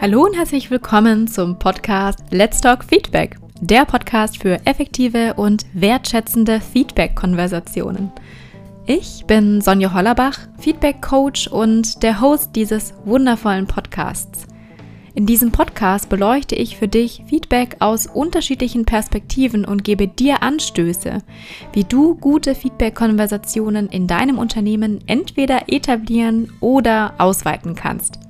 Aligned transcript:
Hallo 0.00 0.24
und 0.24 0.36
herzlich 0.36 0.70
willkommen 0.70 1.26
zum 1.26 1.58
Podcast 1.58 2.20
Let's 2.30 2.60
Talk 2.60 2.84
Feedback, 2.84 3.36
der 3.60 3.84
Podcast 3.84 4.40
für 4.40 4.64
effektive 4.64 5.34
und 5.34 5.66
wertschätzende 5.72 6.60
Feedback-Konversationen. 6.60 8.12
Ich 8.86 9.24
bin 9.26 9.60
Sonja 9.60 9.92
Hollerbach, 9.92 10.38
Feedback-Coach 10.60 11.48
und 11.48 12.04
der 12.04 12.20
Host 12.20 12.54
dieses 12.54 12.94
wundervollen 13.06 13.66
Podcasts. 13.66 14.46
In 15.16 15.26
diesem 15.26 15.50
Podcast 15.50 16.08
beleuchte 16.08 16.54
ich 16.54 16.76
für 16.76 16.86
dich 16.86 17.24
Feedback 17.26 17.74
aus 17.80 18.06
unterschiedlichen 18.06 18.84
Perspektiven 18.84 19.64
und 19.64 19.82
gebe 19.82 20.06
dir 20.06 20.44
Anstöße, 20.44 21.18
wie 21.72 21.82
du 21.82 22.14
gute 22.14 22.54
Feedback-Konversationen 22.54 23.88
in 23.88 24.06
deinem 24.06 24.38
Unternehmen 24.38 25.00
entweder 25.08 25.62
etablieren 25.66 26.52
oder 26.60 27.14
ausweiten 27.18 27.74
kannst. 27.74 28.27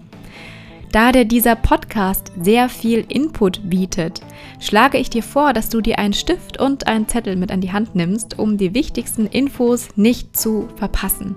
Da 0.90 1.12
dir 1.12 1.26
dieser 1.26 1.54
Podcast 1.54 2.32
sehr 2.40 2.70
viel 2.70 3.04
Input 3.08 3.68
bietet, 3.68 4.22
schlage 4.58 4.96
ich 4.96 5.10
dir 5.10 5.22
vor, 5.22 5.52
dass 5.52 5.68
du 5.68 5.82
dir 5.82 5.98
einen 5.98 6.14
Stift 6.14 6.58
und 6.58 6.86
einen 6.86 7.06
Zettel 7.06 7.36
mit 7.36 7.52
an 7.52 7.60
die 7.60 7.72
Hand 7.72 7.94
nimmst, 7.94 8.38
um 8.38 8.56
die 8.56 8.72
wichtigsten 8.72 9.26
Infos 9.26 9.88
nicht 9.96 10.34
zu 10.34 10.68
verpassen. 10.76 11.36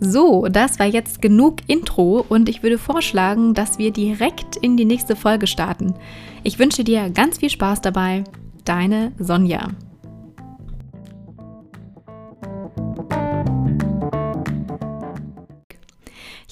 So, 0.00 0.48
das 0.50 0.80
war 0.80 0.86
jetzt 0.86 1.22
genug 1.22 1.58
Intro 1.68 2.24
und 2.28 2.48
ich 2.48 2.64
würde 2.64 2.78
vorschlagen, 2.78 3.54
dass 3.54 3.78
wir 3.78 3.92
direkt 3.92 4.56
in 4.56 4.76
die 4.76 4.84
nächste 4.84 5.14
Folge 5.14 5.46
starten. 5.46 5.94
Ich 6.42 6.58
wünsche 6.58 6.82
dir 6.82 7.10
ganz 7.10 7.38
viel 7.38 7.50
Spaß 7.50 7.80
dabei. 7.80 8.24
Deine 8.64 9.12
Sonja. 9.18 9.68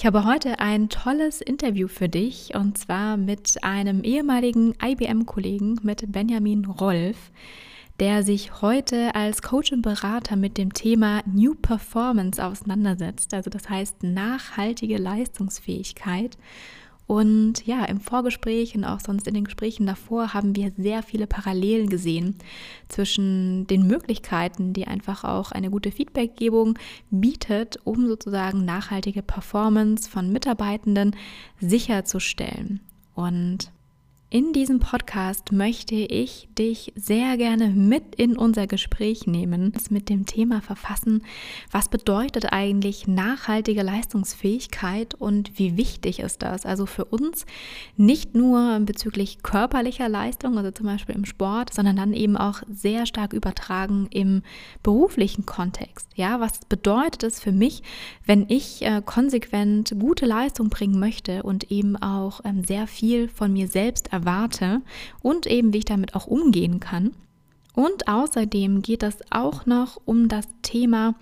Ich 0.03 0.07
habe 0.07 0.25
heute 0.25 0.59
ein 0.59 0.89
tolles 0.89 1.41
Interview 1.41 1.87
für 1.87 2.09
dich 2.09 2.57
und 2.57 2.77
zwar 2.77 3.17
mit 3.17 3.63
einem 3.63 4.03
ehemaligen 4.03 4.75
IBM-Kollegen, 4.85 5.79
mit 5.85 6.11
Benjamin 6.11 6.65
Rolf, 6.65 7.31
der 8.01 8.25
sich 8.25 8.63
heute 8.63 9.15
als 9.15 9.43
Coach 9.43 9.71
und 9.71 9.83
Berater 9.83 10.35
mit 10.35 10.59
dem 10.59 10.73
Thema 10.73 11.23
New 11.25 11.55
Performance 11.55 12.45
auseinandersetzt. 12.45 13.33
Also 13.33 13.49
das 13.49 13.69
heißt 13.69 14.03
nachhaltige 14.03 14.99
Leistungsfähigkeit 14.99 16.37
und 17.07 17.67
ja, 17.67 17.85
im 17.85 18.01
Vorgespräch 18.01 18.75
und 18.75 18.85
auch 18.85 19.01
sonst 19.01 19.27
in 19.27 19.35
den 19.35 19.45
Gesprächen 19.45 19.87
davor 19.87 20.35
haben 20.35 20.57
wir 20.57 20.73
sehr 20.77 21.03
viele 21.03 21.27
Parallelen 21.27 21.89
gesehen 21.89 22.37
zwischen 22.89 23.67
den 23.67 23.87
Möglichkeiten, 23.87 24.73
die 24.73 24.87
einfach 24.87 25.25
auch 25.25 25.53
eine 25.53 25.71
gute 25.71 25.91
Feedbackgebung 25.91 26.79
bietet, 27.11 27.79
um 27.85 28.07
sozusagen 28.07 28.65
nachhaltige 28.65 29.23
Performance 29.23 30.09
von 30.09 30.33
Mitarbeitenden 30.33 31.17
sicherzustellen. 31.61 32.81
Und 33.15 33.71
in 34.33 34.55
diesem 34.55 34.81
Podcast 34.81 35.53
möchte 35.53 35.95
ich 35.95 36.49
dich 36.59 36.95
sehr 36.97 37.37
gerne 37.37 37.69
mit 37.69 38.15
in 38.15 38.39
unser 38.39 38.67
Gespräch 38.67 39.27
nehmen, 39.27 39.75
mit 39.91 40.09
dem 40.09 40.25
Thema 40.25 40.63
verfassen, 40.63 41.23
was 41.71 41.91
bedeutet 41.91 42.47
eigentlich 42.51 43.07
nachhaltige 43.07 43.83
Leistungsfähigkeit 43.83 45.15
und 45.15 45.59
wie 45.59 45.77
wichtig 45.77 46.21
ist 46.21 46.41
das? 46.41 46.65
Also 46.65 46.87
für 46.87 47.05
uns 47.05 47.45
nicht 47.99 48.35
nur 48.35 48.81
bezüglich 48.81 49.43
körperlicher 49.43 50.09
Leistung, 50.09 50.57
also 50.57 50.71
zum 50.71 50.87
Beispiel 50.87 51.15
im 51.15 51.27
Sport, 51.27 51.75
sondern 51.75 51.97
dann 51.97 52.15
eben 52.15 52.39
auch 52.39 52.63
sehr 52.71 53.05
stark 53.05 53.35
übertragen 53.35 54.07
im 54.09 54.41
beruflichen 54.83 55.45
Kontext. 55.45 56.09
Ja, 56.15 56.41
was 56.41 56.61
bedeutet 56.71 57.23
es 57.25 57.39
für 57.39 57.53
mich, 57.53 57.83
wenn 58.25 58.47
ich 58.49 58.81
äh, 58.81 59.03
konsequent 59.05 59.95
gute 60.01 60.25
Leistung 60.25 60.71
bringen 60.71 60.99
möchte 60.99 61.43
und 61.43 61.71
eben 61.71 61.97
auch 61.97 62.41
ähm, 62.47 62.65
sehr 62.65 62.87
viel 62.87 63.29
von 63.29 63.53
mir 63.53 63.69
selbst 63.69 64.07
erwarte? 64.07 64.22
Erwarte 64.23 64.83
und 65.21 65.47
eben 65.47 65.73
wie 65.73 65.79
ich 65.79 65.85
damit 65.85 66.15
auch 66.15 66.27
umgehen 66.27 66.81
kann. 66.81 67.13
Und 67.75 68.09
außerdem 68.09 68.83
geht 68.83 69.03
es 69.03 69.19
auch 69.31 69.67
noch 69.67 70.01
um 70.05 70.29
das 70.29 70.47
Thema, 70.63 71.15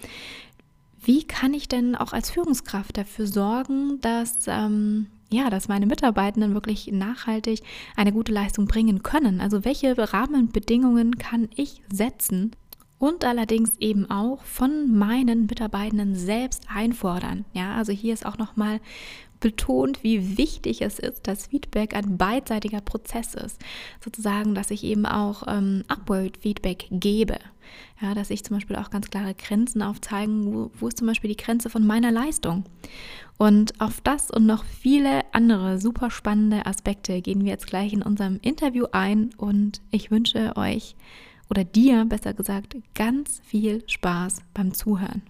wie 1.03 1.25
kann 1.25 1.55
ich 1.55 1.69
denn 1.69 1.95
auch 1.97 2.13
als 2.13 2.31
Führungskraft 2.31 2.97
dafür 2.97 3.27
sorgen, 3.27 4.01
dass 4.01 4.47
ähm, 4.47 5.07
ja, 5.33 5.49
dass 5.49 5.69
meine 5.69 5.87
Mitarbeitenden 5.87 6.55
wirklich 6.55 6.89
nachhaltig 6.89 7.63
eine 7.95 8.13
gute 8.13 8.33
Leistung 8.33 8.67
bringen 8.67 9.05
können. 9.05 9.41
Also 9.41 9.65
welche 9.65 9.97
Rahmenbedingungen 9.97 11.19
kann 11.19 11.49
ich 11.55 11.83
setzen, 11.93 12.51
und 13.01 13.25
allerdings 13.25 13.77
eben 13.79 14.09
auch 14.11 14.45
von 14.45 14.95
meinen 14.97 15.47
Mitarbeitenden 15.47 16.15
selbst 16.15 16.67
einfordern. 16.73 17.47
Ja, 17.55 17.75
also 17.75 17.93
hier 17.93 18.13
ist 18.13 18.27
auch 18.27 18.37
nochmal 18.37 18.79
betont, 19.41 20.03
wie 20.05 20.39
wichtig 20.39 20.83
es 20.83 20.99
ist, 20.99 21.27
dass 21.27 21.49
Feedback 21.49 21.95
ein 21.95 22.17
beidseitiger 22.17 22.81
Prozess 22.81 23.35
ist. 23.35 23.59
Sozusagen, 24.05 24.55
dass 24.55 24.71
ich 24.71 24.85
eben 24.85 25.07
auch 25.07 25.45
ähm, 25.49 25.85
Upward-Feedback 25.89 26.87
gebe. 26.91 27.39
Ja, 28.01 28.15
dass 28.15 28.31
ich 28.31 28.45
zum 28.45 28.57
Beispiel 28.57 28.77
auch 28.77 28.91
ganz 28.91 29.11
klare 29.11 29.35
Grenzen 29.35 29.83
aufzeigen, 29.83 30.53
wo, 30.53 30.71
wo 30.79 30.89
ist 30.89 30.99
zum 30.99 31.07
Beispiel 31.07 31.31
die 31.31 31.43
Grenze 31.43 31.71
von 31.71 31.87
meiner 31.87 32.11
Leistung. 32.11 32.65
Und 33.39 33.81
auf 33.81 34.01
das 34.01 34.31
und 34.31 34.47
noch 34.47 34.65
viele 34.65 35.23
andere 35.33 35.79
super 35.81 36.11
spannende 36.11 36.67
Aspekte 36.67 37.21
gehen 37.23 37.45
wir 37.45 37.53
jetzt 37.53 37.67
gleich 37.67 37.93
in 37.93 38.03
unserem 38.03 38.39
Interview 38.43 38.87
ein 38.93 39.31
und 39.37 39.81
ich 39.91 40.11
wünsche 40.11 40.57
euch 40.57 40.97
oder 41.49 41.65
dir 41.65 42.05
besser 42.05 42.35
gesagt 42.35 42.77
ganz 42.95 43.41
viel 43.45 43.83
Spaß 43.87 44.43
beim 44.55 44.73
Zuhören. 44.73 45.23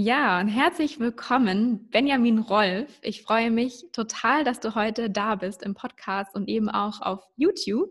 Ja, 0.00 0.38
und 0.38 0.46
herzlich 0.46 1.00
willkommen, 1.00 1.88
Benjamin 1.90 2.38
Rolf. 2.38 3.00
Ich 3.02 3.22
freue 3.22 3.50
mich 3.50 3.86
total, 3.90 4.44
dass 4.44 4.60
du 4.60 4.76
heute 4.76 5.10
da 5.10 5.34
bist 5.34 5.64
im 5.64 5.74
Podcast 5.74 6.36
und 6.36 6.48
eben 6.48 6.68
auch 6.68 7.00
auf 7.00 7.24
YouTube. 7.34 7.90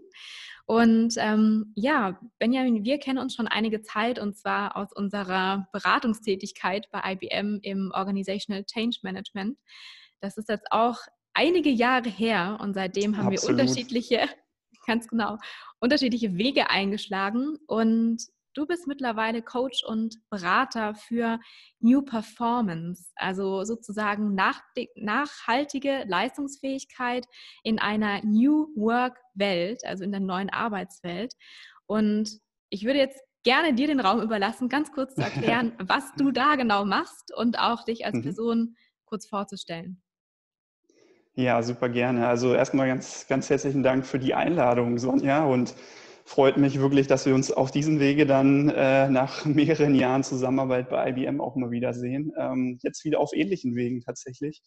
Und 0.65 1.15
ähm, 1.17 1.73
ja, 1.75 2.17
Benjamin, 2.39 2.85
wir 2.85 2.97
kennen 2.99 3.17
uns 3.17 3.35
schon 3.35 3.49
einige 3.49 3.81
Zeit 3.81 4.19
und 4.19 4.37
zwar 4.37 4.77
aus 4.77 4.93
unserer 4.93 5.67
Beratungstätigkeit 5.73 6.87
bei 6.93 7.01
IBM 7.11 7.59
im 7.61 7.91
Organizational 7.93 8.63
Change 8.63 8.99
Management. 9.03 9.57
Das 10.21 10.37
ist 10.37 10.47
jetzt 10.47 10.71
auch 10.71 10.99
einige 11.33 11.71
Jahre 11.71 12.07
her 12.07 12.57
und 12.61 12.73
seitdem 12.73 13.17
haben 13.17 13.27
Absolut. 13.27 13.57
wir 13.57 13.63
unterschiedliche, 13.65 14.29
ganz 14.87 15.09
genau, 15.09 15.39
unterschiedliche 15.81 16.37
Wege 16.37 16.69
eingeschlagen. 16.69 17.57
Und 17.67 18.21
Du 18.57 18.65
bist 18.65 18.87
mittlerweile 18.87 19.43
Coach 19.43 19.83
und 19.83 20.17
Berater 20.31 20.95
für 20.95 21.39
New 21.79 22.01
Performance, 22.01 23.11
also 23.15 23.63
sozusagen 23.63 24.33
nach, 24.33 24.63
nachhaltige 24.95 26.05
Leistungsfähigkeit 26.07 27.27
in 27.61 27.77
einer 27.77 28.25
New 28.25 28.69
Work 28.75 29.19
Welt, 29.35 29.83
also 29.85 30.03
in 30.03 30.09
der 30.11 30.21
neuen 30.21 30.49
Arbeitswelt. 30.49 31.35
Und 31.85 32.39
ich 32.71 32.83
würde 32.83 32.97
jetzt 32.97 33.21
gerne 33.43 33.75
dir 33.75 33.85
den 33.85 33.99
Raum 33.99 34.23
überlassen, 34.23 34.69
ganz 34.69 34.91
kurz 34.91 35.13
zu 35.13 35.21
erklären, 35.21 35.73
was 35.77 36.15
du 36.17 36.31
da 36.31 36.55
genau 36.55 36.83
machst 36.83 37.31
und 37.37 37.59
auch 37.59 37.85
dich 37.85 38.07
als 38.07 38.15
mhm. 38.15 38.23
Person 38.23 38.75
kurz 39.05 39.27
vorzustellen. 39.27 40.01
Ja, 41.35 41.61
super 41.61 41.89
gerne. 41.89 42.27
Also 42.27 42.55
erstmal 42.55 42.87
ganz, 42.87 43.27
ganz 43.27 43.51
herzlichen 43.51 43.83
Dank 43.83 44.03
für 44.03 44.17
die 44.17 44.33
Einladung, 44.33 44.97
Sonja. 44.97 45.45
Und 45.45 45.75
freut 46.27 46.57
mich 46.57 46.79
wirklich, 46.79 47.07
dass 47.07 47.25
wir 47.25 47.33
uns 47.33 47.51
auf 47.51 47.71
diesem 47.71 48.01
Wege 48.01 48.25
dann 48.25 48.69
äh, 48.69 49.09
nach 49.09 49.45
mehreren 49.45 49.95
Jahren 49.95 50.23
Zusammenarbeit 50.23 50.89
bei 50.89 51.09
IBM 51.09 51.39
auch 51.39 51.55
mal 51.55 51.71
wiedersehen. 51.71 52.33
Ähm, 52.37 52.77
jetzt 52.83 53.05
wieder 53.05 53.19
auf 53.19 53.31
ähnlichen 53.33 53.75
Wegen 53.75 54.01
tatsächlich. 54.01 54.61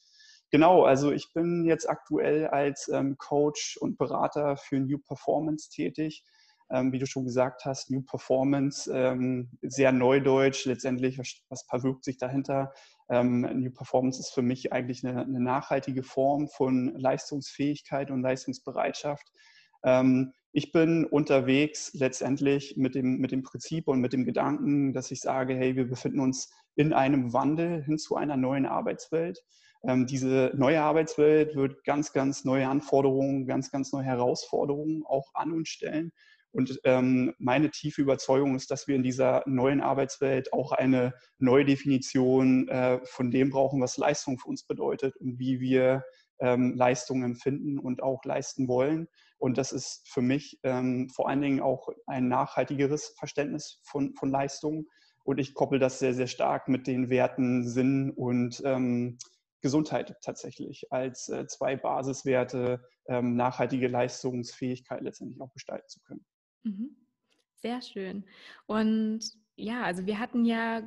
Genau, 0.51 0.85
also 0.85 1.13
ich 1.13 1.33
bin 1.35 1.65
jetzt 1.65 1.89
aktuell 1.89 2.47
als 2.49 2.89
ähm, 2.89 3.17
Coach 3.19 3.77
und 3.79 3.99
Berater 3.99 4.57
für 4.57 4.81
New 4.81 4.99
Performance 4.99 5.69
tätig. 5.71 6.25
Ähm, 6.71 6.93
wie 6.93 6.99
du 6.99 7.07
schon 7.07 7.25
gesagt 7.25 7.65
hast, 7.65 7.91
New 7.91 8.03
Performance, 8.03 8.91
ähm, 8.93 9.51
sehr 9.61 9.93
neudeutsch 9.93 10.65
letztendlich, 10.65 11.19
was, 11.19 11.43
was 11.51 11.65
verwirkt 11.69 12.05
sich 12.05 12.17
dahinter? 12.17 12.73
Ähm, 13.11 13.41
New 13.41 13.71
Performance 13.71 14.19
ist 14.19 14.33
für 14.33 14.43
mich 14.43 14.73
eigentlich 14.73 15.05
eine, 15.05 15.21
eine 15.21 15.41
nachhaltige 15.41 16.05
Form 16.05 16.49
von 16.49 16.95
Leistungsfähigkeit 16.97 18.11
und 18.11 18.23
Leistungsbereitschaft. 18.23 19.27
Ähm, 19.85 20.33
ich 20.53 20.73
bin 20.73 21.05
unterwegs 21.05 21.93
letztendlich 21.95 22.77
mit 22.77 22.95
dem, 22.95 23.19
mit 23.19 23.31
dem 23.31 23.43
Prinzip 23.43 23.87
und 23.89 24.01
mit 24.01 24.13
dem 24.13 24.25
Gedanken, 24.25 24.93
dass 24.93 25.11
ich 25.11 25.21
sage, 25.21 25.55
hey, 25.55 25.77
wir 25.77 25.89
befinden 25.89 26.21
uns 26.21 26.51
in 26.75 26.93
einem 26.93 27.33
Wandel 27.33 27.85
hin 27.85 27.99
zu 27.99 28.17
einer 28.17 28.37
neuen 28.37 28.67
Arbeitswelt. 28.67 29.43
Ähm, 29.83 30.07
diese 30.07 30.53
neue 30.55 30.83
Arbeitswelt 30.83 31.55
wird 31.55 31.85
ganz, 31.85 32.13
ganz 32.13 32.45
neue 32.45 32.69
Anforderungen, 32.69 33.47
ganz, 33.47 33.71
ganz 33.71 33.93
neue 33.93 34.05
Herausforderungen 34.05 35.05
auch 35.07 35.31
an 35.35 35.53
uns 35.53 35.69
stellen. 35.69 36.13
Und 36.53 36.81
ähm, 36.83 37.33
meine 37.39 37.71
tiefe 37.71 38.03
Überzeugung 38.03 38.57
ist, 38.57 38.73
dass 38.73 38.89
wir 38.89 38.97
in 38.97 39.05
dieser 39.05 39.45
neuen 39.47 39.81
Arbeitswelt 39.81 40.53
auch 40.53 40.73
eine 40.73 41.15
neue 41.39 41.65
Definition 41.65 42.67
äh, 42.69 42.99
von 43.05 43.31
dem 43.31 43.51
brauchen, 43.51 43.81
was 43.81 43.97
Leistung 43.97 44.37
für 44.39 44.49
uns 44.49 44.65
bedeutet 44.65 45.17
und 45.17 45.39
wie 45.39 45.61
wir 45.61 46.03
ähm, 46.41 46.75
Leistungen 46.75 47.23
empfinden 47.23 47.79
und 47.79 48.03
auch 48.03 48.25
leisten 48.25 48.67
wollen. 48.67 49.07
Und 49.41 49.57
das 49.57 49.73
ist 49.73 50.07
für 50.07 50.21
mich 50.21 50.61
ähm, 50.65 51.09
vor 51.09 51.29
allen 51.29 51.41
Dingen 51.41 51.61
auch 51.61 51.89
ein 52.07 52.29
nachhaltigeres 52.29 53.15
Verständnis 53.19 53.81
von, 53.85 54.15
von 54.15 54.31
Leistung. 54.31 54.87
Und 55.25 55.39
ich 55.39 55.55
koppel 55.55 55.79
das 55.79 55.99
sehr, 55.99 56.13
sehr 56.13 56.27
stark 56.27 56.69
mit 56.69 56.87
den 56.87 57.09
Werten 57.09 57.67
Sinn 57.67 58.11
und 58.11 58.63
ähm, 58.65 59.19
Gesundheit 59.63 60.15
tatsächlich 60.23 60.93
als 60.93 61.29
äh, 61.31 61.47
zwei 61.47 61.77
Basiswerte 61.77 62.85
ähm, 63.07 63.35
nachhaltige 63.35 63.89
Leistungsfähigkeit 63.89 65.01
letztendlich 65.01 65.41
auch 65.41 65.53
gestalten 65.53 65.89
zu 65.89 66.01
können. 66.01 66.25
Mhm. 66.63 66.97
Sehr 67.57 67.81
schön. 67.81 68.27
Und 68.67 69.21
ja, 69.57 69.83
also 69.83 70.05
wir 70.05 70.19
hatten 70.19 70.45
ja 70.45 70.83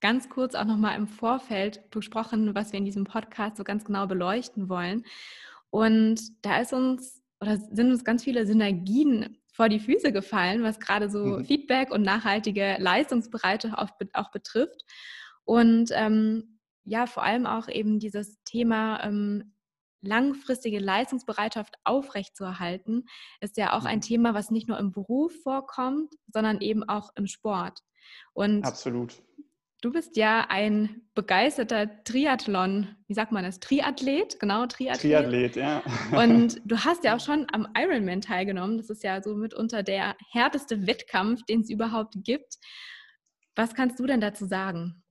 ganz 0.00 0.28
kurz 0.28 0.54
auch 0.54 0.64
noch 0.64 0.76
mal 0.76 0.94
im 0.94 1.08
Vorfeld 1.08 1.90
besprochen, 1.90 2.54
was 2.54 2.72
wir 2.72 2.78
in 2.78 2.84
diesem 2.84 3.04
Podcast 3.04 3.56
so 3.56 3.64
ganz 3.64 3.84
genau 3.84 4.06
beleuchten 4.06 4.68
wollen. 4.68 5.04
Und 5.70 6.44
da 6.44 6.60
ist 6.60 6.72
uns 6.72 7.22
oder 7.40 7.56
sind 7.56 7.90
uns 7.90 8.04
ganz 8.04 8.24
viele 8.24 8.46
Synergien 8.46 9.38
vor 9.52 9.68
die 9.68 9.80
Füße 9.80 10.12
gefallen, 10.12 10.62
was 10.62 10.80
gerade 10.80 11.10
so 11.10 11.24
mhm. 11.24 11.44
Feedback 11.44 11.90
und 11.90 12.02
nachhaltige 12.02 12.76
Leistungsbereitschaft 12.78 13.76
auch, 13.76 13.90
auch 14.14 14.30
betrifft. 14.30 14.84
Und 15.44 15.90
ähm, 15.92 16.60
ja, 16.84 17.06
vor 17.06 17.22
allem 17.22 17.46
auch 17.46 17.68
eben 17.68 17.98
dieses 17.98 18.42
Thema 18.44 19.02
ähm, 19.04 19.54
langfristige 20.00 20.78
Leistungsbereitschaft 20.78 21.74
aufrechtzuerhalten, 21.84 23.06
ist 23.40 23.56
ja 23.56 23.76
auch 23.76 23.84
ein 23.84 23.98
mhm. 23.98 24.02
Thema, 24.02 24.34
was 24.34 24.50
nicht 24.50 24.68
nur 24.68 24.78
im 24.78 24.92
Beruf 24.92 25.32
vorkommt, 25.42 26.14
sondern 26.32 26.60
eben 26.60 26.88
auch 26.88 27.10
im 27.16 27.26
Sport. 27.26 27.80
Und 28.32 28.64
Absolut. 28.64 29.22
Du 29.80 29.92
bist 29.92 30.16
ja 30.16 30.46
ein 30.48 31.02
begeisterter 31.14 32.02
Triathlon, 32.02 32.96
wie 33.06 33.14
sagt 33.14 33.30
man 33.30 33.44
das? 33.44 33.60
Triathlet, 33.60 34.40
genau, 34.40 34.66
Triathlet. 34.66 35.00
Triathlet, 35.00 35.56
ja. 35.56 35.82
Und 36.10 36.60
du 36.64 36.78
hast 36.78 37.04
ja 37.04 37.14
auch 37.14 37.20
schon 37.20 37.46
am 37.52 37.68
Ironman 37.76 38.20
teilgenommen. 38.20 38.76
Das 38.76 38.90
ist 38.90 39.04
ja 39.04 39.22
so 39.22 39.36
mitunter 39.36 39.84
der 39.84 40.16
härteste 40.32 40.88
Wettkampf, 40.88 41.44
den 41.44 41.60
es 41.60 41.70
überhaupt 41.70 42.14
gibt. 42.24 42.58
Was 43.54 43.74
kannst 43.74 44.00
du 44.00 44.06
denn 44.06 44.20
dazu 44.20 44.46
sagen? 44.46 45.04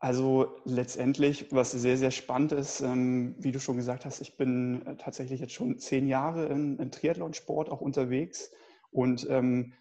Also 0.00 0.60
letztendlich, 0.64 1.46
was 1.50 1.72
sehr, 1.72 1.96
sehr 1.96 2.10
spannend 2.10 2.52
ist, 2.52 2.80
ähm, 2.82 3.34
wie 3.38 3.52
du 3.52 3.58
schon 3.58 3.76
gesagt 3.76 4.04
hast, 4.04 4.20
ich 4.20 4.36
bin 4.36 4.86
äh, 4.86 4.96
tatsächlich 4.96 5.40
jetzt 5.40 5.54
schon 5.54 5.78
zehn 5.78 6.06
Jahre 6.06 6.46
im, 6.46 6.78
im 6.78 6.90
Triathlonsport 6.90 7.70
auch 7.70 7.80
unterwegs 7.80 8.52
und 8.90 9.26
ähm, 9.28 9.72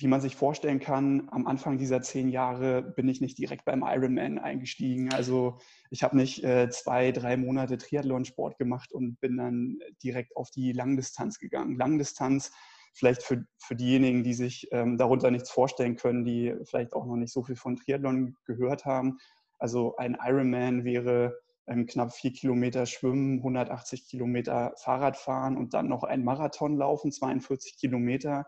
wie 0.00 0.06
man 0.06 0.20
sich 0.22 0.34
vorstellen 0.34 0.80
kann, 0.80 1.28
am 1.30 1.46
Anfang 1.46 1.76
dieser 1.76 2.00
zehn 2.00 2.30
Jahre 2.30 2.82
bin 2.82 3.08
ich 3.08 3.20
nicht 3.20 3.36
direkt 3.36 3.66
beim 3.66 3.84
Ironman 3.86 4.38
eingestiegen. 4.38 5.12
Also 5.12 5.58
ich 5.90 6.02
habe 6.02 6.16
nicht 6.16 6.42
äh, 6.42 6.70
zwei, 6.70 7.12
drei 7.12 7.36
Monate 7.36 7.76
Triathlonsport 7.76 8.56
gemacht 8.56 8.92
und 8.92 9.20
bin 9.20 9.36
dann 9.36 9.78
direkt 10.02 10.36
auf 10.36 10.50
die 10.50 10.72
Langdistanz 10.72 11.38
gegangen. 11.38 11.76
Langdistanz 11.76 12.50
vielleicht 12.94 13.22
für, 13.22 13.44
für 13.58 13.76
diejenigen, 13.76 14.24
die 14.24 14.32
sich 14.32 14.68
ähm, 14.72 14.96
darunter 14.96 15.30
nichts 15.30 15.50
vorstellen 15.50 15.96
können, 15.96 16.24
die 16.24 16.54
vielleicht 16.64 16.94
auch 16.94 17.04
noch 17.04 17.16
nicht 17.16 17.32
so 17.32 17.42
viel 17.42 17.56
von 17.56 17.76
Triathlon 17.76 18.36
gehört 18.46 18.86
haben. 18.86 19.18
Also 19.58 19.96
ein 19.96 20.16
Ironman 20.18 20.84
wäre 20.84 21.38
ähm, 21.66 21.86
knapp 21.86 22.14
vier 22.14 22.32
Kilometer 22.32 22.86
schwimmen, 22.86 23.38
180 23.38 24.08
Kilometer 24.08 24.72
Fahrrad 24.76 25.18
fahren 25.18 25.58
und 25.58 25.74
dann 25.74 25.88
noch 25.88 26.04
ein 26.04 26.24
Marathon 26.24 26.76
laufen, 26.76 27.12
42 27.12 27.76
Kilometer. 27.76 28.46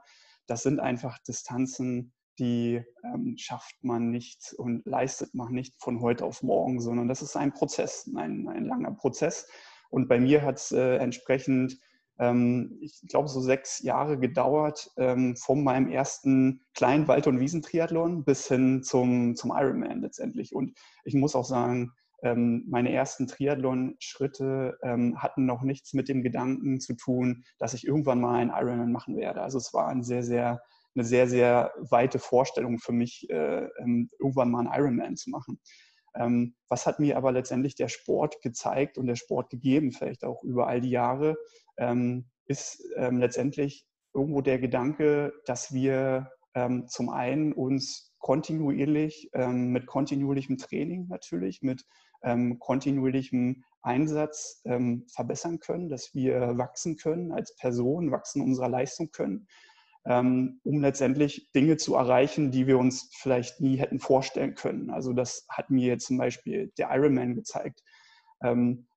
Das 0.52 0.62
sind 0.62 0.80
einfach 0.80 1.18
Distanzen, 1.20 2.12
die 2.38 2.84
ähm, 3.04 3.36
schafft 3.38 3.82
man 3.82 4.10
nicht 4.10 4.52
und 4.58 4.84
leistet 4.84 5.32
man 5.32 5.50
nicht 5.54 5.80
von 5.80 6.02
heute 6.02 6.26
auf 6.26 6.42
morgen, 6.42 6.78
sondern 6.78 7.08
das 7.08 7.22
ist 7.22 7.36
ein 7.36 7.54
Prozess, 7.54 8.06
ein, 8.14 8.46
ein 8.48 8.66
langer 8.66 8.90
Prozess. 8.92 9.48
Und 9.88 10.10
bei 10.10 10.20
mir 10.20 10.42
hat 10.42 10.58
es 10.58 10.70
äh, 10.70 10.96
entsprechend 10.96 11.78
ähm, 12.18 12.76
ich 12.82 13.00
glaube, 13.08 13.28
so 13.28 13.40
sechs 13.40 13.78
Jahre 13.80 14.18
gedauert, 14.18 14.90
ähm, 14.98 15.36
von 15.36 15.64
meinem 15.64 15.88
ersten 15.88 16.60
kleinen 16.74 17.08
Wald- 17.08 17.28
und 17.28 17.40
Wiesentriathlon 17.40 18.22
bis 18.22 18.46
hin 18.46 18.82
zum, 18.82 19.34
zum 19.34 19.52
Ironman 19.54 20.02
letztendlich. 20.02 20.54
Und 20.54 20.78
ich 21.04 21.14
muss 21.14 21.34
auch 21.34 21.46
sagen, 21.46 21.92
ähm, 22.22 22.64
meine 22.68 22.92
ersten 22.92 23.26
Triathlon-Schritte 23.26 24.78
hatten 25.16 25.46
noch 25.46 25.62
nichts 25.62 25.92
mit 25.92 26.08
dem 26.08 26.22
Gedanken 26.22 26.80
zu 26.80 26.94
tun, 26.94 27.44
dass 27.58 27.74
ich 27.74 27.86
irgendwann 27.86 28.20
mal 28.20 28.38
einen 28.38 28.50
Ironman 28.50 28.92
machen 28.92 29.16
werde. 29.16 29.42
Also 29.42 29.58
es 29.58 29.72
war 29.74 29.88
ein 29.88 30.02
sehr, 30.02 30.22
sehr, 30.22 30.62
eine 30.94 31.04
sehr, 31.04 31.28
sehr 31.28 31.72
weite 31.90 32.18
Vorstellung 32.18 32.78
für 32.78 32.92
mich, 32.92 33.28
äh, 33.30 33.68
irgendwann 34.18 34.50
mal 34.50 34.60
einen 34.66 34.72
Ironman 34.72 35.16
zu 35.16 35.30
machen. 35.30 35.60
was 36.68 36.86
hat 36.86 37.00
mir 37.00 37.16
aber 37.16 37.32
letztendlich 37.32 37.74
der 37.74 37.88
Sport 37.88 38.42
gezeigt 38.42 38.98
und 38.98 39.06
der 39.06 39.16
Sport 39.16 39.48
gegeben, 39.50 39.92
vielleicht 39.92 40.24
auch 40.24 40.42
über 40.42 40.66
all 40.66 40.80
die 40.80 40.90
Jahre, 40.90 41.36
ähm, 41.78 42.26
ist 42.46 42.84
ähm, 42.96 43.18
letztendlich 43.18 43.86
irgendwo 44.14 44.40
der 44.40 44.58
Gedanke, 44.58 45.32
dass 45.46 45.72
wir 45.72 46.30
ähm, 46.54 46.86
zum 46.88 47.08
einen 47.08 47.52
uns 47.52 48.14
kontinuierlich 48.18 49.30
ähm, 49.32 49.72
mit 49.72 49.86
kontinuierlichem 49.86 50.58
Training 50.58 51.06
natürlich, 51.08 51.62
mit 51.62 51.84
ähm, 52.22 52.58
kontinuierlichem 52.58 53.64
Einsatz 53.82 54.62
ähm, 54.64 55.06
verbessern 55.12 55.58
können, 55.58 55.88
dass 55.88 56.14
wir 56.14 56.56
wachsen 56.56 56.96
können 56.96 57.32
als 57.32 57.56
Person, 57.56 58.10
wachsen 58.10 58.42
unserer 58.42 58.68
Leistung 58.68 59.10
können, 59.10 59.46
um 60.04 60.80
letztendlich 60.80 61.52
Dinge 61.52 61.76
zu 61.76 61.94
erreichen, 61.94 62.50
die 62.50 62.66
wir 62.66 62.76
uns 62.76 63.08
vielleicht 63.12 63.60
nie 63.60 63.76
hätten 63.76 64.00
vorstellen 64.00 64.56
können. 64.56 64.90
Also 64.90 65.12
das 65.12 65.46
hat 65.48 65.70
mir 65.70 65.96
zum 65.98 66.18
Beispiel 66.18 66.72
der 66.76 66.88
Ironman 66.90 67.36
gezeigt. 67.36 67.84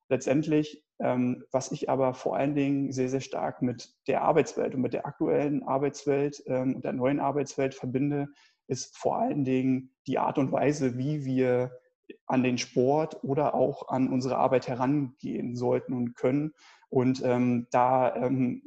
letztendlich 0.10 0.84
ähm, 1.00 1.44
was 1.52 1.72
ich 1.72 1.90
aber 1.90 2.14
vor 2.14 2.38
allen 2.38 2.56
Dingen 2.56 2.92
sehr, 2.92 3.10
sehr 3.10 3.22
stark 3.22 3.62
mit 3.62 3.94
der 4.08 4.22
Arbeitswelt 4.22 4.76
und 4.76 4.82
mit 4.82 4.94
der 4.94 5.06
aktuellen 5.06 5.64
Arbeitswelt 5.64 6.42
ähm, 6.48 6.76
und 6.76 6.86
der 6.86 6.94
neuen 6.94 7.20
Arbeitswelt 7.20 7.76
verbinde, 7.76 8.28
ist 8.68 8.98
vor 8.98 9.18
allen 9.18 9.44
Dingen 9.44 9.94
die 10.08 10.18
Art 10.18 10.38
und 10.38 10.52
Weise, 10.52 10.98
wie 10.98 11.26
wir 11.26 11.72
an 12.26 12.44
den 12.44 12.58
Sport 12.58 13.24
oder 13.24 13.54
auch 13.54 13.88
an 13.90 14.10
unsere 14.10 14.38
Arbeit 14.38 14.68
herangehen 14.68 15.56
sollten 15.56 15.94
und 15.94 16.16
können. 16.16 16.54
Und 16.90 17.24
ähm, 17.24 17.68
da, 17.72 18.16
ähm, 18.16 18.62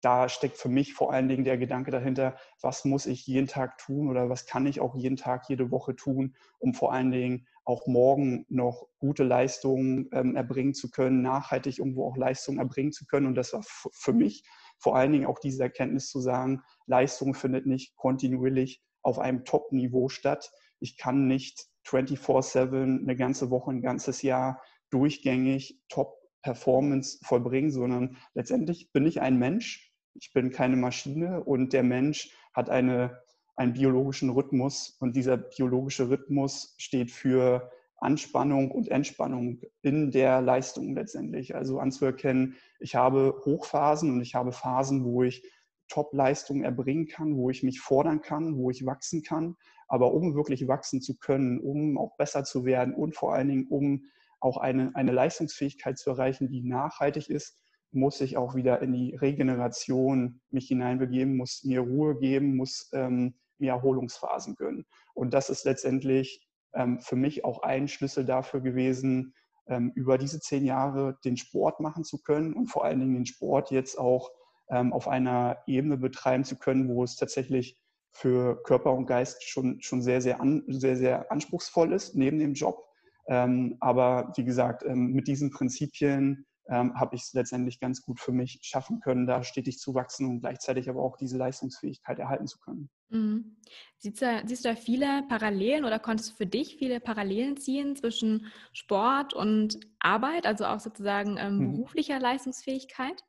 da 0.00 0.28
steckt 0.28 0.56
für 0.56 0.68
mich 0.68 0.94
vor 0.94 1.12
allen 1.12 1.28
Dingen 1.28 1.44
der 1.44 1.58
Gedanke 1.58 1.90
dahinter, 1.90 2.36
was 2.62 2.84
muss 2.84 3.06
ich 3.06 3.26
jeden 3.26 3.46
Tag 3.46 3.78
tun 3.78 4.08
oder 4.08 4.30
was 4.30 4.46
kann 4.46 4.66
ich 4.66 4.80
auch 4.80 4.94
jeden 4.96 5.16
Tag, 5.16 5.48
jede 5.48 5.70
Woche 5.70 5.94
tun, 5.94 6.34
um 6.58 6.74
vor 6.74 6.92
allen 6.92 7.10
Dingen 7.10 7.46
auch 7.64 7.86
morgen 7.86 8.46
noch 8.48 8.88
gute 8.98 9.24
Leistungen 9.24 10.08
ähm, 10.12 10.36
erbringen 10.36 10.74
zu 10.74 10.90
können, 10.90 11.22
nachhaltig 11.22 11.78
irgendwo 11.78 12.06
auch 12.06 12.16
Leistungen 12.16 12.58
erbringen 12.58 12.92
zu 12.92 13.06
können. 13.06 13.26
Und 13.26 13.34
das 13.34 13.52
war 13.52 13.62
für 13.64 14.12
mich 14.12 14.42
vor 14.78 14.96
allen 14.96 15.12
Dingen 15.12 15.26
auch 15.26 15.38
diese 15.38 15.62
Erkenntnis 15.62 16.08
zu 16.08 16.20
sagen, 16.20 16.62
Leistung 16.86 17.34
findet 17.34 17.66
nicht 17.66 17.94
kontinuierlich 17.96 18.82
auf 19.02 19.18
einem 19.18 19.44
Top-Niveau 19.44 20.08
statt. 20.08 20.50
Ich 20.80 20.96
kann 20.96 21.26
nicht 21.26 21.66
24-7 21.86 23.02
eine 23.02 23.16
ganze 23.16 23.50
Woche, 23.50 23.70
ein 23.70 23.82
ganzes 23.82 24.22
Jahr 24.22 24.62
durchgängig 24.90 25.80
Top-Performance 25.88 27.20
vollbringen, 27.24 27.70
sondern 27.70 28.16
letztendlich 28.34 28.92
bin 28.92 29.06
ich 29.06 29.20
ein 29.20 29.38
Mensch. 29.38 29.92
Ich 30.14 30.32
bin 30.32 30.50
keine 30.50 30.76
Maschine 30.76 31.44
und 31.44 31.72
der 31.72 31.82
Mensch 31.82 32.34
hat 32.52 32.70
eine 32.70 33.20
einen 33.60 33.74
biologischen 33.74 34.30
Rhythmus 34.30 34.96
und 35.00 35.14
dieser 35.14 35.36
biologische 35.36 36.08
Rhythmus 36.08 36.74
steht 36.78 37.10
für 37.10 37.70
Anspannung 37.98 38.70
und 38.70 38.88
Entspannung 38.88 39.60
in 39.82 40.10
der 40.10 40.40
Leistung 40.40 40.94
letztendlich. 40.94 41.54
Also 41.54 41.78
anzuerkennen, 41.78 42.56
ich 42.78 42.94
habe 42.94 43.38
Hochphasen 43.44 44.10
und 44.10 44.22
ich 44.22 44.34
habe 44.34 44.52
Phasen, 44.52 45.04
wo 45.04 45.24
ich 45.24 45.44
Top-Leistungen 45.88 46.64
erbringen 46.64 47.06
kann, 47.06 47.36
wo 47.36 47.50
ich 47.50 47.62
mich 47.62 47.80
fordern 47.80 48.22
kann, 48.22 48.56
wo 48.56 48.70
ich 48.70 48.86
wachsen 48.86 49.22
kann. 49.22 49.56
Aber 49.90 50.14
um 50.14 50.36
wirklich 50.36 50.68
wachsen 50.68 51.02
zu 51.02 51.18
können, 51.18 51.58
um 51.58 51.98
auch 51.98 52.16
besser 52.16 52.44
zu 52.44 52.64
werden 52.64 52.94
und 52.94 53.16
vor 53.16 53.34
allen 53.34 53.48
Dingen, 53.48 53.66
um 53.68 54.04
auch 54.38 54.56
eine, 54.56 54.92
eine 54.94 55.10
Leistungsfähigkeit 55.10 55.98
zu 55.98 56.10
erreichen, 56.10 56.48
die 56.48 56.62
nachhaltig 56.62 57.28
ist, 57.28 57.60
muss 57.90 58.20
ich 58.20 58.36
auch 58.36 58.54
wieder 58.54 58.80
in 58.82 58.92
die 58.92 59.16
Regeneration 59.16 60.40
mich 60.50 60.68
hineinbegeben, 60.68 61.36
muss 61.36 61.64
mir 61.64 61.80
Ruhe 61.80 62.16
geben, 62.16 62.54
muss 62.54 62.88
ähm, 62.92 63.34
mir 63.58 63.72
Erholungsphasen 63.72 64.54
gönnen. 64.54 64.86
Und 65.12 65.34
das 65.34 65.50
ist 65.50 65.64
letztendlich 65.64 66.48
ähm, 66.72 67.00
für 67.00 67.16
mich 67.16 67.44
auch 67.44 67.62
ein 67.62 67.88
Schlüssel 67.88 68.24
dafür 68.24 68.60
gewesen, 68.60 69.34
ähm, 69.66 69.90
über 69.96 70.18
diese 70.18 70.38
zehn 70.38 70.64
Jahre 70.64 71.18
den 71.24 71.36
Sport 71.36 71.80
machen 71.80 72.04
zu 72.04 72.22
können 72.22 72.54
und 72.54 72.68
vor 72.68 72.84
allen 72.84 73.00
Dingen 73.00 73.14
den 73.14 73.26
Sport 73.26 73.72
jetzt 73.72 73.98
auch 73.98 74.30
ähm, 74.68 74.92
auf 74.92 75.08
einer 75.08 75.58
Ebene 75.66 75.96
betreiben 75.96 76.44
zu 76.44 76.56
können, 76.56 76.88
wo 76.88 77.02
es 77.02 77.16
tatsächlich 77.16 77.76
für 78.12 78.62
Körper 78.64 78.92
und 78.92 79.06
Geist 79.06 79.48
schon, 79.48 79.80
schon 79.80 80.02
sehr, 80.02 80.20
sehr, 80.20 80.40
an, 80.40 80.64
sehr, 80.68 80.96
sehr 80.96 81.30
anspruchsvoll 81.30 81.92
ist, 81.92 82.14
neben 82.14 82.38
dem 82.38 82.54
Job. 82.54 82.84
Ähm, 83.28 83.76
aber 83.80 84.32
wie 84.36 84.44
gesagt, 84.44 84.82
ähm, 84.84 85.12
mit 85.12 85.28
diesen 85.28 85.50
Prinzipien 85.50 86.46
ähm, 86.68 86.94
habe 86.98 87.16
ich 87.16 87.22
es 87.22 87.32
letztendlich 87.32 87.80
ganz 87.80 88.02
gut 88.02 88.20
für 88.20 88.32
mich 88.32 88.60
schaffen 88.62 89.00
können, 89.00 89.26
da 89.26 89.42
stetig 89.42 89.78
zu 89.78 89.94
wachsen 89.94 90.28
und 90.28 90.40
gleichzeitig 90.40 90.88
aber 90.88 91.02
auch 91.02 91.16
diese 91.16 91.36
Leistungsfähigkeit 91.36 92.18
erhalten 92.18 92.46
zu 92.46 92.58
können. 92.58 92.88
Mhm. 93.08 93.56
Siehst, 93.98 94.22
du, 94.22 94.42
siehst, 94.46 94.64
du, 94.64 94.70
da 94.70 94.76
viele 94.76 95.24
Parallelen 95.28 95.84
oder 95.84 95.98
konntest 95.98 96.30
du 96.30 96.34
für 96.36 96.46
dich 96.46 96.76
viele 96.76 97.00
Parallelen 97.00 97.56
ziehen 97.56 97.96
zwischen 97.96 98.46
Sport 98.72 99.34
und 99.34 99.80
Arbeit, 99.98 100.46
also 100.46 100.64
auch 100.64 100.80
sozusagen 100.80 101.36
ähm, 101.38 101.58
mhm. 101.58 101.72
beruflicher 101.72 102.20
Leistungsfähigkeit? 102.20 103.24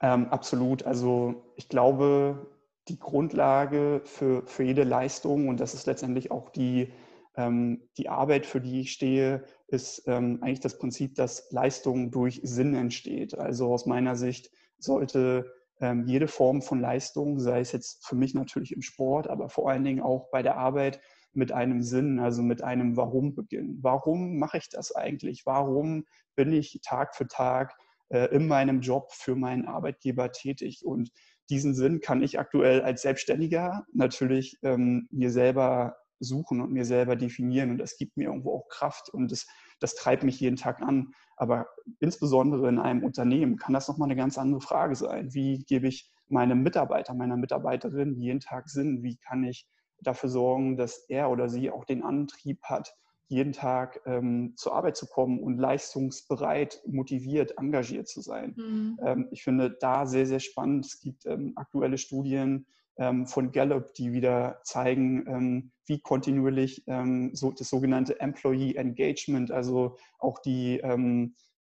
Ähm, 0.00 0.26
absolut. 0.28 0.82
Also 0.82 1.52
ich 1.56 1.68
glaube, 1.68 2.48
die 2.88 2.98
Grundlage 2.98 4.02
für, 4.04 4.46
für 4.46 4.64
jede 4.64 4.84
Leistung, 4.84 5.48
und 5.48 5.60
das 5.60 5.74
ist 5.74 5.86
letztendlich 5.86 6.30
auch 6.30 6.50
die 6.50 6.92
ähm, 7.36 7.88
die 7.96 8.08
Arbeit, 8.08 8.46
für 8.46 8.60
die 8.60 8.80
ich 8.80 8.92
stehe, 8.92 9.44
ist 9.68 10.02
ähm, 10.06 10.38
eigentlich 10.42 10.60
das 10.60 10.78
Prinzip, 10.78 11.14
dass 11.14 11.50
Leistung 11.50 12.10
durch 12.10 12.40
Sinn 12.42 12.74
entsteht. 12.74 13.36
Also 13.38 13.72
aus 13.72 13.86
meiner 13.86 14.16
Sicht 14.16 14.50
sollte 14.78 15.50
ähm, 15.80 16.06
jede 16.06 16.28
Form 16.28 16.60
von 16.60 16.80
Leistung, 16.80 17.40
sei 17.40 17.60
es 17.60 17.72
jetzt 17.72 18.06
für 18.06 18.16
mich 18.16 18.34
natürlich 18.34 18.72
im 18.72 18.82
Sport, 18.82 19.28
aber 19.28 19.48
vor 19.48 19.70
allen 19.70 19.84
Dingen 19.84 20.02
auch 20.02 20.30
bei 20.30 20.42
der 20.42 20.58
Arbeit, 20.58 21.00
mit 21.34 21.50
einem 21.50 21.82
Sinn, 21.82 22.20
also 22.20 22.42
mit 22.42 22.62
einem 22.62 22.96
Warum 22.96 23.34
beginnen. 23.34 23.78
Warum 23.80 24.38
mache 24.38 24.58
ich 24.58 24.68
das 24.68 24.94
eigentlich? 24.94 25.46
Warum 25.46 26.04
bin 26.34 26.52
ich 26.52 26.80
Tag 26.82 27.14
für 27.14 27.26
Tag 27.26 27.74
äh, 28.10 28.26
in 28.34 28.46
meinem 28.46 28.80
Job 28.80 29.10
für 29.12 29.34
meinen 29.34 29.66
Arbeitgeber 29.66 30.30
tätig? 30.30 30.84
Und 30.84 31.10
diesen 31.52 31.74
Sinn 31.74 32.00
kann 32.00 32.22
ich 32.22 32.38
aktuell 32.38 32.80
als 32.80 33.02
Selbstständiger 33.02 33.84
natürlich 33.92 34.58
ähm, 34.62 35.06
mir 35.10 35.30
selber 35.30 35.96
suchen 36.18 36.62
und 36.62 36.72
mir 36.72 36.86
selber 36.86 37.14
definieren. 37.14 37.70
Und 37.72 37.78
das 37.78 37.98
gibt 37.98 38.16
mir 38.16 38.24
irgendwo 38.24 38.54
auch 38.54 38.68
Kraft 38.68 39.10
und 39.10 39.30
das, 39.30 39.46
das 39.78 39.94
treibt 39.94 40.22
mich 40.22 40.40
jeden 40.40 40.56
Tag 40.56 40.80
an. 40.80 41.12
Aber 41.36 41.66
insbesondere 42.00 42.70
in 42.70 42.78
einem 42.78 43.04
Unternehmen 43.04 43.58
kann 43.58 43.74
das 43.74 43.86
nochmal 43.86 44.06
eine 44.06 44.16
ganz 44.16 44.38
andere 44.38 44.62
Frage 44.62 44.94
sein. 44.94 45.34
Wie 45.34 45.58
gebe 45.68 45.88
ich 45.88 46.10
meinem 46.28 46.62
Mitarbeiter, 46.62 47.12
meiner 47.12 47.36
Mitarbeiterin 47.36 48.18
jeden 48.18 48.40
Tag 48.40 48.70
Sinn? 48.70 49.02
Wie 49.02 49.18
kann 49.18 49.44
ich 49.44 49.68
dafür 50.00 50.30
sorgen, 50.30 50.78
dass 50.78 51.04
er 51.08 51.28
oder 51.30 51.50
sie 51.50 51.70
auch 51.70 51.84
den 51.84 52.02
Antrieb 52.02 52.62
hat, 52.62 52.94
jeden 53.28 53.52
Tag 53.52 54.00
ähm, 54.04 54.54
zur 54.56 54.74
Arbeit 54.74 54.96
zu 54.96 55.06
kommen 55.06 55.40
und 55.40 55.56
leistungsbereit, 55.56 56.82
motiviert, 56.86 57.54
engagiert 57.58 58.08
zu 58.08 58.20
sein. 58.20 58.54
Mhm. 58.56 59.00
Ähm, 59.02 59.28
ich 59.30 59.42
finde 59.42 59.76
da 59.80 60.06
sehr, 60.06 60.26
sehr 60.26 60.40
spannend. 60.40 60.86
Es 60.86 61.00
gibt 61.00 61.24
ähm, 61.26 61.52
aktuelle 61.56 61.98
Studien, 61.98 62.66
ähm, 62.98 63.26
von 63.26 63.52
Gallup, 63.52 63.94
die 63.94 64.12
wieder 64.12 64.60
zeigen, 64.64 65.26
ähm, 65.26 65.72
wie 65.86 66.00
kontinuierlich 66.00 66.84
ähm, 66.86 67.34
so 67.34 67.50
das 67.50 67.70
sogenannte 67.70 68.20
Employee 68.20 68.74
Engagement, 68.74 69.50
also 69.50 69.96
auch 70.18 70.38
die, 70.40 70.80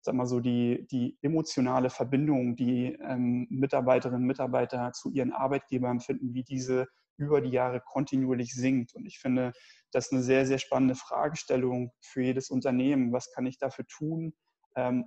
sag 0.01 0.16
mal 0.16 0.25
so, 0.25 0.39
die, 0.39 0.88
die 0.92 1.18
emotionale 1.22 1.89
Verbindung, 1.89 2.56
die 2.56 2.98
Mitarbeiterinnen 3.50 4.22
und 4.22 4.28
Mitarbeiter 4.28 4.92
zu 4.94 5.12
ihren 5.12 5.32
Arbeitgebern 5.32 6.00
finden, 6.00 6.34
wie 6.34 6.44
diese 6.44 6.88
über 7.19 7.41
die 7.41 7.51
Jahre 7.51 7.81
kontinuierlich 7.81 8.53
sinkt. 8.53 8.95
Und 8.95 9.05
ich 9.05 9.19
finde, 9.19 9.51
das 9.91 10.07
ist 10.07 10.13
eine 10.13 10.23
sehr, 10.23 10.45
sehr 10.45 10.57
spannende 10.57 10.95
Fragestellung 10.95 11.91
für 12.01 12.21
jedes 12.21 12.49
Unternehmen. 12.49 13.11
Was 13.11 13.31
kann 13.31 13.45
ich 13.45 13.57
dafür 13.57 13.85
tun, 13.88 14.33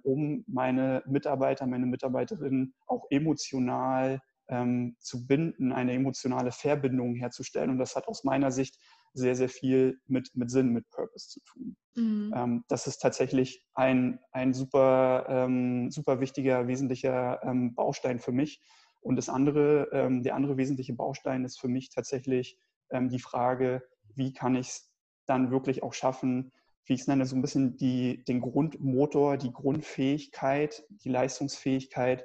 um 0.03 0.45
meine 0.47 1.03
Mitarbeiter, 1.07 1.67
meine 1.67 1.87
Mitarbeiterinnen 1.87 2.75
auch 2.87 3.07
emotional 3.11 4.21
ähm, 4.49 4.97
zu 4.99 5.27
binden, 5.27 5.73
eine 5.73 5.93
emotionale 5.95 6.53
Verbindung 6.53 7.15
herzustellen. 7.15 7.71
Und 7.71 7.79
das 7.79 7.97
hat 7.97 8.09
aus 8.09 8.25
meiner 8.25 8.51
Sicht 8.51 8.77
sehr, 9.15 9.35
sehr 9.35 9.49
viel 9.49 9.99
mit, 10.07 10.31
mit 10.35 10.51
Sinn, 10.51 10.73
mit 10.73 10.89
Purpose 10.91 11.29
zu 11.29 11.41
tun. 11.45 11.77
Mhm. 11.95 12.33
Ähm, 12.35 12.65
das 12.69 12.87
ist 12.87 12.99
tatsächlich 12.99 13.65
ein, 13.75 14.19
ein 14.33 14.53
super, 14.53 15.27
ähm, 15.29 15.91
super 15.91 16.21
wichtiger, 16.21 16.67
wesentlicher 16.67 17.41
ähm, 17.45 17.75
Baustein 17.75 18.21
für 18.21 18.33
mich. 18.33 18.61
Und 19.03 19.17
das 19.17 19.29
andere, 19.29 19.89
ähm, 19.93 20.23
der 20.23 20.35
andere 20.35 20.57
wesentliche 20.57 20.95
Baustein 20.95 21.45
ist 21.45 21.61
für 21.61 21.69
mich 21.69 21.91
tatsächlich 21.91 22.59
ähm, 22.91 23.09
die 23.09 23.19
Frage, 23.19 23.83
wie 24.15 24.33
kann 24.33 24.55
ich 24.55 24.69
es 24.69 24.93
dann 25.27 25.51
wirklich 25.51 25.83
auch 25.83 25.93
schaffen, 25.93 26.53
wie 26.85 26.95
ich 26.95 27.03
es 27.03 27.07
nenne, 27.07 27.27
so 27.27 27.37
ein 27.37 27.43
bisschen 27.43 27.77
die, 27.77 28.25
den 28.25 28.41
Grundmotor, 28.41 29.37
die 29.37 29.53
Grundfähigkeit, 29.53 30.85
die 30.89 31.11
Leistungsfähigkeit 31.11 32.25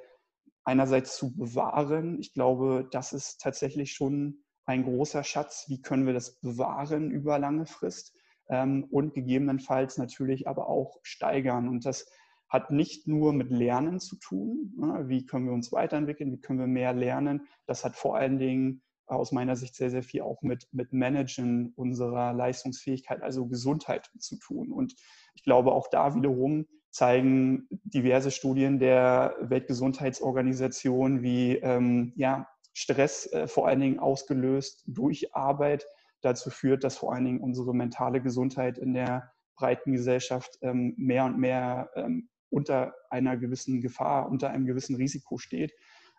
einerseits 0.64 1.16
zu 1.16 1.36
bewahren. 1.36 2.20
Ich 2.20 2.34
glaube, 2.34 2.88
das 2.92 3.14
ist 3.14 3.40
tatsächlich 3.40 3.94
schon 3.94 4.44
ein 4.66 4.84
großer 4.84 5.24
Schatz. 5.24 5.66
Wie 5.68 5.82
können 5.82 6.06
wir 6.06 6.14
das 6.14 6.40
bewahren 6.42 7.12
über 7.12 7.40
lange 7.40 7.66
Frist? 7.66 8.14
Ähm, 8.50 8.86
und 8.92 9.14
gegebenenfalls 9.14 9.98
natürlich 9.98 10.48
aber 10.48 10.68
auch 10.68 11.00
steigern. 11.04 11.70
Und 11.70 11.86
das 11.86 12.10
hat 12.50 12.72
nicht 12.72 13.08
nur 13.08 13.34
mit 13.34 13.52
Lernen 13.52 14.00
zu 14.00 14.16
tun. 14.18 14.74
Ne? 14.78 15.04
Wie 15.08 15.26
können 15.26 15.46
wir 15.46 15.54
uns 15.54 15.72
weiterentwickeln? 15.72 16.32
Wie 16.32 16.40
können 16.40 16.60
wir 16.60 16.68
mehr 16.68 16.94
lernen? 16.94 17.48
Das 17.66 17.84
hat 17.84 17.96
vor 17.96 18.16
allen 18.16 18.40
Dingen 18.40 18.82
aus 19.08 19.32
meiner 19.32 19.56
Sicht 19.56 19.76
sehr, 19.76 19.90
sehr 19.90 20.04
viel 20.04 20.22
auch 20.22 20.42
mit, 20.42 20.68
mit 20.72 20.94
Managen 20.94 21.74
unserer 21.76 22.34
Leistungsfähigkeit, 22.34 23.22
also 23.24 23.48
Gesundheit 23.48 24.10
zu 24.20 24.38
tun. 24.38 24.72
Und 24.72 24.96
ich 25.34 25.44
glaube, 25.44 25.72
auch 25.72 25.88
da 25.90 26.16
wiederum 26.16 26.68
zeigen 26.90 27.68
diverse 27.70 28.32
Studien 28.32 28.80
der 28.80 29.36
Weltgesundheitsorganisation, 29.42 31.22
wie 31.22 31.56
ähm, 31.58 32.14
ja, 32.16 32.48
Stress 32.74 33.32
äh, 33.32 33.48
vor 33.48 33.68
allen 33.68 33.80
Dingen 33.80 34.00
ausgelöst 34.00 34.84
durch 34.88 35.36
Arbeit 35.36 35.86
dazu 36.22 36.50
führt, 36.50 36.84
dass 36.84 36.98
vor 36.98 37.14
allen 37.14 37.26
Dingen 37.26 37.40
unsere 37.40 37.74
mentale 37.74 38.22
Gesundheit 38.22 38.78
in 38.78 38.94
der 38.94 39.32
breiten 39.56 39.94
Gesellschaft 39.94 40.58
ähm, 40.62 40.94
mehr 40.98 41.26
und 41.26 41.38
mehr 41.38 41.90
ähm, 41.96 42.30
unter 42.50 42.94
einer 43.10 43.38
gewissen 43.38 43.82
Gefahr, 43.82 44.30
unter 44.30 44.50
einem 44.50 44.66
gewissen 44.66 44.96
Risiko 44.96 45.38
steht, 45.38 45.74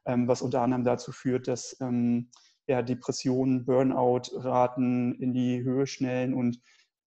ähm, 0.06 0.28
was 0.28 0.42
unter 0.42 0.62
anderem 0.62 0.84
dazu 0.84 1.12
führt, 1.12 1.48
dass 1.48 1.76
ähm, 1.80 2.30
ja, 2.66 2.82
Depressionen, 2.82 3.64
Burnout-Raten 3.64 5.14
in 5.14 5.32
die 5.32 5.62
Höhe 5.62 5.86
schnellen. 5.86 6.34
Und 6.34 6.60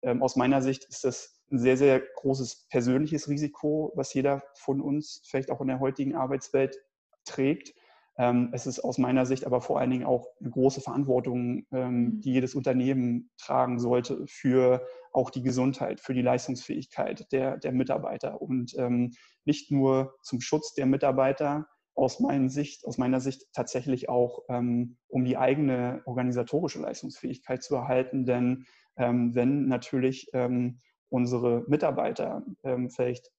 ähm, 0.03 0.21
aus 0.21 0.35
meiner 0.35 0.61
Sicht 0.61 0.85
ist 0.85 1.03
das 1.03 1.41
ein 1.51 1.59
sehr, 1.59 1.77
sehr 1.77 2.01
großes 2.17 2.67
persönliches 2.69 3.29
Risiko, 3.29 3.91
was 3.95 4.13
jeder 4.13 4.43
von 4.55 4.81
uns 4.81 5.21
vielleicht 5.25 5.49
auch 5.49 5.61
in 5.61 5.67
der 5.67 5.79
heutigen 5.79 6.15
Arbeitswelt 6.15 6.77
trägt. 7.25 7.73
Es 8.51 8.65
ist 8.65 8.79
aus 8.79 8.97
meiner 8.97 9.27
Sicht 9.27 9.45
aber 9.45 9.61
vor 9.61 9.79
allen 9.79 9.91
Dingen 9.91 10.03
auch 10.03 10.25
eine 10.39 10.49
große 10.49 10.81
Verantwortung, 10.81 11.67
mhm. 11.69 12.19
die 12.19 12.33
jedes 12.33 12.55
Unternehmen 12.55 13.29
tragen 13.37 13.77
sollte 13.77 14.25
für 14.25 14.83
auch 15.17 15.29
die 15.29 15.41
Gesundheit, 15.41 15.99
für 15.99 16.13
die 16.13 16.21
Leistungsfähigkeit 16.21 17.31
der, 17.31 17.57
der 17.57 17.71
Mitarbeiter 17.73 18.41
und 18.41 18.73
ähm, 18.77 19.13
nicht 19.45 19.71
nur 19.71 20.15
zum 20.21 20.39
Schutz 20.39 20.73
der 20.73 20.85
Mitarbeiter, 20.85 21.67
aus, 21.95 22.19
meiner 22.19 22.49
Sicht, 22.49 22.85
aus 22.85 22.99
meiner 22.99 23.19
Sicht 23.19 23.47
tatsächlich 23.53 24.07
auch, 24.07 24.43
um 24.47 25.25
die 25.25 25.35
eigene 25.35 26.03
organisatorische 26.05 26.79
Leistungsfähigkeit 26.79 27.63
zu 27.63 27.73
erhalten. 27.73 28.23
Denn 28.23 28.67
wenn 28.95 29.67
natürlich 29.67 30.29
unsere 31.09 31.63
Mitarbeiter 31.67 32.45
ähm, 32.63 32.89
vielleicht 32.89 33.31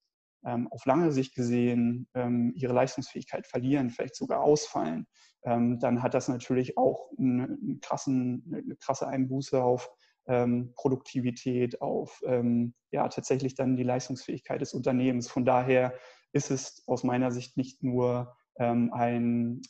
ähm, 0.45 0.67
auf 0.71 0.85
lange 0.85 1.11
Sicht 1.11 1.35
gesehen 1.35 2.07
ähm, 2.13 2.53
ihre 2.55 2.73
Leistungsfähigkeit 2.73 3.45
verlieren, 3.47 3.89
vielleicht 3.89 4.15
sogar 4.15 4.41
ausfallen, 4.41 5.05
ähm, 5.43 5.79
dann 5.79 6.01
hat 6.01 6.13
das 6.13 6.27
natürlich 6.27 6.77
auch 6.77 7.11
eine, 7.17 7.43
einen 7.43 7.79
krassen, 7.81 8.43
eine 8.51 8.75
krasse 8.77 9.07
Einbuße 9.07 9.61
auf 9.61 9.89
ähm, 10.29 10.71
Produktivität, 10.75 11.81
auf 11.81 12.21
ähm, 12.25 12.73
ja, 12.91 13.09
tatsächlich 13.09 13.55
dann 13.55 13.75
die 13.75 13.83
Leistungsfähigkeit 13.83 14.61
des 14.61 14.73
Unternehmens. 14.73 15.29
Von 15.29 15.43
daher 15.43 15.93
ist 16.31 16.51
es 16.51 16.83
aus 16.87 17.03
meiner 17.03 17.31
Sicht 17.31 17.57
nicht 17.57 17.83
nur 17.83 18.35
ein, 18.61 19.61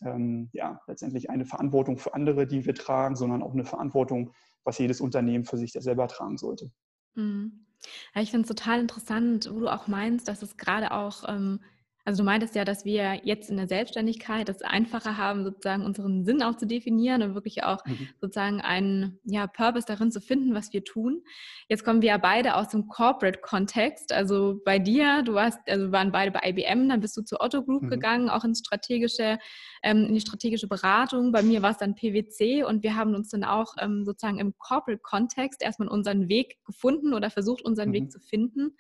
ja, 0.52 0.82
letztendlich 0.88 1.30
eine 1.30 1.46
Verantwortung 1.46 2.00
für 2.00 2.16
andere, 2.16 2.48
die 2.48 2.66
wir 2.66 2.74
tragen, 2.74 3.16
sondern 3.16 3.44
auch 3.44 3.54
eine 3.54 3.64
Verantwortung, 3.64 4.34
was 4.64 4.80
jedes 4.80 5.00
Unternehmen 5.00 5.46
für 5.46 5.58
sich 5.58 5.74
selber 5.74 6.08
tragen 6.08 6.40
sollte. 6.40 6.72
Mhm. 7.14 7.68
Ja, 8.16 8.24
ich 8.24 8.32
finde 8.32 8.50
es 8.50 8.56
total 8.56 8.80
interessant, 8.80 9.48
wo 9.54 9.60
du 9.60 9.72
auch 9.72 9.88
meinst, 9.88 10.28
dass 10.28 10.42
es 10.42 10.58
gerade 10.58 10.92
auch 10.92 11.24
ähm, 11.28 11.60
also 12.06 12.24
du 12.24 12.26
meintest 12.26 12.56
ja, 12.56 12.66
dass 12.66 12.86
wir 12.86 13.22
jetzt 13.24 13.50
in 13.50 13.58
der 13.58 13.68
Selbstständigkeit 13.68 14.50
es 14.50 14.62
einfacher 14.62 15.18
haben, 15.18 15.44
sozusagen 15.44 15.86
unseren 15.86 16.26
Sinn 16.26 16.42
auch 16.42 16.56
zu 16.56 16.66
definieren 16.66 17.22
und 17.22 17.36
wirklich 17.36 17.64
auch 17.64 17.86
mhm. 17.86 18.10
sozusagen 18.20 18.62
einen 18.62 19.20
ja, 19.24 19.48
Purpose 19.48 19.86
darin 19.86 20.12
zu 20.12 20.22
finden, 20.22 20.56
was 20.56 20.74
wir 20.74 20.84
tun. 20.84 21.24
Jetzt 21.68 21.84
kommen 21.84 22.02
wir 22.02 22.10
ja 22.10 22.18
beide 22.18 22.56
aus 22.56 22.70
dem 22.70 22.88
Corporate-Kontext. 22.88 24.14
Also 24.14 24.60
bei 24.64 24.80
dir, 24.80 25.24
du 25.24 25.34
warst, 25.34 25.60
also 25.68 25.86
wir 25.88 25.92
waren 25.92 26.12
beide 26.12 26.32
bei 26.32 26.50
IBM, 26.50 26.90
dann 26.90 27.02
bist 27.02 27.16
du 27.18 27.22
zur 27.22 27.42
Otto 27.42 27.64
Group 27.64 27.84
mhm. 27.84 27.90
gegangen, 27.90 28.30
auch 28.30 28.44
ins 28.44 28.60
strategische, 28.60 29.38
ähm, 29.84 30.06
in 30.06 30.14
die 30.14 30.22
strategische 30.22 30.68
Beratung. 30.68 31.32
Bei 31.32 31.44
mir 31.44 31.62
war 31.62 31.72
es 31.72 31.78
dann 31.78 31.96
PwC 31.96 32.64
und 32.64 32.82
wir 32.82 32.96
haben 32.96 33.14
uns 33.14 33.30
dann 33.30 33.44
auch 33.44 33.76
ähm, 33.80 34.06
sozusagen 34.06 34.40
im 34.40 34.58
Corporate-Kontext 34.58 35.62
erstmal 35.62 35.90
unseren 35.90 36.30
Weg 36.30 36.58
gefunden 36.66 37.14
oder 37.14 37.30
versucht, 37.30 37.64
unseren 37.64 37.90
mhm. 37.90 37.94
Weg 37.94 38.12
zu 38.12 38.20
finden. 38.20 38.76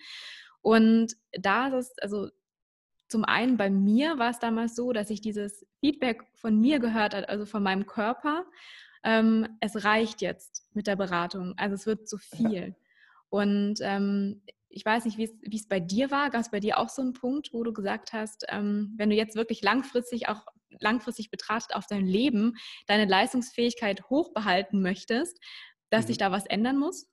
Und 0.61 1.13
da 1.31 1.67
ist 1.67 1.73
es, 1.73 1.93
also 2.01 2.29
zum 3.09 3.25
einen 3.25 3.57
bei 3.57 3.69
mir 3.69 4.19
war 4.19 4.29
es 4.29 4.39
damals 4.39 4.75
so, 4.75 4.93
dass 4.93 5.09
ich 5.09 5.19
dieses 5.19 5.65
Feedback 5.79 6.23
von 6.35 6.59
mir 6.59 6.79
gehört 6.79 7.13
habe, 7.13 7.27
also 7.27 7.45
von 7.45 7.63
meinem 7.63 7.85
Körper. 7.85 8.45
Ähm, 9.03 9.47
es 9.59 9.83
reicht 9.83 10.21
jetzt 10.21 10.67
mit 10.73 10.87
der 10.87 10.95
Beratung, 10.95 11.53
also 11.57 11.75
es 11.75 11.85
wird 11.85 12.07
zu 12.07 12.17
viel. 12.17 12.67
Ja. 12.67 12.75
Und 13.29 13.79
ähm, 13.81 14.41
ich 14.69 14.85
weiß 14.85 15.05
nicht, 15.05 15.17
wie 15.17 15.55
es 15.55 15.67
bei 15.67 15.79
dir 15.79 16.11
war. 16.11 16.29
Gab 16.29 16.41
es 16.41 16.51
bei 16.51 16.59
dir 16.59 16.77
auch 16.77 16.89
so 16.89 17.01
einen 17.01 17.13
Punkt, 17.13 17.49
wo 17.53 17.63
du 17.63 17.73
gesagt 17.73 18.13
hast, 18.13 18.45
ähm, 18.49 18.93
wenn 18.97 19.09
du 19.09 19.15
jetzt 19.15 19.35
wirklich 19.35 19.63
langfristig 19.63 20.27
auch 20.29 20.45
langfristig 20.79 21.31
betrachtet 21.31 21.75
auf 21.75 21.87
dein 21.87 22.05
Leben 22.05 22.55
deine 22.85 23.05
Leistungsfähigkeit 23.05 24.09
hochbehalten 24.09 24.81
möchtest, 24.81 25.39
dass 25.89 26.03
mhm. 26.03 26.07
sich 26.07 26.17
da 26.19 26.31
was 26.31 26.45
ändern 26.45 26.77
muss? 26.77 27.07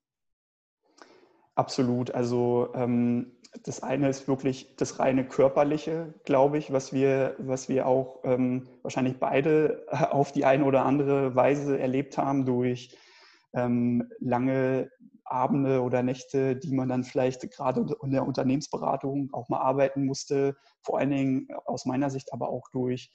Absolut. 1.56 2.10
Also 2.10 2.68
ähm, 2.74 3.32
das 3.64 3.82
eine 3.82 4.10
ist 4.10 4.28
wirklich 4.28 4.76
das 4.76 4.98
reine 4.98 5.26
körperliche, 5.26 6.12
glaube 6.24 6.58
ich, 6.58 6.70
was 6.70 6.92
wir, 6.92 7.34
was 7.38 7.70
wir 7.70 7.86
auch 7.86 8.20
ähm, 8.24 8.68
wahrscheinlich 8.82 9.18
beide 9.18 9.86
auf 10.10 10.32
die 10.32 10.44
eine 10.44 10.64
oder 10.64 10.84
andere 10.84 11.34
Weise 11.34 11.78
erlebt 11.78 12.18
haben 12.18 12.44
durch 12.44 12.96
ähm, 13.54 14.10
lange 14.20 14.90
Abende 15.24 15.80
oder 15.82 16.02
Nächte, 16.02 16.56
die 16.56 16.74
man 16.74 16.90
dann 16.90 17.04
vielleicht 17.04 17.50
gerade 17.50 17.86
in 18.02 18.10
der 18.10 18.26
Unternehmensberatung 18.26 19.30
auch 19.32 19.48
mal 19.48 19.60
arbeiten 19.60 20.04
musste, 20.04 20.56
vor 20.82 20.98
allen 20.98 21.10
Dingen 21.10 21.48
aus 21.64 21.86
meiner 21.86 22.10
Sicht 22.10 22.34
aber 22.34 22.50
auch 22.50 22.68
durch 22.70 23.10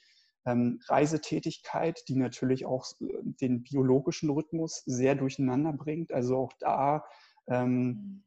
ähm, 0.46 0.80
Reisetätigkeit, 0.88 2.02
die 2.08 2.16
natürlich 2.16 2.66
auch 2.66 2.86
äh, 3.00 3.06
den 3.22 3.62
biologischen 3.62 4.30
Rhythmus 4.30 4.82
sehr 4.84 5.14
durcheinander 5.14 5.72
bringt. 5.72 6.12
Also 6.12 6.36
auch 6.38 6.52
da 6.58 7.04
ähm, 7.46 7.86
mhm. 7.86 8.24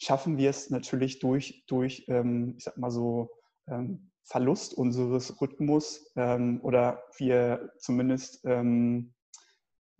Schaffen 0.00 0.38
wir 0.38 0.50
es 0.50 0.70
natürlich 0.70 1.18
durch, 1.20 1.64
durch 1.66 2.04
ähm, 2.08 2.54
ich 2.56 2.64
sag 2.64 2.76
mal 2.78 2.90
so, 2.90 3.30
ähm, 3.68 4.10
Verlust 4.24 4.74
unseres 4.74 5.40
Rhythmus 5.40 6.12
ähm, 6.16 6.60
oder 6.62 7.02
wir 7.18 7.72
zumindest 7.78 8.44
ähm, 8.44 9.12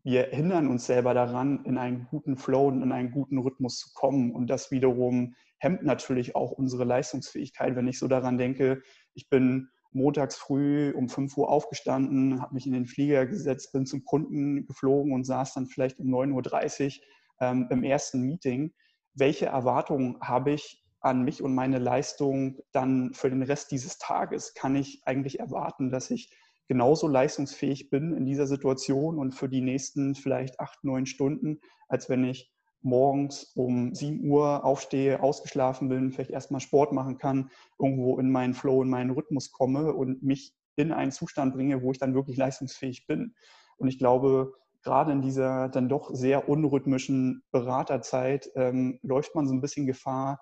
wir 0.03 0.29
hindern 0.31 0.69
uns 0.69 0.87
selber 0.87 1.13
daran, 1.15 1.65
in 1.65 1.77
einen 1.77 2.07
guten 2.11 2.37
Flow 2.39 2.69
und 2.69 2.83
in 2.83 2.93
einen 2.93 3.11
guten 3.11 3.39
Rhythmus 3.39 3.79
zu 3.79 3.91
kommen. 3.93 4.35
Und 4.35 4.49
das 4.49 4.71
wiederum 4.71 5.35
hemmt 5.59 5.83
natürlich 5.83 6.35
auch 6.35 6.53
unsere 6.53 6.85
Leistungsfähigkeit. 6.85 7.77
Wenn 7.77 7.89
ich 7.89 7.99
so 7.99 8.09
daran 8.09 8.39
denke, 8.39 8.83
ich 9.13 9.29
bin 9.29 9.69
montags 9.93 10.37
früh 10.37 10.93
um 10.93 11.09
5 11.09 11.37
Uhr 11.37 11.51
aufgestanden, 11.51 12.41
habe 12.41 12.55
mich 12.55 12.67
in 12.67 12.73
den 12.73 12.87
Flieger 12.87 13.27
gesetzt, 13.27 13.73
bin 13.73 13.85
zum 13.85 14.05
Kunden 14.05 14.65
geflogen 14.65 15.13
und 15.13 15.25
saß 15.25 15.55
dann 15.55 15.67
vielleicht 15.67 15.99
um 15.99 16.07
9.30 16.07 16.87
Uhr 16.87 17.05
ähm, 17.41 17.67
im 17.71 17.83
ersten 17.83 18.23
Meeting. 18.23 18.73
Welche 19.15 19.47
Erwartungen 19.47 20.19
habe 20.21 20.53
ich 20.53 20.85
an 21.01 21.23
mich 21.23 21.43
und 21.43 21.55
meine 21.55 21.79
Leistung 21.79 22.59
dann 22.73 23.13
für 23.15 23.31
den 23.31 23.43
Rest 23.43 23.71
dieses 23.71 23.99
Tages? 23.99 24.55
Kann 24.55 24.77
ich 24.77 25.03
eigentlich 25.05 25.41
erwarten, 25.41 25.91
dass 25.91 26.11
ich 26.11 26.35
genauso 26.69 27.09
leistungsfähig 27.09 27.91
bin 27.91 28.15
in 28.15 28.27
dieser 28.27 28.47
Situation 28.47 29.19
und 29.19 29.33
für 29.33 29.49
die 29.49 29.61
nächsten 29.61 30.15
vielleicht 30.15 30.61
acht, 30.61 30.85
neun 30.85 31.07
Stunden, 31.07 31.61
als 31.89 32.09
wenn 32.09 32.25
ich 32.25 32.53
morgens 32.83 33.53
um 33.57 33.95
7 33.95 34.25
Uhr 34.29 34.65
aufstehe, 34.65 35.23
ausgeschlafen 35.23 35.89
bin, 35.89 36.13
vielleicht 36.13 36.31
erstmal 36.31 36.61
Sport 36.61 36.93
machen 36.93 37.19
kann, 37.19 37.51
irgendwo 37.79 38.19
in 38.19 38.31
meinen 38.31 38.55
Flow, 38.55 38.83
in 38.83 38.89
meinen 38.89 39.11
Rhythmus 39.11 39.51
komme 39.51 39.93
und 39.93 40.23
mich 40.23 40.55
in 40.77 40.93
einen 40.93 41.13
Zustand 41.13 41.55
bringe, 41.55 41.83
wo 41.83 41.91
ich 41.93 41.99
dann 41.99 42.15
wirklich 42.15 42.37
leistungsfähig 42.37 43.07
bin. 43.07 43.35
Und 43.77 43.89
ich 43.89 43.99
glaube, 43.99 44.53
gerade 44.83 45.13
in 45.13 45.23
dieser 45.23 45.69
dann 45.69 45.89
doch 45.89 46.11
sehr 46.15 46.49
unrhythmischen 46.49 47.43
Beraterzeit 47.51 48.51
ähm, 48.55 48.99
läuft 49.03 49.35
man 49.35 49.47
so 49.47 49.55
ein 49.55 49.61
bisschen 49.61 49.87
Gefahr, 49.87 50.41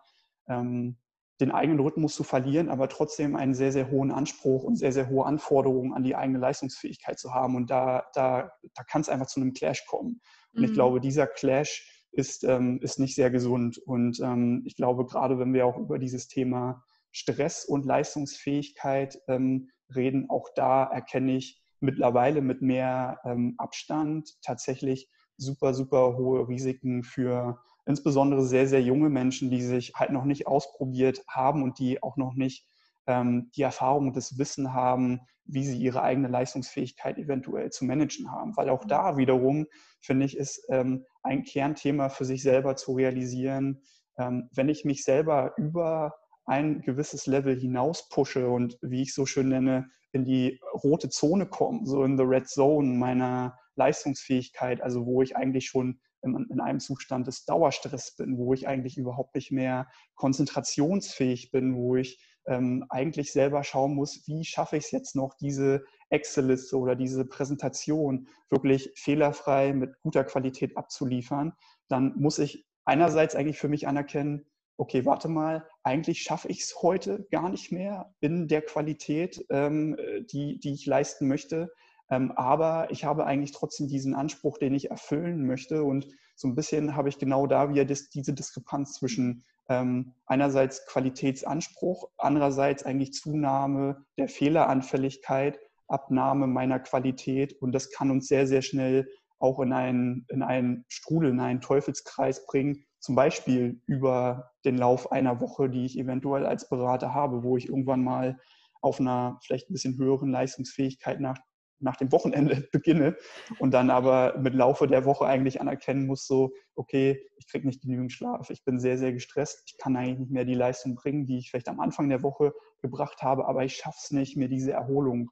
ähm, 0.49 0.97
den 1.41 1.53
eigenen 1.53 1.81
Rhythmus 1.81 2.15
zu 2.15 2.25
verlieren, 2.25 2.69
aber 2.69 2.89
trotzdem 2.89 3.37
einen 3.37 3.55
sehr, 3.55 3.71
sehr 3.71 3.91
hohen 3.91 4.11
Anspruch 4.11 4.65
und 4.65 4.77
sehr, 4.77 4.93
sehr 4.93 5.09
hohe 5.09 5.25
Anforderungen 5.25 5.93
an 5.93 6.03
die 6.03 6.17
eigene 6.17 6.39
Leistungsfähigkeit 6.39 7.19
zu 7.19 7.33
haben. 7.33 7.55
Und 7.55 7.71
da, 7.71 8.07
da, 8.15 8.51
da 8.75 8.83
kann 8.85 9.03
es 9.03 9.09
einfach 9.09 9.27
zu 9.27 9.41
einem 9.41 9.53
Clash 9.53 9.87
kommen. 9.87 10.21
Und 10.53 10.61
mhm. 10.61 10.65
ich 10.65 10.73
glaube, 10.73 11.01
dieser 11.01 11.27
Clash 11.27 12.07
ist, 12.11 12.43
ähm, 12.43 12.81
ist 12.83 12.99
nicht 12.99 13.15
sehr 13.15 13.31
gesund. 13.31 13.79
Und 13.79 14.19
ähm, 14.21 14.63
ich 14.67 14.75
glaube, 14.75 15.07
gerade 15.07 15.39
wenn 15.39 15.55
wir 15.55 15.67
auch 15.67 15.79
über 15.79 15.99
dieses 15.99 16.27
Thema 16.27 16.83
Stress 17.13 17.65
und 17.65 17.87
Leistungsfähigkeit 17.87 19.19
ähm, 19.29 19.69
reden, 19.95 20.29
auch 20.29 20.49
da 20.55 20.85
erkenne 20.85 21.37
ich 21.37 21.63
mittlerweile 21.81 22.41
mit 22.41 22.63
mehr 22.63 23.21
ähm, 23.25 23.55
Abstand 23.59 24.31
tatsächlich 24.43 25.11
super, 25.37 25.75
super 25.75 26.17
hohe 26.17 26.49
Risiken 26.49 27.03
für 27.05 27.61
insbesondere 27.87 28.45
sehr, 28.45 28.67
sehr 28.67 28.83
junge 28.83 29.09
Menschen, 29.09 29.51
die 29.51 29.63
sich 29.63 29.93
halt 29.95 30.11
noch 30.11 30.25
nicht 30.25 30.47
ausprobiert 30.47 31.25
haben 31.29 31.63
und 31.63 31.79
die 31.79 32.03
auch 32.03 32.17
noch 32.17 32.35
nicht 32.35 32.67
ähm, 33.07 33.51
die 33.57 33.63
Erfahrung 33.63 34.09
und 34.09 34.17
das 34.17 34.39
Wissen 34.39 34.75
haben, 34.75 35.21
wie 35.45 35.65
sie 35.65 35.79
ihre 35.79 36.03
eigene 36.03 36.29
Leistungsfähigkeit 36.29 37.19
eventuell 37.19 37.71
zu 37.71 37.87
managen 37.87 38.31
haben. 38.31 38.57
Weil 38.57 38.69
auch 38.69 38.85
mhm. 38.85 38.89
da 38.89 39.17
wiederum, 39.17 39.67
finde 40.01 40.27
ich, 40.27 40.37
ist 40.37 40.67
ähm, 40.69 41.07
ein 41.23 41.43
Kernthema 41.43 42.11
für 42.11 42.27
sich 42.27 42.43
selber 42.43 42.77
zu 42.77 42.93
realisieren, 42.93 43.83
ähm, 44.19 44.51
wenn 44.53 44.69
ich 44.69 44.85
mich 44.85 45.05
selber 45.05 45.55
über 45.57 46.15
ein 46.49 46.81
gewisses 46.81 47.27
Level 47.27 47.59
hinaus 47.59 48.09
pushe 48.09 48.49
und 48.49 48.79
wie 48.81 49.03
ich 49.03 49.15
so 49.15 49.27
schön 49.27 49.51
nenne, 49.51 49.91
in 50.13 50.25
die 50.25 50.61
rote 50.83 51.11
Zone 51.11 51.47
komme, 51.47 51.81
so 51.85 52.03
in 52.05 52.17
the 52.17 52.25
red 52.25 52.49
zone 52.49 52.97
meiner 52.97 53.59
Leistungsfähigkeit, 53.77 54.81
also 54.81 55.07
wo 55.07 55.23
ich 55.23 55.37
eigentlich 55.37 55.67
schon 55.67 56.01
in, 56.23 56.47
in 56.51 56.61
einem 56.61 56.81
Zustand 56.81 57.27
des 57.27 57.45
Dauerstress 57.45 58.17
bin, 58.17 58.39
wo 58.39 58.55
ich 58.55 58.67
eigentlich 58.67 58.97
überhaupt 58.97 59.35
nicht 59.35 59.53
mehr 59.53 59.89
konzentrationsfähig 60.15 61.51
bin, 61.51 61.77
wo 61.77 61.97
ich 61.97 62.19
ähm, 62.47 62.87
eigentlich 62.89 63.33
selber 63.33 63.63
schauen 63.63 63.95
muss, 63.95 64.27
wie 64.27 64.45
schaffe 64.45 64.79
ich 64.79 64.85
es 64.87 64.91
jetzt 64.91 65.15
noch, 65.15 65.35
diese 65.35 65.85
Excel-Liste 66.09 66.79
oder 66.79 66.97
diese 66.97 67.27
Präsentation 67.27 68.29
wirklich 68.49 68.91
fehlerfrei 68.97 69.75
mit 69.75 70.01
guter 70.01 70.25
Qualität 70.25 70.77
abzuliefern, 70.77 71.53
dann 71.89 72.15
muss 72.17 72.39
ich 72.39 72.67
einerseits 72.87 73.37
eigentlich 73.37 73.59
für 73.59 73.69
mich 73.69 73.87
anerkennen, 73.87 74.47
okay, 74.79 75.05
warte 75.05 75.29
mal, 75.29 75.67
eigentlich 75.83 76.23
schaffe 76.23 76.49
ich 76.49 76.61
es 76.61 76.83
heute 76.83 77.27
gar 77.31 77.51
nicht 77.51 77.73
mehr 77.73 78.15
in 78.21 78.49
der 78.49 78.63
Qualität, 78.63 79.45
ähm, 79.51 79.97
die, 80.31 80.59
die 80.61 80.73
ich 80.73 80.87
leisten 80.87 81.29
möchte. 81.29 81.71
Ähm, 82.11 82.33
aber 82.33 82.91
ich 82.91 83.05
habe 83.05 83.27
eigentlich 83.27 83.53
trotzdem 83.53 83.89
diesen 83.89 84.15
Anspruch, 84.15 84.57
den 84.57 84.75
ich 84.75 84.91
erfüllen 84.91 85.47
möchte. 85.47 85.83
Und 85.83 86.07
so 86.37 86.49
ein 86.49 86.55
bisschen 86.55 86.97
habe 86.97 87.09
ich 87.09 87.19
genau 87.19 87.47
da 87.47 87.69
wieder 87.69 87.85
das, 87.85 88.09
diese 88.09 88.33
Diskrepanz 88.33 88.95
zwischen 88.95 89.45
ähm, 89.69 90.15
einerseits 90.27 90.87
Qualitätsanspruch, 90.87 92.09
andererseits 92.17 92.85
eigentlich 92.85 93.13
Zunahme 93.13 94.05
der 94.17 94.29
Fehleranfälligkeit, 94.29 95.59
Abnahme 95.89 96.47
meiner 96.47 96.81
Qualität 96.81 97.55
und 97.61 97.73
das 97.73 97.91
kann 97.91 98.11
uns 98.11 98.29
sehr, 98.29 98.47
sehr 98.47 98.63
schnell 98.63 99.09
auch 99.39 99.61
in 99.61 99.73
einen, 99.73 100.27
in 100.29 100.43
einen 100.43 100.85
Strudel, 100.89 101.31
in 101.31 101.41
einen 101.41 101.61
Teufelskreis 101.61 102.47
bringen, 102.47 102.85
zum 102.99 103.15
Beispiel 103.15 103.81
über 103.87 104.51
den 104.65 104.77
Lauf 104.77 105.13
einer 105.13 105.41
Woche, 105.41 105.71
die 105.71 105.85
ich 105.85 105.99
eventuell 105.99 106.47
als 106.47 106.69
Berater 106.69 107.15
habe, 107.15 107.43
wo 107.43 107.57
ich 107.57 107.69
irgendwann 107.69 108.03
mal 108.03 108.39
auf 108.81 109.01
einer 109.01 109.39
vielleicht 109.43 109.71
ein 109.71 109.73
bisschen 109.73 109.97
höheren 109.99 110.31
Leistungsfähigkeit 110.31 111.21
nach 111.21 111.39
nach 111.81 111.97
dem 111.97 112.11
Wochenende 112.13 112.69
beginne 112.73 113.17
und 113.59 113.73
dann 113.73 113.91
aber 113.91 114.37
mit 114.39 114.55
Laufe 114.55 114.87
der 114.87 115.05
Woche 115.05 115.27
eigentlich 115.27 115.61
anerkennen 115.61 116.07
muss, 116.07 116.27
so, 116.27 116.53
okay, 116.75 117.25
ich 117.37 117.49
kriege 117.49 117.67
nicht 117.67 117.83
genügend 117.83 118.13
Schlaf, 118.13 118.51
ich 118.51 118.65
bin 118.65 118.81
sehr, 118.81 118.99
sehr 118.99 119.13
gestresst, 119.13 119.63
ich 119.67 119.79
kann 119.79 119.97
eigentlich 119.97 120.19
nicht 120.19 120.33
mehr 120.33 120.45
die 120.45 120.55
Leistung 120.55 120.95
bringen, 120.95 121.27
die 121.27 121.39
ich 121.39 121.51
vielleicht 121.51 121.69
am 121.69 121.81
Anfang 121.81 122.09
der 122.09 122.23
Woche 122.23 122.53
gebracht 122.83 123.23
habe, 123.23 123.47
aber 123.47 123.65
ich 123.65 123.77
schaffe 123.77 123.99
es 124.03 124.11
nicht, 124.11 124.37
mir 124.37 124.49
diese 124.49 124.73
Erholung 124.73 125.31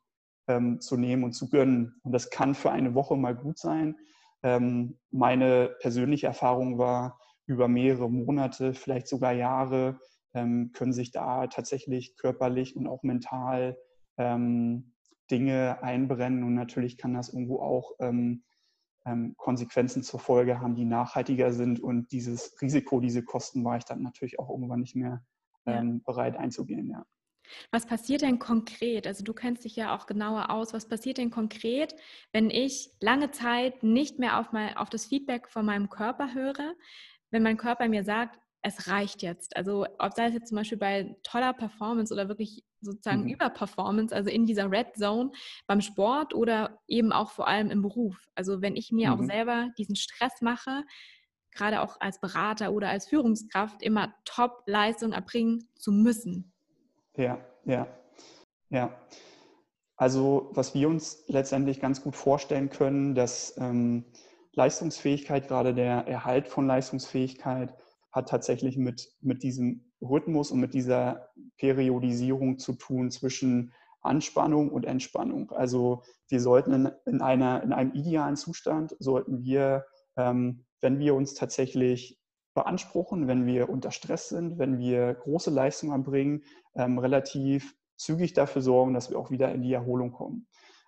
ähm, 0.49 0.81
zu 0.81 0.97
nehmen 0.97 1.25
und 1.25 1.33
zu 1.33 1.49
gönnen. 1.49 2.01
Und 2.03 2.13
das 2.13 2.31
kann 2.31 2.55
für 2.55 2.71
eine 2.71 2.95
Woche 2.95 3.17
mal 3.17 3.35
gut 3.35 3.59
sein. 3.59 3.97
Ähm, 4.43 4.99
meine 5.11 5.75
persönliche 5.81 6.27
Erfahrung 6.27 6.79
war, 6.79 7.19
über 7.47 7.69
mehrere 7.69 8.11
Monate, 8.11 8.75
vielleicht 8.75 9.09
sogar 9.09 9.33
Jahre, 9.33 10.01
ähm, 10.35 10.73
können 10.73 10.93
sich 10.93 11.13
da 11.13 11.47
tatsächlich 11.47 12.17
körperlich 12.17 12.77
und 12.77 12.87
auch 12.87 13.03
mental 13.03 13.79
ähm, 14.19 14.95
Dinge 15.31 15.83
einbrennen 15.83 16.45
und 16.45 16.55
natürlich 16.55 16.99
kann 16.99 17.15
das 17.15 17.33
irgendwo 17.33 17.61
auch 17.61 17.93
ähm, 18.01 18.45
Konsequenzen 19.37 20.03
zur 20.03 20.19
Folge 20.19 20.61
haben, 20.61 20.75
die 20.75 20.85
nachhaltiger 20.85 21.53
sind 21.53 21.79
und 21.79 22.11
dieses 22.11 22.61
Risiko, 22.61 22.99
diese 22.99 23.23
Kosten 23.23 23.65
war 23.65 23.77
ich 23.77 23.85
dann 23.85 24.03
natürlich 24.03 24.41
auch 24.41 24.51
irgendwann 24.51 24.81
nicht 24.81 24.97
mehr 24.97 25.25
ja. 25.65 25.81
bereit 26.05 26.37
einzugehen. 26.37 26.91
Ja. 26.91 27.07
Was 27.71 27.87
passiert 27.87 28.23
denn 28.23 28.39
konkret? 28.39 29.07
Also 29.07 29.25
du 29.25 29.33
kennst 29.33 29.65
dich 29.65 29.77
ja 29.77 29.97
auch 29.97 30.07
genauer 30.07 30.51
aus. 30.51 30.73
Was 30.73 30.89
passiert 30.89 31.19
denn 31.19 31.31
konkret, 31.31 31.95
wenn 32.33 32.51
ich 32.51 32.91
lange 33.01 33.31
Zeit 33.31 33.83
nicht 33.83 34.19
mehr 34.19 34.41
auf, 34.41 34.53
mein, 34.53 34.77
auf 34.77 34.91
das 34.91 35.07
Feedback 35.07 35.49
von 35.49 35.65
meinem 35.65 35.89
Körper 35.89 36.35
höre, 36.35 36.75
wenn 37.31 37.43
mein 37.43 37.57
Körper 37.57 37.89
mir 37.89 38.05
sagt, 38.05 38.39
es 38.63 38.89
reicht 38.89 39.23
jetzt. 39.23 39.57
Also 39.57 39.87
ob 39.99 40.15
sei 40.15 40.27
es 40.27 40.35
jetzt 40.35 40.49
zum 40.49 40.57
Beispiel 40.57 40.79
bei 40.79 41.17
toller 41.23 41.53
Performance 41.53 42.13
oder 42.13 42.29
wirklich 42.29 42.65
sozusagen 42.81 43.23
mhm. 43.23 43.31
Überperformance, 43.31 44.15
also 44.15 44.29
in 44.29 44.45
dieser 44.45 44.71
Red 44.71 44.97
Zone 44.97 45.31
beim 45.67 45.81
Sport 45.81 46.35
oder 46.35 46.81
eben 46.89 47.13
auch 47.13 47.31
vor 47.31 47.47
allem 47.47 47.71
im 47.71 47.83
Beruf. 47.83 48.17
Also 48.35 48.63
wenn 48.63 48.77
ich 48.77 48.91
mir 48.91 49.11
mhm. 49.11 49.15
auch 49.15 49.25
selber 49.25 49.69
diesen 49.79 49.95
Stress 49.95 50.41
mache, 50.41 50.85
gerade 51.53 51.81
auch 51.81 52.01
als 52.01 52.21
Berater 52.21 52.73
oder 52.73 52.89
als 52.89 53.09
Führungskraft 53.09 53.83
immer 53.83 54.15
Top-Leistung 54.25 55.13
erbringen 55.13 55.69
zu 55.77 55.93
müssen. 55.93 56.53
Ja, 57.17 57.39
ja, 57.65 57.87
ja. 58.69 58.95
Also 59.97 60.51
was 60.53 60.75
wir 60.75 60.89
uns 60.89 61.25
letztendlich 61.29 61.81
ganz 61.81 62.03
gut 62.03 62.17
vorstellen 62.17 62.69
können, 62.69 63.15
dass 63.15 63.57
ähm, 63.59 64.05
Leistungsfähigkeit, 64.57 65.49
gerade 65.49 65.75
der 65.75 66.09
Erhalt 66.09 66.49
von 66.49 66.67
Leistungsfähigkeit, 66.67 67.75
hat 68.11 68.29
tatsächlich 68.29 68.79
mit, 68.79 69.13
mit 69.21 69.43
diesem 69.43 69.93
Rhythmus 70.01 70.51
und 70.51 70.61
mit 70.61 70.75
dieser 70.75 71.29
Periodisierung 71.59 72.59
zu 72.59 72.73
tun 72.73 73.11
zwischen 73.11 73.73
Anspannung 74.01 74.71
und 74.71 74.87
Entspannung. 74.87 75.51
Also 75.51 76.03
wir 76.29 76.41
sollten 76.41 76.73
in, 76.73 76.91
in, 77.05 77.21
einer, 77.21 77.63
in 77.63 77.73
einem 77.73 77.93
idealen 77.93 78.37
Zustand, 78.37 78.97
sollten 78.99 79.43
wir, 79.43 79.85
ähm, 80.17 80.65
wenn 80.81 80.99
wir 80.99 81.15
uns 81.15 81.35
tatsächlich 81.35 82.19
beanspruchen, 82.55 83.29
wenn 83.29 83.45
wir 83.45 83.69
unter 83.69 83.91
Stress 83.91 84.31
sind, 84.31 84.59
wenn 84.59 84.79
wir 84.79 85.13
große 85.15 85.51
Leistungen 85.51 85.93
erbringen, 85.93 86.45
ähm, 86.75 86.99
relativ 86.99 87.77
zügig 87.97 88.33
dafür 88.33 88.63
sorgen, 88.63 88.95
dass 88.95 89.11
wir 89.11 89.19
auch 89.19 89.31
wieder 89.31 89.53
in 89.53 89.63
die 89.63 89.73
Erholung 89.73 90.13
kommen. 90.13 90.47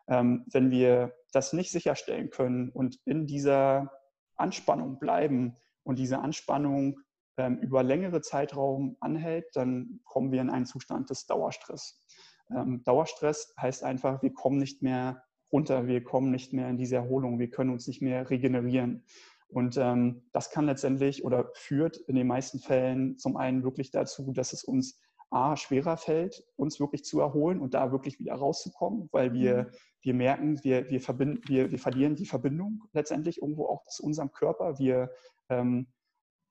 Ähm, 0.09 0.45
wenn 0.51 0.71
wir 0.71 1.15
das 1.33 1.53
nicht 1.53 1.71
sicherstellen 1.71 2.31
können 2.31 2.71
und 2.71 2.99
in 3.05 3.27
dieser 3.27 3.93
Anspannung 4.37 4.99
bleiben 4.99 5.57
und 5.83 5.99
diese 5.99 6.19
Anspannung 6.21 7.01
ähm, 7.37 7.59
über 7.59 7.83
längere 7.83 8.21
Zeitraum 8.21 8.97
anhält, 9.01 9.47
dann 9.55 10.01
kommen 10.05 10.33
wir 10.33 10.41
in 10.41 10.51
einen 10.51 10.67
Zustand 10.67 11.11
des 11.11 11.27
Dauerstress. 11.27 12.03
Ähm, 12.51 12.83
Dauerstress 12.85 13.55
heißt 13.61 13.85
einfach, 13.85 14.23
wir 14.23 14.33
kommen 14.33 14.59
nicht 14.59 14.83
mehr 14.83 15.23
runter, 15.53 15.87
wir 15.87 16.03
kommen 16.03 16.31
nicht 16.31 16.53
mehr 16.53 16.69
in 16.69 16.77
diese 16.77 16.97
Erholung, 16.97 17.39
wir 17.39 17.51
können 17.51 17.71
uns 17.71 17.87
nicht 17.87 18.03
mehr 18.03 18.29
regenerieren. 18.29 19.05
Und 19.49 19.79
ähm, 19.79 20.29
das 20.33 20.51
kann 20.51 20.67
letztendlich 20.67 21.25
oder 21.25 21.51
führt 21.55 21.97
in 21.97 22.17
den 22.17 22.27
meisten 22.27 22.59
Fällen 22.59 23.17
zum 23.17 23.37
einen 23.37 23.63
wirklich 23.63 23.91
dazu, 23.91 24.33
dass 24.33 24.53
es 24.53 24.63
uns 24.63 25.01
A, 25.31 25.57
schwerer 25.57 25.97
fällt, 25.97 26.45
uns 26.57 26.81
wirklich 26.81 27.05
zu 27.05 27.21
erholen 27.21 27.61
und 27.61 27.75
da 27.75 27.93
wirklich 27.93 28.19
wieder 28.19 28.35
rauszukommen, 28.35 29.09
weil 29.13 29.33
wir, 29.33 29.65
mhm. 29.65 29.77
wir 30.01 30.15
merken, 30.15 30.65
wir, 30.65 30.89
wir, 30.89 31.01
verbinden, 31.01 31.43
wir, 31.47 31.71
wir 31.71 31.79
verlieren 31.79 32.15
die 32.15 32.27
Verbindung 32.27 32.85
letztendlich 32.93 33.43
irgendwo 33.43 33.67
auch 33.67 33.85
zu 33.87 34.05
unserem 34.05 34.33
Körper. 34.33 34.79
Wir 34.79 35.11
ähm, 35.51 35.89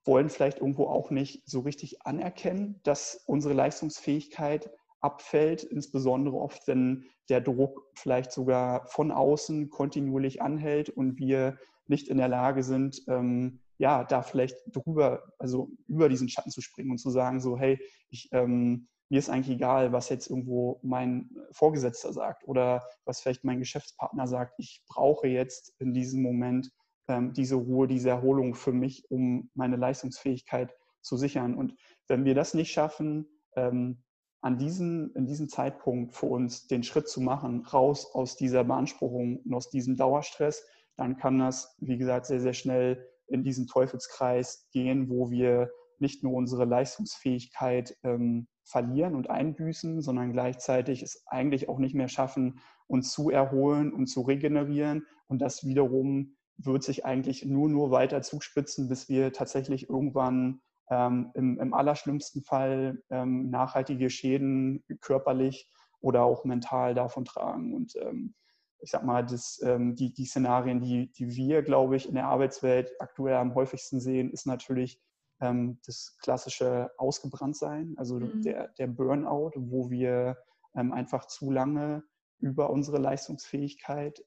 wollen 0.06 0.30
vielleicht 0.30 0.60
irgendwo 0.60 0.86
auch 0.86 1.12
nicht 1.12 1.48
so 1.50 1.62
richtig 1.62 2.06
anerkennen, 2.06 2.80
dass 2.84 3.24
unsere 3.26 3.54
Leistungsfähigkeit 3.54 4.72
abfällt, 5.02 5.64
insbesondere 5.64 6.38
oft, 6.38 6.68
wenn 6.68 7.06
der 7.30 7.42
Druck 7.42 7.84
vielleicht 7.96 8.32
sogar 8.32 8.88
von 8.88 9.12
außen 9.12 9.70
kontinuierlich 9.70 10.42
anhält 10.42 10.90
und 10.90 11.20
wir 11.20 11.58
nicht 11.88 12.10
in 12.10 12.18
der 12.18 12.28
Lage 12.28 12.64
sind, 12.64 13.04
ähm, 13.08 13.60
ja, 13.78 14.04
da 14.04 14.22
vielleicht 14.22 14.58
drüber, 14.68 15.24
also 15.38 15.70
über 15.88 16.10
diesen 16.10 16.30
Schatten 16.30 16.52
zu 16.52 16.62
springen 16.62 16.92
und 16.92 16.98
zu 16.98 17.10
sagen, 17.10 17.40
so, 17.40 17.58
hey, 17.58 17.80
ich, 18.10 18.30
ähm, 18.32 18.88
mir 19.10 19.20
ist 19.20 19.30
eigentlich 19.30 19.56
egal, 19.56 19.94
was 19.94 20.10
jetzt 20.10 20.30
irgendwo 20.30 20.80
mein 20.84 21.30
Vorgesetzter 21.52 22.12
sagt 22.12 22.48
oder 22.48 22.84
was 23.06 23.22
vielleicht 23.22 23.44
mein 23.44 23.60
Geschäftspartner 23.60 24.28
sagt. 24.28 24.56
Ich 24.58 24.84
brauche 24.88 25.28
jetzt 25.28 25.74
in 25.80 25.94
diesem 25.94 26.22
Moment 26.22 26.72
ähm, 27.08 27.34
diese 27.34 27.56
Ruhe, 27.56 27.88
diese 27.88 28.10
Erholung 28.10 28.54
für 28.54 28.74
mich, 28.74 29.10
um 29.10 29.50
meine 29.54 29.78
Leistungsfähigkeit 29.78 30.74
zu 31.02 31.16
sichern. 31.16 31.56
Und 31.56 31.74
wenn 32.08 32.26
wir 32.26 32.36
das 32.36 32.54
nicht 32.54 32.72
schaffen, 32.72 33.28
ähm, 33.56 34.04
an 34.42 34.58
diesem, 34.58 35.12
in 35.16 35.26
diesem 35.26 35.50
Zeitpunkt 35.50 36.14
für 36.14 36.28
uns 36.28 36.68
den 36.68 36.84
Schritt 36.84 37.08
zu 37.08 37.22
machen, 37.22 37.66
raus 37.66 38.14
aus 38.14 38.36
dieser 38.36 38.64
Beanspruchung 38.64 39.38
und 39.38 39.54
aus 39.54 39.70
diesem 39.70 39.96
Dauerstress, 39.96 40.66
dann 40.96 41.18
kann 41.18 41.40
das, 41.40 41.76
wie 41.80 41.98
gesagt, 41.98 42.26
sehr, 42.26 42.40
sehr 42.40 42.54
schnell 42.54 43.08
in 43.28 43.44
diesen 43.44 43.68
Teufelskreis 43.68 44.68
gehen, 44.72 45.10
wo 45.10 45.30
wir 45.30 45.70
nicht 46.00 46.24
nur 46.24 46.34
unsere 46.34 46.66
Leistungsfähigkeit 46.66 47.96
ähm, 48.04 48.48
verlieren 48.64 49.16
und 49.16 49.30
einbüßen, 49.30 50.02
sondern 50.02 50.32
gleichzeitig 50.32 51.02
es 51.02 51.24
eigentlich 51.28 51.70
auch 51.70 51.80
nicht 51.80 51.96
mehr 51.96 52.10
schaffen, 52.10 52.60
uns 52.88 53.12
zu 53.12 53.30
erholen 53.30 53.92
und 53.94 54.08
zu 54.08 54.22
regenerieren. 54.22 55.06
Und 55.28 55.42
das 55.42 55.66
wiederum 55.66 56.36
wird 56.58 56.84
sich 56.84 57.06
eigentlich 57.06 57.46
nur, 57.46 57.70
nur 57.70 57.92
weiter 57.92 58.22
zuspitzen, 58.22 58.90
bis 58.90 59.10
wir 59.10 59.32
tatsächlich 59.34 59.90
irgendwann 59.90 60.62
ähm, 60.90 61.32
im, 61.34 61.60
im, 61.60 61.74
allerschlimmsten 61.74 62.42
Fall 62.42 63.02
ähm, 63.10 63.50
nachhaltige 63.50 64.10
Schäden 64.10 64.84
körperlich 65.02 65.70
oder 66.00 66.24
auch 66.24 66.46
mental 66.46 66.94
davon 66.94 67.26
tragen. 67.26 67.74
Und 67.74 67.96
ähm, 67.98 68.36
ich 68.80 68.92
sag 68.92 69.04
mal, 69.04 69.26
das, 69.26 69.60
ähm, 69.64 69.96
die, 69.96 70.14
die 70.14 70.26
Szenarien, 70.26 70.80
die, 70.80 71.12
die 71.12 71.36
wir, 71.36 71.64
glaube 71.64 71.96
ich, 71.96 72.08
in 72.08 72.16
der 72.16 72.28
Arbeitswelt 72.28 72.92
aktuell 73.00 73.36
am 73.36 73.56
häufigsten 73.56 74.00
sehen, 74.00 74.32
ist 74.32 74.46
natürlich 74.46 75.02
ähm, 75.42 75.80
das 75.86 76.18
klassische 76.22 76.92
Ausgebranntsein, 76.98 77.96
also 77.98 78.20
mhm. 78.20 78.42
der, 78.42 78.70
der 78.78 78.88
Burnout, 78.88 79.52
wo 79.56 79.90
wir 79.90 80.38
ähm, 80.76 80.94
einfach 80.94 81.26
zu 81.26 81.52
lange 81.52 82.04
über 82.40 82.70
unsere 82.70 83.00
Leistungsfähigkeit 83.00 84.24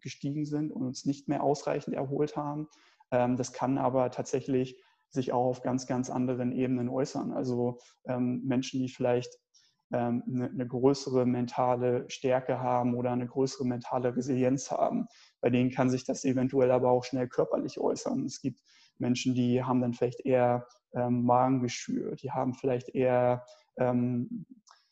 gestiegen 0.00 0.46
sind 0.46 0.72
und 0.72 0.82
uns 0.82 1.04
nicht 1.04 1.28
mehr 1.28 1.42
ausreichend 1.42 1.94
erholt 1.94 2.34
haben. 2.34 2.68
Das 3.10 3.52
kann 3.52 3.76
aber 3.76 4.10
tatsächlich 4.10 4.82
sich 5.10 5.34
auch 5.34 5.44
auf 5.44 5.60
ganz, 5.60 5.86
ganz 5.86 6.08
anderen 6.08 6.52
Ebenen 6.52 6.88
äußern. 6.88 7.32
Also 7.32 7.76
Menschen, 8.06 8.80
die 8.80 8.88
vielleicht 8.88 9.38
ähm, 9.92 10.22
eine, 10.26 10.50
eine, 10.50 10.66
größere 10.66 11.26
mentale 11.26 12.08
Stärke 12.08 12.60
haben 12.60 12.94
oder 12.94 13.10
eine 13.10 13.26
größere 13.26 13.66
mentale 13.66 14.16
Resilienz 14.16 14.70
haben. 14.70 15.06
Bei 15.40 15.50
denen 15.50 15.70
kann 15.70 15.90
sich 15.90 16.04
das 16.04 16.24
eventuell 16.24 16.70
aber 16.70 16.90
auch 16.90 17.04
schnell 17.04 17.28
körperlich 17.28 17.78
äußern. 17.78 18.24
Es 18.24 18.40
gibt 18.40 18.60
Menschen, 18.98 19.34
die 19.34 19.62
haben 19.64 19.80
dann 19.80 19.94
vielleicht 19.94 20.24
eher 20.24 20.66
ähm, 20.94 21.24
Magengeschwür, 21.24 22.16
die 22.16 22.30
haben 22.30 22.54
vielleicht 22.54 22.90
eher 22.90 23.44
ähm, 23.78 24.46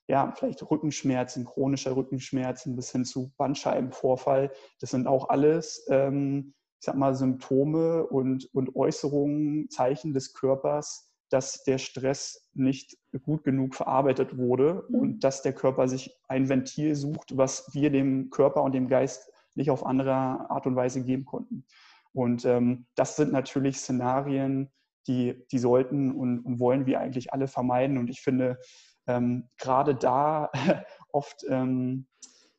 ja, 0.09 0.33
vielleicht 0.35 0.69
Rückenschmerzen, 0.69 1.45
chronischer 1.45 1.95
Rückenschmerzen 1.95 2.75
bis 2.75 2.91
hin 2.91 3.05
zu 3.05 3.31
Bandscheibenvorfall. 3.37 4.51
Das 4.81 4.91
sind 4.91 5.07
auch 5.07 5.29
alles, 5.29 5.87
ähm, 5.91 6.55
ich 6.81 6.87
sag 6.87 6.97
mal, 6.97 7.15
Symptome 7.15 8.07
und, 8.07 8.49
und 8.55 8.75
Äußerungen, 8.75 9.69
Zeichen 9.69 10.15
des 10.15 10.33
Körpers, 10.33 11.08
dass 11.31 11.65
der 11.65 11.79
Stress 11.79 12.49
nicht 12.55 12.97
gut 13.23 13.45
genug 13.45 13.75
verarbeitet 13.75 14.37
wurde 14.37 14.85
mhm. 14.89 14.95
und 14.95 15.25
dass 15.25 15.43
der 15.43 15.53
Körper 15.53 15.89
sich 15.89 16.17
ein 16.29 16.49
Ventil 16.49 16.95
sucht, 16.95 17.37
was 17.37 17.69
wir 17.73 17.91
dem 17.91 18.31
Körper 18.31 18.63
und 18.63 18.75
dem 18.75 18.89
Geist 18.89 19.31
nicht 19.55 19.71
auf 19.71 19.85
andere 19.85 20.13
Art 20.13 20.67
und 20.67 20.77
Weise 20.77 21.03
geben 21.03 21.25
konnten. 21.25 21.65
Und 22.13 22.45
ähm, 22.45 22.87
das 22.95 23.17
sind 23.17 23.33
natürlich 23.33 23.79
Szenarien, 23.79 24.71
die, 25.07 25.45
die 25.51 25.59
sollten 25.59 26.13
und, 26.13 26.41
und, 26.41 26.61
wollen 26.61 26.87
wir 26.87 27.01
eigentlich 27.01 27.33
alle 27.33 27.49
vermeiden. 27.49 27.99
Und 27.99 28.11
ich 28.11 28.21
finde 28.21 28.59
ähm, 29.07 29.49
gerade 29.59 29.95
da 29.95 30.51
oft 31.13 31.45
ähm, 31.49 32.07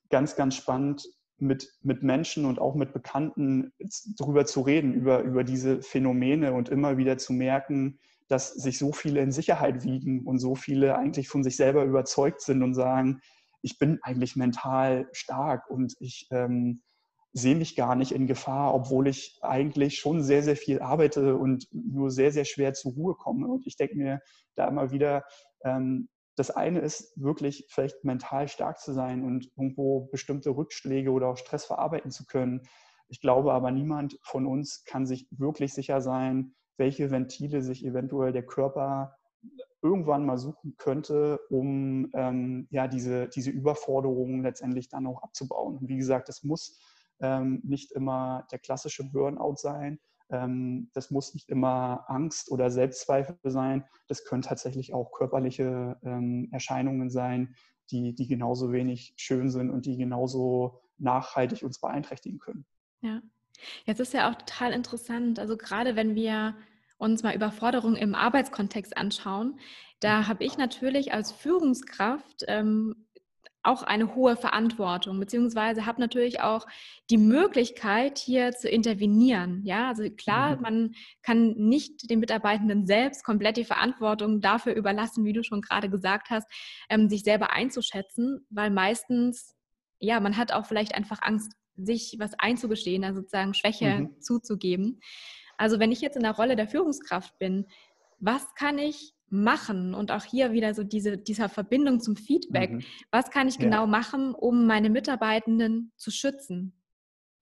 ganz, 0.10 0.36
ganz 0.36 0.56
spannend, 0.56 1.08
mit, 1.42 1.74
mit 1.82 2.04
Menschen 2.04 2.46
und 2.46 2.60
auch 2.60 2.76
mit 2.76 2.94
Bekannten 2.94 3.72
darüber 4.18 4.46
zu 4.46 4.62
reden, 4.62 4.94
über, 4.94 5.22
über 5.22 5.44
diese 5.44 5.82
Phänomene 5.82 6.54
und 6.54 6.70
immer 6.70 6.98
wieder 6.98 7.18
zu 7.18 7.34
merken, 7.34 8.00
dass 8.30 8.54
sich 8.54 8.78
so 8.78 8.94
viele 8.94 9.22
in 9.22 9.32
Sicherheit 9.32 9.84
wiegen 9.84 10.26
und 10.26 10.39
so 10.39 10.56
viele 10.56 10.98
eigentlich 10.98 11.28
von 11.28 11.44
sich 11.44 11.56
selber 11.56 11.84
überzeugt 11.84 12.42
sind 12.42 12.63
und 12.63 12.74
sagen, 12.74 13.20
ich 13.62 13.78
bin 13.78 14.00
eigentlich 14.04 14.36
mental 14.36 15.10
stark 15.12 15.70
und 15.70 15.96
ich 16.00 16.28
ähm, 16.32 16.82
sehe 17.34 17.56
mich 17.56 17.76
gar 17.76 17.96
nicht 17.96 18.12
in 18.12 18.28
Gefahr, 18.28 18.74
obwohl 18.74 19.08
ich 19.08 19.38
eigentlich 19.42 20.00
schon 20.00 20.24
sehr, 20.24 20.44
sehr 20.44 20.56
viel 20.56 20.80
arbeite 20.80 21.36
und 21.36 21.68
nur 21.72 22.12
sehr, 22.12 22.32
sehr 22.32 22.46
schwer 22.46 22.74
zur 22.74 22.94
Ruhe 22.94 23.15
komme. 23.15 23.48
Und 23.48 23.68
ich 23.68 23.76
denke 23.76 23.96
mir 23.96 24.22
da 24.56 24.68
immer 24.68 24.92
wieder, 24.92 25.24
ähm, 25.63 26.08
das 26.36 26.52
eine 26.52 26.80
ist 26.80 27.12
wirklich 27.22 27.65
vielleicht 27.70 28.04
mental 28.04 28.48
stark 28.48 28.80
zu 28.80 28.94
sein 28.94 29.24
und 29.24 29.52
irgendwo 29.58 30.08
bestimmte 30.12 30.52
Rückschläge 30.52 31.12
oder 31.12 31.28
auch 31.28 31.38
Stress 31.38 31.65
verarbeiten 31.65 32.12
zu 32.12 32.26
können. 32.26 32.62
Ich 33.10 33.22
glaube 33.22 33.54
aber, 33.54 33.72
niemand 33.72 34.18
von 34.24 34.46
uns 34.46 34.84
kann 34.86 35.06
sich 35.06 35.28
wirklich 35.32 35.74
sicher 35.74 36.00
sein, 36.00 36.56
welche 36.80 37.12
Ventile 37.12 37.62
sich 37.62 37.86
eventuell 37.86 38.32
der 38.32 38.46
Körper 38.46 39.15
irgendwann 39.82 40.26
mal 40.26 40.38
suchen 40.38 40.76
könnte, 40.78 41.39
um 41.50 42.10
ähm, 42.13 42.68
ja, 42.72 42.88
diese, 42.88 43.28
diese 43.30 43.52
Überforderungen 43.52 44.44
letztendlich 44.44 44.89
dann 44.89 45.08
auch 45.08 45.24
abzubauen. 45.24 45.78
Und 45.78 45.88
wie 45.88 45.98
gesagt, 45.98 46.28
das 46.28 46.44
muss 46.44 46.80
ähm, 47.22 47.62
nicht 47.63 47.92
immer 47.92 48.46
der 48.52 48.60
klassische 48.60 49.10
Burnout 49.10 49.56
sein. 49.56 50.00
Ähm, 50.30 50.89
das 50.94 51.12
muss 51.12 51.34
nicht 51.34 51.50
immer 51.50 52.06
Angst 52.08 52.52
oder 52.52 52.70
Selbstzweifel 52.70 53.38
sein. 53.44 53.86
Das 54.08 54.26
können 54.26 54.42
tatsächlich 54.42 54.94
auch 54.94 55.12
körperliche 55.12 55.98
ähm, 56.04 56.50
Erscheinungen 56.52 57.10
sein, 57.10 57.56
die, 57.92 58.13
die 58.13 58.28
genauso 58.28 58.72
wenig 58.72 59.13
schön 59.18 59.50
sind 59.50 59.70
und 59.70 59.86
die 59.86 59.98
genauso 59.98 60.82
nachhaltig 60.98 61.63
uns 61.63 61.80
beeinträchtigen 61.80 62.39
können. 62.39 62.65
Ja, 63.02 63.22
Jetzt 63.86 64.00
ist 64.00 64.14
ja 64.14 64.30
auch 64.30 64.36
total 64.36 64.72
interessant, 64.72 65.40
also 65.40 65.58
gerade 65.58 65.96
wenn 65.96 66.16
wir 66.16 66.56
uns 66.98 67.24
mal 67.24 67.36
Überforderung 67.36 67.96
im 67.96 68.16
Arbeitskontext 68.16 68.98
anschauen, 68.98 69.60
da 70.00 70.28
habe 70.28 70.44
ich 70.44 70.58
natürlich 70.58 71.14
als 71.14 71.32
Führungskraft 71.32 72.46
ähm, 72.48 73.08
auch 73.62 73.84
eine 73.84 74.16
hohe 74.16 74.38
Verantwortung, 74.38 75.20
beziehungsweise 75.20 75.86
habe 75.86 76.00
natürlich 76.00 76.42
auch 76.42 76.66
die 77.10 77.18
Möglichkeit, 77.18 78.18
hier 78.18 78.52
zu 78.54 78.70
intervenieren. 78.70 79.62
Ja, 79.66 79.90
also 79.90 80.10
klar, 80.10 80.56
mhm. 80.56 80.62
man 80.62 80.96
kann 81.24 81.52
nicht 81.56 82.10
den 82.10 82.20
Mitarbeitenden 82.20 82.88
selbst 82.88 83.24
komplett 83.24 83.58
die 83.58 83.66
Verantwortung 83.66 84.40
dafür 84.40 84.74
überlassen, 84.74 85.26
wie 85.26 85.34
du 85.34 85.44
schon 85.44 85.62
gerade 85.62 85.90
gesagt 85.90 86.30
hast, 86.30 86.48
ähm, 86.90 87.10
sich 87.10 87.24
selber 87.24 87.52
einzuschätzen, 87.52 88.46
weil 88.50 88.70
meistens, 88.70 89.56
ja, 90.00 90.20
man 90.22 90.38
hat 90.38 90.54
auch 90.54 90.66
vielleicht 90.66 90.96
einfach 90.96 91.22
Angst, 91.22 91.52
sich 91.84 92.15
was 92.20 92.34
einzugestehen, 92.38 93.04
also 93.04 93.22
sozusagen 93.22 93.54
Schwäche 93.54 94.00
mhm. 94.00 94.22
zuzugeben. 94.22 95.00
Also 95.58 95.80
wenn 95.80 95.92
ich 95.92 96.02
jetzt 96.02 96.15
in 96.15 96.24
der 96.24 96.36
Rolle 96.36 96.56
der 96.56 96.68
Führungskraft 96.68 97.38
bin, 97.39 97.65
was 98.20 98.54
kann 98.56 98.78
ich 98.78 99.13
machen 99.30 99.94
und 99.94 100.12
auch 100.12 100.24
hier 100.24 100.52
wieder 100.52 100.74
so 100.74 100.84
diese, 100.84 101.18
dieser 101.18 101.50
Verbindung 101.50 102.00
zum 102.00 102.15
Feedback, 102.15 102.72
mhm. 102.72 102.84
was 103.12 103.30
kann 103.30 103.48
ich 103.48 103.56
ja. 103.56 103.63
genau 103.63 103.88
machen, 103.88 104.34
um 104.34 104.65
meine 104.65 104.89
Mitarbeitenden 104.89 105.92
zu 105.96 106.12
schützen? 106.12 106.74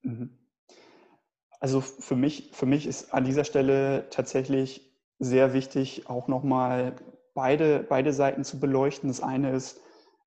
Mhm. 0.02 0.38
Also 1.60 1.82
für 1.82 2.16
mich, 2.16 2.50
für 2.54 2.66
mich 2.66 2.86
ist 2.86 3.14
an 3.14 3.26
dieser 3.26 3.44
Stelle 3.44 4.08
tatsächlich 4.10 4.92
sehr 5.20 5.54
wichtig, 5.54 6.08
auch 6.08 6.28
nochmal 6.28 6.96
beide, 7.34 7.86
beide 7.88 8.14
Seiten 8.14 8.44
zu 8.44 8.60
beleuchten. 8.60 9.10
Das 9.10 9.22
eine 9.22 9.52
ist, 9.52 9.80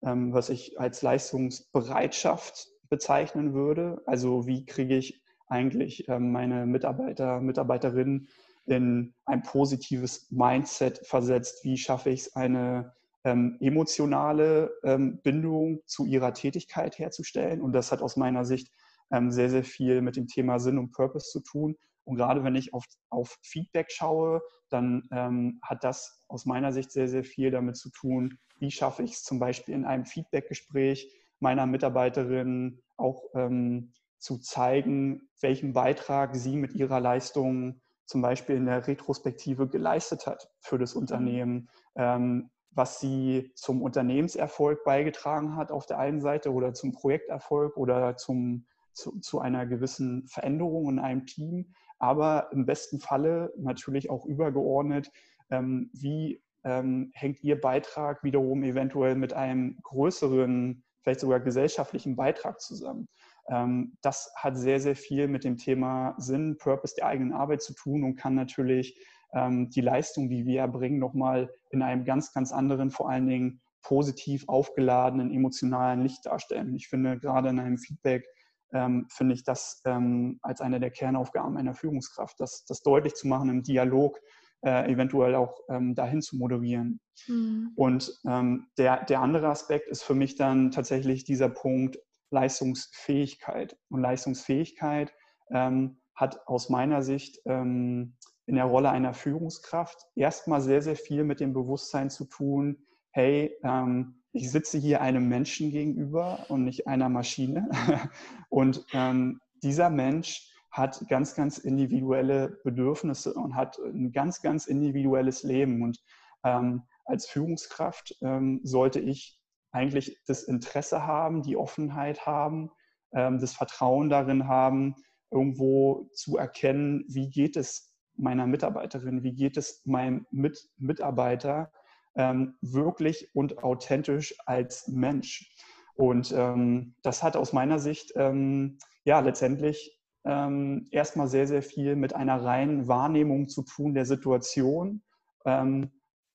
ähm, 0.02 0.32
was 0.32 0.48
ich 0.48 0.80
als 0.80 1.02
Leistungsbereitschaft 1.02 2.68
bezeichnen 2.90 3.54
würde. 3.54 4.02
Also 4.04 4.46
wie 4.46 4.66
kriege 4.66 4.96
ich 4.96 5.22
eigentlich 5.46 6.08
ähm, 6.08 6.32
meine 6.32 6.66
Mitarbeiter, 6.66 7.40
Mitarbeiterinnen 7.40 8.28
in 8.66 9.14
ein 9.24 9.42
positives 9.42 10.30
Mindset 10.30 11.00
versetzt? 11.06 11.64
Wie 11.64 11.76
schaffe 11.76 12.10
ich 12.10 12.20
es, 12.20 12.36
eine 12.36 12.92
ähm, 13.24 13.56
emotionale 13.60 14.72
ähm, 14.84 15.20
Bindung 15.22 15.80
zu 15.86 16.04
ihrer 16.04 16.34
Tätigkeit 16.34 16.98
herzustellen? 16.98 17.62
Und 17.62 17.72
das 17.72 17.90
hat 17.92 18.02
aus 18.02 18.16
meiner 18.16 18.44
Sicht 18.44 18.70
ähm, 19.10 19.30
sehr, 19.30 19.50
sehr 19.50 19.64
viel 19.64 20.02
mit 20.02 20.16
dem 20.16 20.26
Thema 20.26 20.58
Sinn 20.58 20.78
und 20.78 20.92
Purpose 20.92 21.30
zu 21.30 21.40
tun. 21.40 21.76
Und 22.04 22.16
gerade 22.16 22.44
wenn 22.44 22.56
ich 22.56 22.74
auf, 22.74 22.84
auf 23.08 23.38
Feedback 23.42 23.90
schaue, 23.90 24.40
dann 24.68 25.08
ähm, 25.12 25.60
hat 25.62 25.84
das 25.84 26.24
aus 26.28 26.46
meiner 26.46 26.72
Sicht 26.72 26.92
sehr, 26.92 27.08
sehr 27.08 27.24
viel 27.24 27.50
damit 27.50 27.76
zu 27.76 27.90
tun, 27.90 28.38
wie 28.58 28.70
schaffe 28.70 29.02
ich 29.02 29.12
es 29.12 29.22
zum 29.22 29.38
Beispiel 29.38 29.74
in 29.74 29.84
einem 29.84 30.06
Feedbackgespräch 30.06 31.10
meiner 31.40 31.66
Mitarbeiterin 31.66 32.80
auch 32.96 33.24
ähm, 33.34 33.92
zu 34.18 34.38
zeigen, 34.38 35.28
welchen 35.40 35.72
Beitrag 35.72 36.36
sie 36.36 36.56
mit 36.56 36.74
ihrer 36.74 37.00
Leistung 37.00 37.80
zum 38.04 38.22
Beispiel 38.22 38.56
in 38.56 38.66
der 38.66 38.86
Retrospektive 38.86 39.68
geleistet 39.68 40.26
hat 40.26 40.50
für 40.60 40.78
das 40.78 40.94
mhm. 40.94 41.00
Unternehmen, 41.00 41.68
ähm, 41.96 42.50
was 42.72 43.00
sie 43.00 43.50
zum 43.54 43.82
Unternehmenserfolg 43.82 44.84
beigetragen 44.84 45.56
hat 45.56 45.72
auf 45.72 45.86
der 45.86 45.98
einen 45.98 46.20
Seite 46.20 46.52
oder 46.52 46.74
zum 46.74 46.92
Projekterfolg 46.92 47.76
oder 47.76 48.16
zum, 48.16 48.66
zu, 48.92 49.18
zu 49.20 49.40
einer 49.40 49.66
gewissen 49.66 50.26
Veränderung 50.28 50.88
in 50.88 50.98
einem 50.98 51.26
Team, 51.26 51.72
aber 51.98 52.48
im 52.52 52.66
besten 52.66 53.00
Falle 53.00 53.52
natürlich 53.56 54.10
auch 54.10 54.24
übergeordnet, 54.24 55.10
ähm, 55.50 55.90
wie 55.92 56.42
ähm, 56.64 57.10
hängt 57.14 57.42
Ihr 57.42 57.60
Beitrag 57.60 58.22
wiederum 58.22 58.62
eventuell 58.62 59.14
mit 59.14 59.32
einem 59.32 59.78
größeren, 59.82 60.82
vielleicht 61.02 61.20
sogar 61.20 61.40
gesellschaftlichen 61.40 62.16
Beitrag 62.16 62.60
zusammen. 62.60 63.08
Ähm, 63.48 63.96
das 64.02 64.32
hat 64.36 64.56
sehr, 64.56 64.80
sehr 64.80 64.96
viel 64.96 65.28
mit 65.28 65.44
dem 65.44 65.56
Thema 65.56 66.14
Sinn, 66.18 66.56
Purpose 66.58 66.94
der 66.96 67.06
eigenen 67.06 67.32
Arbeit 67.32 67.62
zu 67.62 67.74
tun 67.74 68.04
und 68.04 68.16
kann 68.16 68.34
natürlich 68.34 68.98
ähm, 69.32 69.70
die 69.70 69.80
Leistung, 69.80 70.28
die 70.28 70.46
wir 70.46 70.60
erbringen, 70.60 70.98
nochmal 70.98 71.50
in 71.70 71.82
einem 71.82 72.04
ganz, 72.04 72.32
ganz 72.32 72.52
anderen, 72.52 72.90
vor 72.90 73.08
allen 73.08 73.26
Dingen 73.26 73.60
positiv 73.82 74.44
aufgeladenen, 74.48 75.30
emotionalen 75.30 76.02
Licht 76.02 76.26
darstellen. 76.26 76.74
Ich 76.74 76.88
finde, 76.88 77.18
gerade 77.18 77.48
in 77.48 77.58
einem 77.58 77.78
Feedback 77.78 78.26
ähm, 78.72 79.06
finde 79.10 79.34
ich 79.34 79.42
das 79.42 79.80
ähm, 79.84 80.38
als 80.42 80.60
eine 80.60 80.80
der 80.80 80.90
Kernaufgaben 80.90 81.56
einer 81.56 81.74
Führungskraft, 81.74 82.38
das, 82.38 82.64
das 82.66 82.82
deutlich 82.82 83.14
zu 83.14 83.26
machen 83.26 83.48
im 83.48 83.62
Dialog, 83.62 84.20
äh, 84.62 84.90
eventuell 84.90 85.34
auch 85.34 85.58
ähm, 85.68 85.94
dahin 85.94 86.22
zu 86.22 86.36
moderieren. 86.36 87.00
Mhm. 87.26 87.72
Und 87.76 88.12
ähm, 88.26 88.66
der, 88.78 89.04
der 89.04 89.20
andere 89.20 89.48
Aspekt 89.48 89.88
ist 89.88 90.02
für 90.02 90.14
mich 90.14 90.36
dann 90.36 90.70
tatsächlich 90.70 91.24
dieser 91.24 91.48
Punkt 91.48 91.98
Leistungsfähigkeit. 92.30 93.76
Und 93.88 94.00
Leistungsfähigkeit 94.00 95.12
ähm, 95.50 95.98
hat 96.14 96.46
aus 96.46 96.68
meiner 96.68 97.02
Sicht 97.02 97.40
ähm, 97.46 98.16
in 98.46 98.56
der 98.56 98.64
Rolle 98.64 98.90
einer 98.90 99.14
Führungskraft 99.14 100.06
erstmal 100.14 100.60
sehr, 100.60 100.82
sehr 100.82 100.96
viel 100.96 101.24
mit 101.24 101.40
dem 101.40 101.52
Bewusstsein 101.52 102.10
zu 102.10 102.24
tun, 102.24 102.84
hey, 103.12 103.56
ähm, 103.62 104.22
ich 104.32 104.50
sitze 104.50 104.78
hier 104.78 105.00
einem 105.00 105.28
Menschen 105.28 105.70
gegenüber 105.70 106.46
und 106.48 106.64
nicht 106.64 106.86
einer 106.86 107.08
Maschine. 107.08 107.68
Und 108.48 108.84
ähm, 108.92 109.40
dieser 109.62 109.90
Mensch 109.90 110.49
hat 110.70 111.04
ganz, 111.08 111.34
ganz 111.34 111.58
individuelle 111.58 112.60
Bedürfnisse 112.64 113.34
und 113.34 113.54
hat 113.54 113.78
ein 113.78 114.12
ganz, 114.12 114.42
ganz 114.42 114.66
individuelles 114.66 115.42
Leben. 115.42 115.82
Und 115.82 115.98
ähm, 116.44 116.82
als 117.04 117.26
Führungskraft 117.26 118.16
ähm, 118.22 118.60
sollte 118.62 119.00
ich 119.00 119.40
eigentlich 119.72 120.18
das 120.26 120.44
Interesse 120.44 121.06
haben, 121.06 121.42
die 121.42 121.56
Offenheit 121.56 122.26
haben, 122.26 122.70
ähm, 123.12 123.38
das 123.38 123.52
Vertrauen 123.54 124.08
darin 124.08 124.46
haben, 124.48 124.94
irgendwo 125.30 126.08
zu 126.12 126.36
erkennen, 126.36 127.04
wie 127.08 127.30
geht 127.30 127.56
es 127.56 127.94
meiner 128.16 128.46
Mitarbeiterin, 128.46 129.22
wie 129.22 129.34
geht 129.34 129.56
es 129.56 129.82
meinem 129.84 130.26
Mit 130.30 130.68
Mitarbeiter 130.76 131.72
ähm, 132.16 132.56
wirklich 132.60 133.34
und 133.34 133.62
authentisch 133.62 134.34
als 134.46 134.88
Mensch. 134.88 135.54
Und 135.94 136.32
ähm, 136.32 136.94
das 137.02 137.22
hat 137.22 137.36
aus 137.36 137.52
meiner 137.52 137.78
Sicht 137.78 138.12
ähm, 138.16 138.78
ja 139.04 139.20
letztendlich 139.20 139.99
ähm, 140.24 140.86
erstmal 140.90 141.28
sehr, 141.28 141.46
sehr 141.46 141.62
viel 141.62 141.96
mit 141.96 142.14
einer 142.14 142.42
reinen 142.44 142.88
Wahrnehmung 142.88 143.48
zu 143.48 143.62
tun 143.62 143.94
der 143.94 144.04
Situation, 144.04 145.02
ähm, 145.44 145.90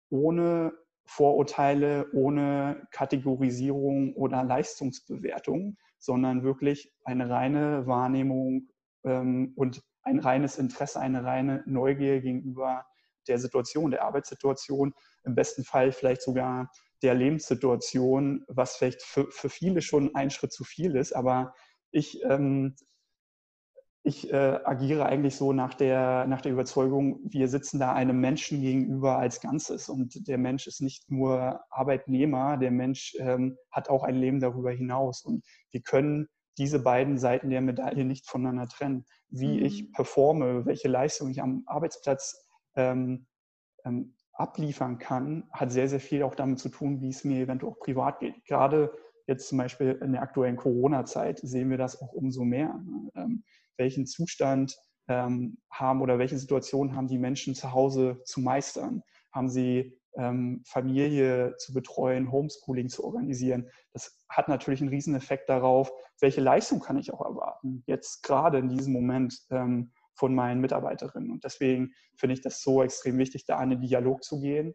ohne 0.09 0.73
Vorurteile, 1.05 2.07
ohne 2.13 2.87
Kategorisierung 2.91 4.15
oder 4.15 4.43
Leistungsbewertung, 4.43 5.77
sondern 5.99 6.43
wirklich 6.43 6.91
eine 7.03 7.29
reine 7.29 7.85
Wahrnehmung 7.85 8.69
ähm, 9.03 9.53
und 9.55 9.83
ein 10.01 10.19
reines 10.19 10.57
Interesse, 10.57 10.99
eine 10.99 11.23
reine 11.23 11.63
Neugier 11.65 12.21
gegenüber 12.21 12.85
der 13.27 13.39
Situation, 13.39 13.91
der 13.91 14.03
Arbeitssituation, 14.03 14.93
im 15.23 15.35
besten 15.35 15.63
Fall 15.63 15.91
vielleicht 15.91 16.21
sogar 16.21 16.71
der 17.01 17.13
Lebenssituation, 17.15 18.45
was 18.47 18.77
vielleicht 18.77 19.01
für, 19.01 19.29
für 19.31 19.49
viele 19.49 19.81
schon 19.81 20.15
ein 20.15 20.29
Schritt 20.29 20.53
zu 20.53 20.63
viel 20.63 20.95
ist. 20.95 21.13
Aber 21.13 21.53
ich 21.91 22.21
ähm, 22.23 22.75
ich 24.05 24.31
äh, 24.31 24.59
agiere 24.63 25.07
eigentlich 25.07 25.35
so 25.35 25.51
nach 25.51 25.73
der, 25.73 26.27
nach 26.27 26.41
der 26.41 26.51
Überzeugung, 26.51 27.19
wir 27.23 27.47
sitzen 27.47 27.79
da 27.79 27.93
einem 27.93 28.19
Menschen 28.19 28.61
gegenüber 28.61 29.17
als 29.17 29.41
Ganzes 29.41 29.89
und 29.89 30.27
der 30.27 30.37
Mensch 30.37 30.67
ist 30.67 30.79
nicht 30.79 31.09
nur 31.09 31.59
Arbeitnehmer, 31.71 32.57
der 32.57 32.69
Mensch 32.69 33.15
ähm, 33.17 33.57
hat 33.71 33.89
auch 33.89 34.03
ein 34.03 34.15
Leben 34.15 34.39
darüber 34.39 34.71
hinaus 34.71 35.23
und 35.23 35.43
wir 35.71 35.81
können 35.81 36.27
diese 36.59 36.77
beiden 36.77 37.17
Seiten 37.17 37.49
der 37.49 37.61
Medaille 37.61 38.05
nicht 38.05 38.29
voneinander 38.29 38.67
trennen. 38.67 39.05
Wie 39.29 39.57
mhm. 39.57 39.65
ich 39.65 39.91
performe, 39.91 40.67
welche 40.67 40.87
Leistung 40.87 41.31
ich 41.31 41.41
am 41.41 41.63
Arbeitsplatz 41.65 42.47
ähm, 42.75 43.25
ähm, 43.85 44.13
abliefern 44.33 44.99
kann, 44.99 45.49
hat 45.51 45.71
sehr, 45.71 45.87
sehr 45.87 45.99
viel 45.99 46.21
auch 46.21 46.35
damit 46.35 46.59
zu 46.59 46.69
tun, 46.69 47.01
wie 47.01 47.09
es 47.09 47.23
mir 47.23 47.41
eventuell 47.41 47.71
auch 47.71 47.79
privat 47.79 48.19
geht. 48.19 48.45
Gerade 48.45 48.93
jetzt 49.25 49.49
zum 49.49 49.57
Beispiel 49.57 49.97
in 50.03 50.11
der 50.11 50.21
aktuellen 50.21 50.57
Corona-Zeit 50.57 51.39
sehen 51.39 51.71
wir 51.71 51.79
das 51.79 51.99
auch 51.99 52.13
umso 52.13 52.43
mehr. 52.43 52.79
Ne? 52.85 53.11
Ähm, 53.15 53.43
welchen 53.77 54.05
Zustand 54.05 54.75
ähm, 55.07 55.57
haben 55.71 56.01
oder 56.01 56.19
welche 56.19 56.37
Situationen 56.37 56.95
haben 56.95 57.07
die 57.07 57.17
Menschen 57.17 57.55
zu 57.55 57.71
Hause 57.71 58.21
zu 58.25 58.39
meistern? 58.39 59.03
Haben 59.31 59.49
sie 59.49 59.99
ähm, 60.17 60.63
Familie 60.65 61.55
zu 61.57 61.73
betreuen, 61.73 62.31
Homeschooling 62.31 62.89
zu 62.89 63.03
organisieren? 63.03 63.69
Das 63.93 64.23
hat 64.29 64.47
natürlich 64.47 64.81
einen 64.81 64.89
riesen 64.89 65.15
Effekt 65.15 65.49
darauf, 65.49 65.91
welche 66.19 66.41
Leistung 66.41 66.79
kann 66.79 66.97
ich 66.97 67.13
auch 67.13 67.21
erwarten, 67.21 67.83
jetzt 67.85 68.23
gerade 68.23 68.57
in 68.57 68.69
diesem 68.69 68.93
Moment 68.93 69.37
ähm, 69.49 69.91
von 70.15 70.33
meinen 70.33 70.61
Mitarbeiterinnen. 70.61 71.31
Und 71.31 71.43
deswegen 71.43 71.91
finde 72.15 72.33
ich 72.33 72.41
das 72.41 72.61
so 72.61 72.81
extrem 72.81 73.17
wichtig, 73.17 73.45
da 73.45 73.61
in 73.61 73.71
den 73.71 73.81
Dialog 73.81 74.23
zu 74.23 74.39
gehen 74.39 74.73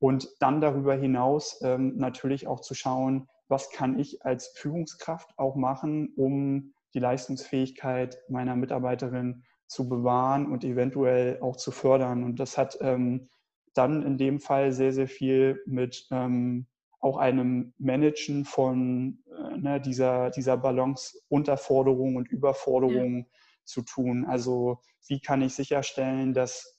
und 0.00 0.28
dann 0.40 0.60
darüber 0.60 0.94
hinaus 0.94 1.60
ähm, 1.62 1.96
natürlich 1.96 2.48
auch 2.48 2.60
zu 2.60 2.74
schauen, 2.74 3.28
was 3.46 3.70
kann 3.70 3.98
ich 3.98 4.24
als 4.24 4.48
Führungskraft 4.56 5.30
auch 5.38 5.54
machen, 5.54 6.12
um 6.16 6.74
die 6.94 6.98
Leistungsfähigkeit 6.98 8.18
meiner 8.28 8.56
Mitarbeiterin 8.56 9.44
zu 9.66 9.88
bewahren 9.88 10.50
und 10.50 10.64
eventuell 10.64 11.40
auch 11.40 11.56
zu 11.56 11.70
fördern. 11.70 12.24
Und 12.24 12.38
das 12.40 12.58
hat 12.58 12.76
ähm, 12.80 13.28
dann 13.74 14.02
in 14.02 14.18
dem 14.18 14.40
Fall 14.40 14.72
sehr, 14.72 14.92
sehr 14.92 15.08
viel 15.08 15.62
mit 15.66 16.06
ähm, 16.10 16.66
auch 17.00 17.16
einem 17.16 17.74
Managen 17.78 18.44
von 18.44 19.18
äh, 19.26 19.56
ne, 19.56 19.80
dieser, 19.80 20.30
dieser 20.30 20.56
Balance 20.56 21.18
Unterforderung 21.28 22.16
und 22.16 22.28
Überforderung 22.28 23.18
ja. 23.18 23.24
zu 23.64 23.82
tun. 23.82 24.24
Also 24.26 24.80
wie 25.08 25.20
kann 25.20 25.42
ich 25.42 25.54
sicherstellen, 25.54 26.34
dass 26.34 26.78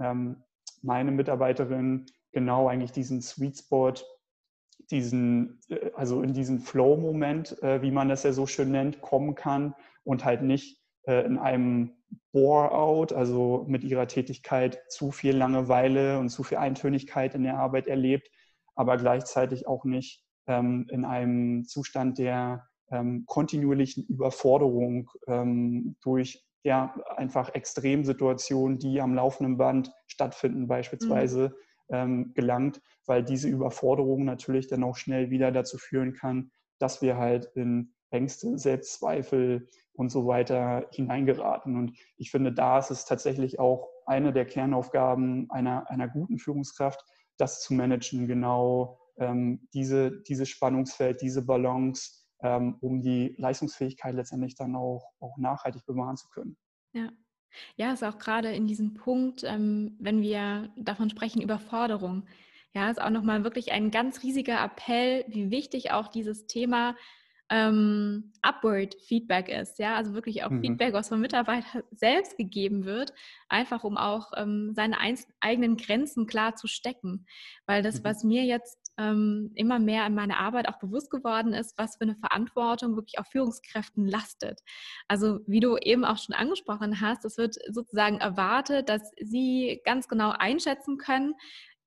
ähm, 0.00 0.42
meine 0.82 1.10
Mitarbeiterin 1.10 2.06
genau 2.32 2.68
eigentlich 2.68 2.92
diesen 2.92 3.20
Sweet 3.20 3.58
Spot 3.58 3.94
diesen, 4.90 5.60
äh, 5.68 5.90
also 5.94 6.22
in 6.22 6.32
diesen 6.32 6.60
Flow-Moment, 6.60 7.62
äh, 7.62 7.82
wie 7.82 7.90
man 7.90 8.08
das 8.08 8.22
ja 8.22 8.32
so 8.32 8.46
schön 8.46 8.70
nennt, 8.70 9.00
kommen 9.00 9.34
kann 9.34 9.74
und 10.04 10.24
halt 10.24 10.42
nicht 10.42 10.80
äh, 11.06 11.24
in 11.24 11.38
einem 11.38 11.92
Bore-out, 12.32 13.12
also 13.12 13.64
mit 13.68 13.82
ihrer 13.82 14.06
Tätigkeit 14.06 14.78
zu 14.88 15.10
viel 15.10 15.36
Langeweile 15.36 16.18
und 16.18 16.28
zu 16.28 16.42
viel 16.42 16.58
Eintönigkeit 16.58 17.34
in 17.34 17.42
der 17.42 17.58
Arbeit 17.58 17.86
erlebt, 17.86 18.28
aber 18.74 18.96
gleichzeitig 18.96 19.66
auch 19.66 19.84
nicht 19.84 20.24
ähm, 20.46 20.86
in 20.90 21.04
einem 21.04 21.64
Zustand 21.64 22.18
der 22.18 22.66
ähm, 22.90 23.24
kontinuierlichen 23.26 24.06
Überforderung 24.06 25.10
ähm, 25.26 25.96
durch 26.02 26.44
ja 26.62 26.94
einfach 27.16 27.54
Extremsituationen, 27.54 28.78
die 28.78 29.00
am 29.00 29.14
laufenden 29.14 29.56
Band 29.56 29.92
stattfinden, 30.06 30.68
beispielsweise, 30.68 31.48
mhm 31.48 31.65
ähm, 31.88 32.32
gelangt, 32.34 32.80
weil 33.06 33.22
diese 33.22 33.48
Überforderung 33.48 34.24
natürlich 34.24 34.68
dann 34.68 34.84
auch 34.84 34.96
schnell 34.96 35.30
wieder 35.30 35.52
dazu 35.52 35.78
führen 35.78 36.12
kann, 36.14 36.50
dass 36.78 37.02
wir 37.02 37.16
halt 37.16 37.46
in 37.54 37.94
Ängste, 38.10 38.58
Selbstzweifel 38.58 39.68
und 39.94 40.10
so 40.10 40.26
weiter 40.26 40.86
hineingeraten. 40.92 41.76
Und 41.76 41.98
ich 42.16 42.30
finde, 42.30 42.52
da 42.52 42.78
ist 42.78 42.90
es 42.90 43.04
tatsächlich 43.04 43.58
auch 43.58 43.88
eine 44.06 44.32
der 44.32 44.46
Kernaufgaben 44.46 45.50
einer, 45.50 45.90
einer 45.90 46.08
guten 46.08 46.38
Führungskraft, 46.38 47.04
das 47.38 47.60
zu 47.60 47.74
managen, 47.74 48.28
genau 48.28 48.98
ähm, 49.18 49.68
diese, 49.74 50.22
dieses 50.22 50.48
Spannungsfeld, 50.48 51.20
diese 51.20 51.44
Balance 51.44 52.26
ähm, 52.42 52.76
um 52.80 53.00
die 53.00 53.34
Leistungsfähigkeit 53.38 54.14
letztendlich 54.14 54.54
dann 54.54 54.76
auch, 54.76 55.12
auch 55.20 55.36
nachhaltig 55.38 55.84
bewahren 55.86 56.16
zu 56.16 56.28
können. 56.28 56.56
Ja. 56.92 57.10
Ja, 57.76 57.92
ist 57.92 58.04
auch 58.04 58.18
gerade 58.18 58.52
in 58.52 58.66
diesem 58.66 58.94
Punkt, 58.94 59.44
ähm, 59.44 59.96
wenn 59.98 60.22
wir 60.22 60.70
davon 60.76 61.10
sprechen, 61.10 61.42
Überforderung. 61.42 62.26
Ja, 62.74 62.90
ist 62.90 63.00
auch 63.00 63.10
nochmal 63.10 63.44
wirklich 63.44 63.72
ein 63.72 63.90
ganz 63.90 64.22
riesiger 64.22 64.62
Appell, 64.62 65.24
wie 65.28 65.50
wichtig 65.50 65.92
auch 65.92 66.08
dieses 66.08 66.46
Thema 66.46 66.94
ähm, 67.48 68.32
Upward 68.42 68.96
Feedback 69.06 69.48
ist. 69.48 69.78
Ja, 69.78 69.94
also 69.94 70.14
wirklich 70.14 70.44
auch 70.44 70.50
mhm. 70.50 70.60
Feedback, 70.62 70.92
was 70.92 71.08
vom 71.08 71.20
Mitarbeiter 71.20 71.84
selbst 71.90 72.36
gegeben 72.36 72.84
wird, 72.84 73.12
einfach 73.48 73.84
um 73.84 73.96
auch 73.96 74.32
ähm, 74.36 74.72
seine 74.74 74.98
eigenen 75.40 75.76
Grenzen 75.76 76.26
klar 76.26 76.56
zu 76.56 76.66
stecken. 76.66 77.26
Weil 77.66 77.82
das, 77.82 78.00
mhm. 78.00 78.04
was 78.04 78.24
mir 78.24 78.44
jetzt 78.44 78.85
ähm, 78.98 79.50
immer 79.54 79.78
mehr 79.78 80.06
in 80.06 80.14
meiner 80.14 80.38
Arbeit 80.38 80.68
auch 80.68 80.78
bewusst 80.78 81.10
geworden 81.10 81.52
ist, 81.52 81.76
was 81.78 81.96
für 81.96 82.02
eine 82.02 82.16
Verantwortung 82.16 82.96
wirklich 82.96 83.18
auf 83.18 83.26
Führungskräften 83.28 84.06
lastet. 84.06 84.60
Also 85.08 85.40
wie 85.46 85.60
du 85.60 85.76
eben 85.76 86.04
auch 86.04 86.18
schon 86.18 86.34
angesprochen 86.34 87.00
hast, 87.00 87.24
es 87.24 87.38
wird 87.38 87.56
sozusagen 87.70 88.18
erwartet, 88.18 88.88
dass 88.88 89.12
sie 89.20 89.80
ganz 89.84 90.08
genau 90.08 90.30
einschätzen 90.30 90.98
können, 90.98 91.34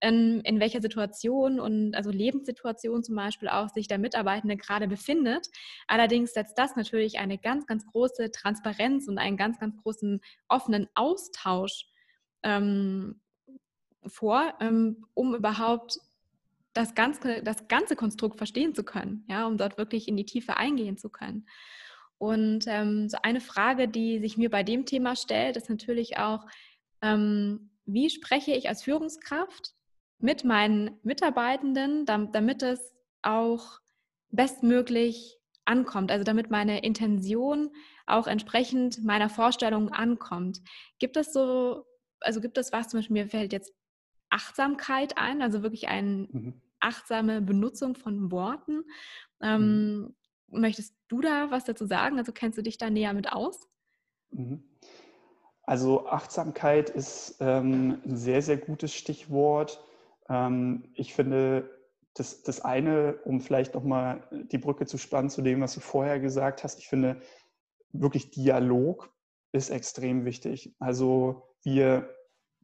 in, 0.02 0.42
in 0.42 0.60
welcher 0.60 0.82
Situation 0.82 1.60
und 1.60 1.96
also 1.96 2.10
Lebenssituation 2.10 3.04
zum 3.04 3.16
Beispiel 3.16 3.50
auch 3.50 3.70
sich 3.70 3.88
der 3.88 3.98
Mitarbeitende 3.98 4.56
gerade 4.56 4.88
befindet. 4.88 5.48
Allerdings 5.88 6.34
setzt 6.34 6.58
das 6.58 6.76
natürlich 6.76 7.20
eine 7.20 7.38
ganz, 7.38 7.66
ganz 7.66 7.86
große 7.86 8.32
Transparenz 8.32 9.08
und 9.08 9.18
einen 9.18 9.38
ganz, 9.38 9.60
ganz 9.60 9.76
großen 9.82 10.22
offenen 10.48 10.88
Austausch 10.96 11.86
ähm, 12.44 13.20
vor, 14.06 14.54
ähm, 14.62 15.06
um 15.14 15.36
überhaupt 15.36 16.00
das 16.80 16.96
ganze, 16.96 17.44
das 17.44 17.68
ganze 17.68 17.98
Konstrukt 17.98 18.38
verstehen 18.38 18.74
zu 18.74 18.86
können, 18.86 19.26
ja, 19.28 19.46
um 19.46 19.58
dort 19.58 19.78
wirklich 19.78 20.08
in 20.08 20.16
die 20.16 20.26
Tiefe 20.26 20.56
eingehen 20.56 20.96
zu 20.96 21.10
können. 21.10 21.46
Und 22.18 22.66
ähm, 22.68 23.10
so 23.10 23.18
eine 23.22 23.42
Frage, 23.42 23.90
die 23.90 24.20
sich 24.20 24.38
mir 24.38 24.50
bei 24.50 24.64
dem 24.64 24.86
Thema 24.86 25.18
stellt, 25.18 25.58
ist 25.58 25.70
natürlich 25.70 26.18
auch, 26.18 26.46
ähm, 27.02 27.72
wie 27.86 28.10
spreche 28.10 28.52
ich 28.52 28.70
als 28.70 28.84
Führungskraft 28.84 29.74
mit 30.20 30.46
meinen 30.46 30.92
Mitarbeitenden, 31.04 32.06
damit 32.06 32.64
es 32.64 32.96
auch 33.24 33.80
bestmöglich 34.30 35.38
ankommt, 35.66 36.12
also 36.12 36.24
damit 36.24 36.50
meine 36.50 36.82
Intention 36.82 37.72
auch 38.06 38.28
entsprechend 38.28 39.04
meiner 39.04 39.30
Vorstellung 39.30 39.90
ankommt. 39.90 40.62
Gibt 40.98 41.18
es 41.18 41.34
so, 41.34 41.86
also 42.22 42.40
gibt 42.40 42.58
es 42.58 42.72
was, 42.72 42.88
zum 42.88 43.00
Beispiel 43.00 43.16
mir 43.16 43.28
fällt 43.28 43.52
jetzt 43.52 43.74
Achtsamkeit 44.30 45.18
ein, 45.18 45.42
also 45.42 45.62
wirklich 45.62 45.90
eine 45.90 46.28
mhm. 46.32 46.62
Achtsame 46.80 47.42
Benutzung 47.42 47.96
von 47.96 48.32
Worten. 48.32 48.84
Ähm, 49.42 50.00
mhm. 50.00 50.16
Möchtest 50.48 50.96
du 51.08 51.22
da 51.22 51.52
was 51.52 51.66
dazu 51.66 51.86
sagen? 51.86 52.18
Also 52.18 52.32
kennst 52.32 52.58
du 52.58 52.64
dich 52.64 52.78
da 52.78 52.90
näher 52.90 53.14
mit 53.14 53.32
aus? 53.32 53.68
Mhm. 54.32 54.64
Also 55.64 56.08
Achtsamkeit 56.08 56.90
ist 56.90 57.38
ähm, 57.40 58.02
ein 58.04 58.18
sehr, 58.18 58.42
sehr 58.42 58.58
gutes 58.58 58.94
Stichwort. 58.94 59.84
Ähm, 60.28 60.90
ich 60.96 61.14
finde, 61.14 61.70
das, 62.16 62.42
das 62.42 62.62
eine, 62.62 63.20
um 63.24 63.40
vielleicht 63.40 63.76
nochmal 63.76 64.28
die 64.32 64.58
Brücke 64.58 64.88
zu 64.88 64.98
spannen 64.98 65.30
zu 65.30 65.42
dem, 65.42 65.62
was 65.62 65.76
du 65.76 65.80
vorher 65.80 66.20
gesagt 66.20 66.64
hast, 66.64 66.80
ich 66.80 66.88
finde 66.88 67.22
wirklich 67.92 68.32
Dialog 68.32 69.14
ist 69.52 69.70
extrem 69.70 70.26
wichtig. 70.26 70.76
Also 70.80 71.48
wir, 71.64 72.16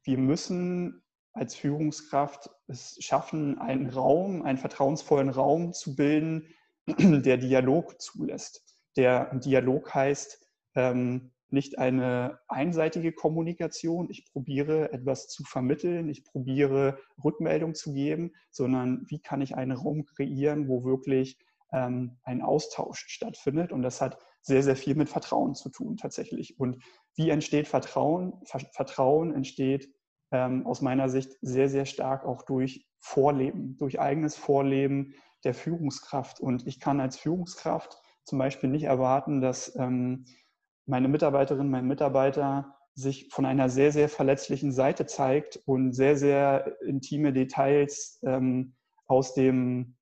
wir 0.04 0.18
müssen 0.18 1.04
als 1.36 1.54
Führungskraft 1.54 2.50
es 2.68 2.98
schaffen, 3.02 3.60
einen 3.60 3.90
Raum, 3.90 4.42
einen 4.42 4.58
vertrauensvollen 4.58 5.30
Raum 5.30 5.74
zu 5.74 5.96
bilden, 5.96 6.48
der 6.88 7.38
Dialog 7.38 8.02
zulässt. 8.02 8.64
Der 8.96 9.36
Dialog 9.36 9.94
heißt, 9.94 10.48
ähm, 10.76 11.32
nicht 11.50 11.78
eine 11.78 12.40
einseitige 12.48 13.12
Kommunikation, 13.12 14.10
ich 14.10 14.26
probiere 14.32 14.92
etwas 14.94 15.28
zu 15.28 15.44
vermitteln, 15.44 16.10
ich 16.10 16.24
probiere 16.24 17.00
Rückmeldung 17.24 17.76
zu 17.76 17.94
geben, 17.94 18.32
sondern 18.50 19.06
wie 19.10 19.20
kann 19.20 19.42
ich 19.42 19.56
einen 19.56 19.72
Raum 19.72 20.06
kreieren, 20.06 20.68
wo 20.68 20.84
wirklich 20.84 21.38
ähm, 21.72 22.18
ein 22.24 22.42
Austausch 22.42 23.06
stattfindet. 23.08 23.72
Und 23.72 23.82
das 23.82 24.02
hat 24.02 24.18
sehr, 24.42 24.64
sehr 24.64 24.76
viel 24.76 24.96
mit 24.96 25.10
Vertrauen 25.10 25.54
zu 25.54 25.70
tun 25.70 25.98
tatsächlich. 25.98 26.60
Und 26.60 26.82
wie 27.16 27.30
entsteht 27.30 27.68
Vertrauen? 27.68 28.42
Vertrauen 28.46 29.34
entsteht 29.34 29.90
ähm, 30.32 30.66
aus 30.66 30.82
meiner 30.82 31.10
Sicht 31.10 31.32
sehr, 31.42 31.70
sehr 31.70 31.86
stark 31.86 32.26
auch 32.26 32.44
durch 32.44 32.88
Vorleben, 33.00 33.78
durch 33.78 34.00
eigenes 34.00 34.36
Vorleben 34.36 35.14
der 35.44 35.54
Führungskraft. 35.54 36.40
Und 36.40 36.66
ich 36.68 36.80
kann 36.80 37.00
als 37.00 37.18
Führungskraft 37.18 37.98
zum 38.24 38.40
Beispiel 38.40 38.70
nicht 38.70 38.84
erwarten, 38.84 39.42
dass 39.42 39.76
ähm, 39.76 40.26
meine 40.86 41.08
Mitarbeiterin, 41.08 41.70
mein 41.70 41.88
Mitarbeiter 41.88 42.76
sich 42.96 43.30
von 43.32 43.46
einer 43.46 43.70
sehr, 43.70 43.92
sehr 43.92 44.10
verletzlichen 44.10 44.72
Seite 44.72 45.06
zeigt 45.06 45.58
und 45.66 45.94
sehr, 45.94 46.18
sehr 46.18 46.78
intime 46.82 47.34
Details 47.34 48.20
ähm, 48.24 48.76
aus 49.08 49.34
dem 49.34 49.98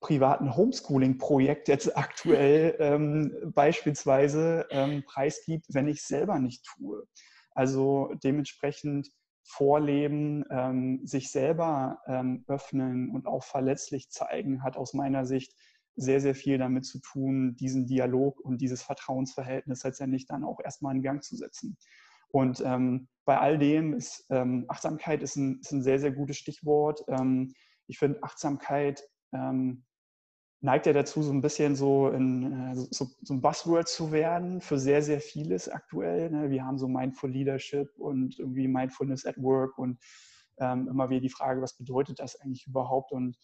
privaten 0.00 0.54
Homeschooling-Projekt 0.54 1.68
jetzt 1.68 1.96
aktuell 1.96 2.76
ähm, 2.78 3.52
beispielsweise 3.54 4.66
ähm, 4.70 5.02
preisgibt, 5.06 5.66
wenn 5.70 5.88
ich 5.88 6.00
es 6.00 6.08
selber 6.08 6.38
nicht 6.38 6.66
tue. 6.66 7.06
Also 7.54 8.12
dementsprechend 8.22 9.08
vorleben, 9.44 10.44
ähm, 10.50 11.06
sich 11.06 11.30
selber 11.30 12.00
ähm, 12.06 12.44
öffnen 12.48 13.10
und 13.10 13.26
auch 13.26 13.44
verletzlich 13.44 14.10
zeigen, 14.10 14.62
hat 14.62 14.76
aus 14.76 14.94
meiner 14.94 15.26
Sicht 15.26 15.54
sehr, 15.96 16.20
sehr 16.20 16.34
viel 16.34 16.58
damit 16.58 16.86
zu 16.86 16.98
tun, 17.00 17.54
diesen 17.56 17.86
Dialog 17.86 18.40
und 18.40 18.60
dieses 18.60 18.82
Vertrauensverhältnis 18.82 19.84
letztendlich 19.84 20.26
dann 20.26 20.44
auch 20.44 20.60
erstmal 20.60 20.96
in 20.96 21.02
Gang 21.02 21.22
zu 21.22 21.36
setzen. 21.36 21.76
Und 22.28 22.60
ähm, 22.64 23.06
bei 23.24 23.38
all 23.38 23.58
dem 23.58 23.94
ist 23.94 24.26
ähm, 24.30 24.64
Achtsamkeit 24.68 25.22
ist 25.22 25.36
ein, 25.36 25.60
ist 25.60 25.72
ein, 25.72 25.82
sehr, 25.82 26.00
sehr 26.00 26.10
gutes 26.10 26.36
Stichwort. 26.36 27.04
Ähm, 27.06 27.52
ich 27.86 27.98
finde, 27.98 28.22
Achtsamkeit 28.22 29.04
ähm, 29.32 29.84
neigt 30.64 30.86
ja 30.86 30.94
dazu, 30.94 31.22
so 31.22 31.30
ein 31.30 31.42
bisschen 31.42 31.76
so, 31.76 32.08
in, 32.08 32.72
äh, 32.72 32.74
so, 32.74 33.06
so, 33.20 33.34
ein 33.34 33.42
Buzzword 33.42 33.86
zu 33.86 34.12
werden 34.12 34.62
für 34.62 34.78
sehr, 34.78 35.02
sehr 35.02 35.20
vieles 35.20 35.68
aktuell. 35.68 36.30
Ne? 36.30 36.50
Wir 36.50 36.64
haben 36.64 36.78
so 36.78 36.88
Mindful 36.88 37.30
Leadership 37.30 37.90
und 37.98 38.38
irgendwie 38.38 38.66
Mindfulness 38.66 39.26
at 39.26 39.36
Work 39.36 39.76
und 39.76 39.98
ähm, 40.58 40.88
immer 40.88 41.10
wieder 41.10 41.20
die 41.20 41.28
Frage, 41.28 41.60
was 41.60 41.76
bedeutet 41.76 42.18
das 42.18 42.40
eigentlich 42.40 42.66
überhaupt? 42.66 43.12
Und 43.12 43.36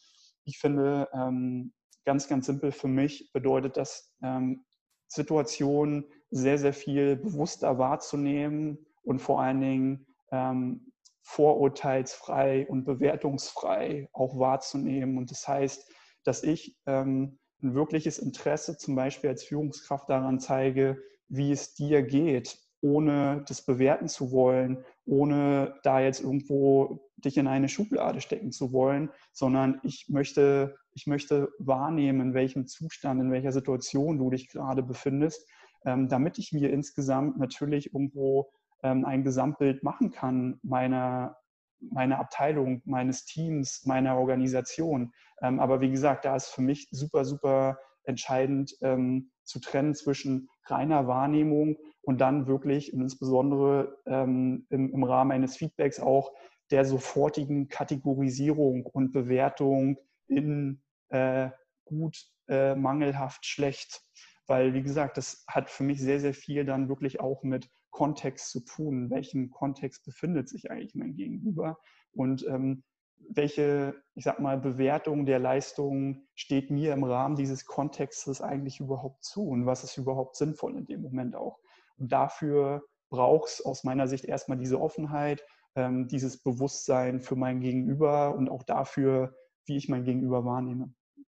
ich 0.45 0.59
finde, 0.59 1.09
ähm, 1.13 1.75
ganz, 2.07 2.27
ganz 2.27 2.47
simpel 2.47 2.73
für 2.73 2.89
mich 2.89 3.31
bedeutet 3.35 3.77
das, 3.77 4.15
ähm, 4.23 4.65
Situationen 5.07 6.05
sehr, 6.31 6.57
sehr 6.57 6.73
viel 6.73 7.17
bewusster 7.17 7.79
wahrzunehmen 7.79 8.79
und 9.03 9.21
vor 9.21 9.43
allen 9.43 9.61
Dingen 9.61 10.07
ähm, 10.33 10.93
vorurteilsfrei 11.23 12.67
und 12.69 12.85
bewertungsfrei 12.85 14.09
auch 14.13 14.39
wahrzunehmen. 14.39 15.19
Und 15.19 15.31
das 15.31 15.47
heißt, 15.47 15.93
dass 16.25 16.43
ich 16.43 16.77
ähm, 16.87 17.39
ein 17.63 17.75
wirkliches 17.75 18.19
Interesse 18.19 18.77
zum 18.77 18.95
Beispiel 18.95 19.31
als 19.31 19.45
Führungskraft 19.45 20.09
daran 20.09 20.41
zeige, 20.41 21.03
wie 21.29 21.53
es 21.53 21.75
dir 21.75 22.03
geht, 22.03 22.59
ohne 22.83 23.45
das 23.47 23.63
bewerten 23.63 24.09
zu 24.09 24.33
wollen, 24.33 24.85
ohne 25.05 25.75
da 25.83 26.01
jetzt 26.01 26.23
irgendwo 26.23 27.11
dich 27.17 27.37
in 27.37 27.47
eine 27.47 27.69
Schublade 27.69 28.21
stecken 28.21 28.53
zu 28.53 28.73
wollen, 28.73 29.11
sondern 29.33 29.81
ich 29.83 30.07
möchte, 30.09 30.77
ich 30.95 31.07
möchte 31.07 31.53
wahrnehmen, 31.59 32.21
in 32.21 32.35
welchem 32.35 32.67
Zustand, 32.67 33.21
in 33.21 33.31
welcher 33.31 33.53
Situation 33.53 34.19
du 34.19 34.31
dich 34.31 34.49
gerade 34.49 34.83
befindest, 34.83 35.47
ähm, 35.85 36.09
damit 36.09 36.39
ich 36.39 36.53
mir 36.53 36.71
insgesamt 36.71 37.39
natürlich 37.39 37.93
irgendwo 37.93 38.51
ähm, 38.83 39.05
ein 39.05 39.25
Gesamtbild 39.25 39.83
machen 39.83 40.11
kann 40.11 40.59
meiner, 40.63 41.37
meiner 41.81 42.19
Abteilung, 42.19 42.83
meines 42.85 43.25
Teams, 43.25 43.85
meiner 43.87 44.17
Organisation. 44.17 45.13
Ähm, 45.43 45.61
aber 45.61 45.81
wie 45.81 45.91
gesagt, 45.91 46.25
da 46.25 46.37
ist 46.37 46.49
für 46.49 46.63
mich 46.63 46.89
super, 46.91 47.25
super 47.25 47.79
entscheidend 48.05 48.77
ähm, 48.83 49.31
zu 49.45 49.61
trennen 49.61 49.95
zwischen 49.95 50.49
reiner 50.67 51.07
Wahrnehmung 51.07 51.77
und 52.03 52.21
dann 52.21 52.47
wirklich 52.47 52.93
und 52.93 53.01
insbesondere 53.01 53.99
ähm, 54.07 54.67
im, 54.71 54.93
im, 54.93 55.05
Rahmen 55.05 55.33
eines 55.33 55.57
Feedbacks 55.57 56.01
auch 56.01 56.33
der 56.71 56.85
sofortigen 56.85 57.69
Kategorisierung 57.69 58.87
und 58.87 59.13
Bewertung 59.13 59.99
in 60.29 60.83
äh, 61.09 61.51
gut, 61.85 62.17
äh, 62.49 62.75
mangelhaft, 62.75 63.45
schlecht. 63.45 64.03
Weil, 64.47 64.75
wie 64.75 64.83
gesagt, 64.83 65.17
das 65.17 65.45
hat 65.49 65.69
für 65.69 65.83
mich 65.83 66.01
sehr, 66.01 66.21
sehr 66.21 66.35
viel 66.35 66.65
dann 66.65 66.89
wirklich 66.89 67.21
auch 67.21 67.43
mit 67.43 67.69
Kontext 67.91 68.51
zu 68.51 68.61
tun. 68.61 69.05
In 69.05 69.11
welchem 69.11 69.51
Kontext 69.51 70.05
befindet 70.05 70.49
sich 70.49 70.71
eigentlich 70.71 70.95
mein 70.95 71.15
Gegenüber? 71.15 71.79
Und 72.13 72.47
ähm, 72.47 72.83
welche, 73.29 73.95
ich 74.15 74.25
sag 74.25 74.41
mal, 74.41 74.59
Bewertung 74.59 75.27
der 75.27 75.39
Leistung 75.39 76.27
steht 76.35 76.71
mir 76.71 76.93
im 76.93 77.05
Rahmen 77.05 77.37
dieses 77.37 77.67
Kontextes 77.67 78.41
eigentlich 78.41 78.81
überhaupt 78.81 79.25
zu 79.25 79.47
und 79.49 79.67
was 79.67 79.85
ist 79.85 79.97
überhaupt 79.97 80.37
sinnvoll 80.37 80.77
in 80.77 80.87
dem 80.87 81.03
Moment 81.03 81.37
auch. 81.37 81.59
Und 81.97 82.13
dafür 82.13 82.83
braucht 83.11 83.49
es 83.49 83.65
aus 83.65 83.85
meiner 83.85 84.09
Sicht 84.09 84.25
erstmal 84.25 84.59
diese 84.59 84.81
Offenheit, 84.81 85.45
ähm, 85.75 86.09
dieses 86.09 86.43
Bewusstsein 86.43 87.21
für 87.21 87.37
mein 87.37 87.61
Gegenüber 87.61 88.35
und 88.35 88.49
auch 88.49 88.63
dafür, 88.63 89.37
wie 89.67 89.77
ich 89.77 89.89
mein 89.89 90.05
Gegenüber 90.05 90.45
wahrnehme. 90.45 90.93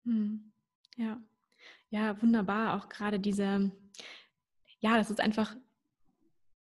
Hm. 0.05 0.51
Ja. 0.95 1.21
Ja, 1.89 2.19
wunderbar. 2.21 2.75
Auch 2.75 2.89
gerade 2.89 3.19
diese, 3.19 3.71
ja, 4.79 4.97
das 4.97 5.11
ist 5.11 5.19
einfach 5.19 5.55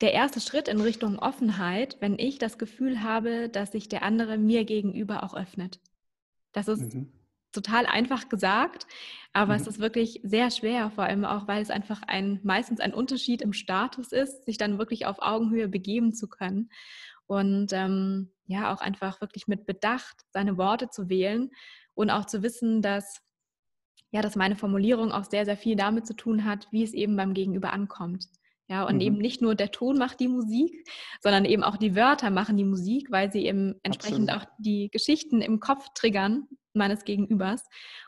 der 0.03 0.13
erste 0.13 0.41
Schritt 0.41 0.69
in 0.69 0.81
Richtung 0.81 1.19
Offenheit, 1.19 1.97
wenn 2.01 2.19
ich 2.19 2.39
das 2.39 2.59
Gefühl 2.59 3.03
habe, 3.03 3.49
dass 3.49 3.73
sich 3.73 3.89
der 3.89 4.03
andere 4.03 4.37
mir 4.37 4.65
gegenüber 4.65 5.23
auch 5.23 5.35
öffnet. 5.35 5.81
Das 6.53 6.69
ist 6.69 6.95
mhm. 6.95 7.13
total 7.53 7.87
einfach 7.87 8.29
gesagt, 8.29 8.87
aber 9.33 9.55
mhm. 9.55 9.61
es 9.61 9.67
ist 9.69 9.79
wirklich 9.79 10.21
sehr 10.25 10.51
schwer, 10.51 10.91
vor 10.91 11.05
allem 11.05 11.25
auch, 11.25 11.47
weil 11.47 11.63
es 11.63 11.71
einfach 11.71 12.03
ein 12.07 12.41
meistens 12.43 12.81
ein 12.81 12.93
Unterschied 12.93 13.43
im 13.43 13.53
Status 13.53 14.13
ist, 14.13 14.45
sich 14.45 14.59
dann 14.59 14.79
wirklich 14.79 15.07
auf 15.07 15.23
Augenhöhe 15.23 15.69
begeben 15.69 16.13
zu 16.13 16.29
können 16.29 16.71
und 17.27 17.73
ähm, 17.73 18.33
ja 18.47 18.75
auch 18.75 18.81
einfach 18.81 19.21
wirklich 19.21 19.47
mit 19.47 19.67
Bedacht 19.67 20.23
seine 20.31 20.59
Worte 20.59 20.91
zu 20.91 21.09
wählen 21.09 21.51
und 21.95 22.11
auch 22.11 22.27
zu 22.27 22.43
wissen, 22.43 22.83
dass 22.83 23.23
ja, 24.11 24.21
dass 24.21 24.37
meine 24.37 24.57
Formulierung 24.57 25.11
auch 25.11 25.25
sehr, 25.25 25.47
sehr 25.47 25.57
viel 25.57 25.75
damit 25.75 26.07
zu 26.07 26.15
tun 26.15 26.45
hat, 26.45 26.69
wie 26.71 26.83
es 26.83 26.93
eben 26.93 27.17
beim 27.17 27.33
Gegenüber 27.33 27.73
ankommt. 27.73 28.29
Ja, 28.69 28.85
und 28.85 28.97
mhm. 28.97 29.01
eben 29.01 29.19
nicht 29.19 29.43
nur 29.43 29.55
der 29.55 29.71
Ton 29.71 29.99
macht 29.99 30.21
die 30.21 30.29
Musik, 30.29 30.89
sondern 31.21 31.45
eben 31.45 31.63
auch 31.63 31.77
die 31.77 31.95
Wörter 31.95 32.31
machen 32.31 32.57
die 32.57 32.65
Musik, 32.65 33.11
weil 33.11 33.31
sie 33.31 33.45
eben 33.47 33.75
entsprechend 33.83 34.31
Absolut. 34.31 34.49
auch 34.49 34.57
die 34.59 34.89
Geschichten 34.91 35.43
im 35.43 35.61
Kopf 35.61 35.89
triggern 35.95 36.49
meines 36.73 37.05
Gegenübers. 37.05 37.65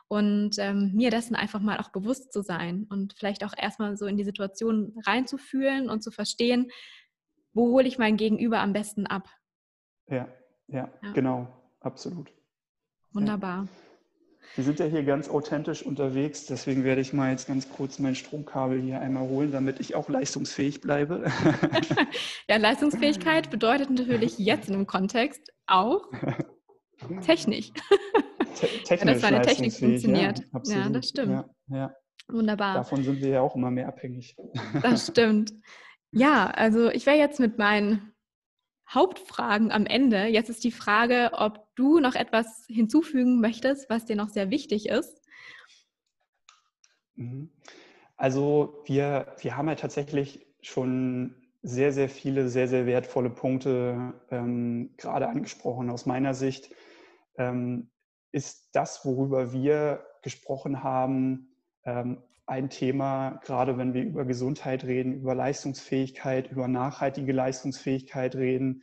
Und 0.08 0.56
ähm, 0.58 0.92
mir 0.94 1.10
dessen 1.10 1.34
einfach 1.34 1.60
mal 1.60 1.78
auch 1.78 1.90
bewusst 1.90 2.32
zu 2.32 2.42
sein 2.42 2.86
und 2.88 3.14
vielleicht 3.14 3.44
auch 3.44 3.52
erstmal 3.56 3.96
so 3.96 4.06
in 4.06 4.16
die 4.16 4.24
Situation 4.24 4.94
reinzufühlen 5.04 5.90
und 5.90 6.02
zu 6.02 6.10
verstehen, 6.10 6.70
wo 7.52 7.68
hole 7.70 7.86
ich 7.86 7.98
mein 7.98 8.16
Gegenüber 8.16 8.60
am 8.60 8.72
besten 8.72 9.06
ab. 9.06 9.28
Ja, 10.08 10.28
ja, 10.68 10.90
ja. 11.02 11.12
genau, 11.12 11.48
absolut. 11.80 12.32
Wunderbar. 13.12 13.64
Ja. 13.64 13.93
Wir 14.54 14.64
sind 14.64 14.78
ja 14.78 14.86
hier 14.86 15.02
ganz 15.02 15.28
authentisch 15.28 15.82
unterwegs, 15.82 16.46
deswegen 16.46 16.84
werde 16.84 17.00
ich 17.00 17.12
mal 17.12 17.30
jetzt 17.30 17.48
ganz 17.48 17.68
kurz 17.68 17.98
mein 17.98 18.14
Stromkabel 18.14 18.80
hier 18.80 19.00
einmal 19.00 19.28
holen, 19.28 19.50
damit 19.50 19.80
ich 19.80 19.94
auch 19.94 20.08
leistungsfähig 20.08 20.80
bleibe. 20.80 21.24
ja, 22.48 22.56
Leistungsfähigkeit 22.56 23.50
bedeutet 23.50 23.90
natürlich 23.90 24.38
jetzt 24.38 24.68
in 24.68 24.74
dem 24.74 24.86
Kontext 24.86 25.52
auch 25.66 26.02
technisch. 27.26 27.72
Te 28.54 28.68
technisch 28.84 29.00
ja, 29.00 29.04
dass 29.06 29.22
meine 29.22 29.42
Technik 29.42 29.72
funktioniert. 29.72 30.38
Ja, 30.66 30.76
ja 30.76 30.88
das 30.88 31.08
stimmt. 31.08 31.44
Ja. 31.66 31.92
Wunderbar. 32.28 32.74
Davon 32.74 33.02
sind 33.02 33.20
wir 33.20 33.28
ja 33.28 33.40
auch 33.40 33.56
immer 33.56 33.70
mehr 33.70 33.88
abhängig. 33.88 34.36
Das 34.82 35.08
stimmt. 35.08 35.52
Ja, 36.12 36.46
also 36.46 36.90
ich 36.90 37.06
wäre 37.06 37.18
jetzt 37.18 37.40
mit 37.40 37.58
meinen 37.58 38.13
Hauptfragen 38.94 39.72
am 39.72 39.86
Ende. 39.86 40.26
Jetzt 40.26 40.50
ist 40.50 40.64
die 40.64 40.72
Frage, 40.72 41.30
ob 41.32 41.74
du 41.74 41.98
noch 41.98 42.14
etwas 42.14 42.64
hinzufügen 42.68 43.40
möchtest, 43.40 43.90
was 43.90 44.04
dir 44.04 44.16
noch 44.16 44.28
sehr 44.28 44.50
wichtig 44.50 44.88
ist. 44.88 45.20
Mhm. 47.16 47.50
Also 48.16 48.82
wir, 48.86 49.34
wir 49.40 49.56
haben 49.56 49.68
ja 49.68 49.74
tatsächlich 49.74 50.46
schon 50.60 51.34
sehr, 51.62 51.92
sehr 51.92 52.08
viele, 52.08 52.48
sehr, 52.48 52.68
sehr 52.68 52.86
wertvolle 52.86 53.30
Punkte 53.30 54.14
ähm, 54.30 54.94
gerade 54.96 55.28
angesprochen. 55.28 55.90
Aus 55.90 56.06
meiner 56.06 56.34
Sicht 56.34 56.70
ähm, 57.36 57.90
ist 58.32 58.70
das, 58.72 59.04
worüber 59.04 59.52
wir 59.52 60.04
gesprochen 60.22 60.82
haben, 60.82 61.56
ähm, 61.84 62.22
ein 62.46 62.68
Thema, 62.68 63.40
gerade 63.44 63.78
wenn 63.78 63.94
wir 63.94 64.02
über 64.02 64.24
Gesundheit 64.24 64.84
reden, 64.84 65.14
über 65.14 65.34
Leistungsfähigkeit, 65.34 66.50
über 66.50 66.68
nachhaltige 66.68 67.32
Leistungsfähigkeit 67.32 68.36
reden. 68.36 68.82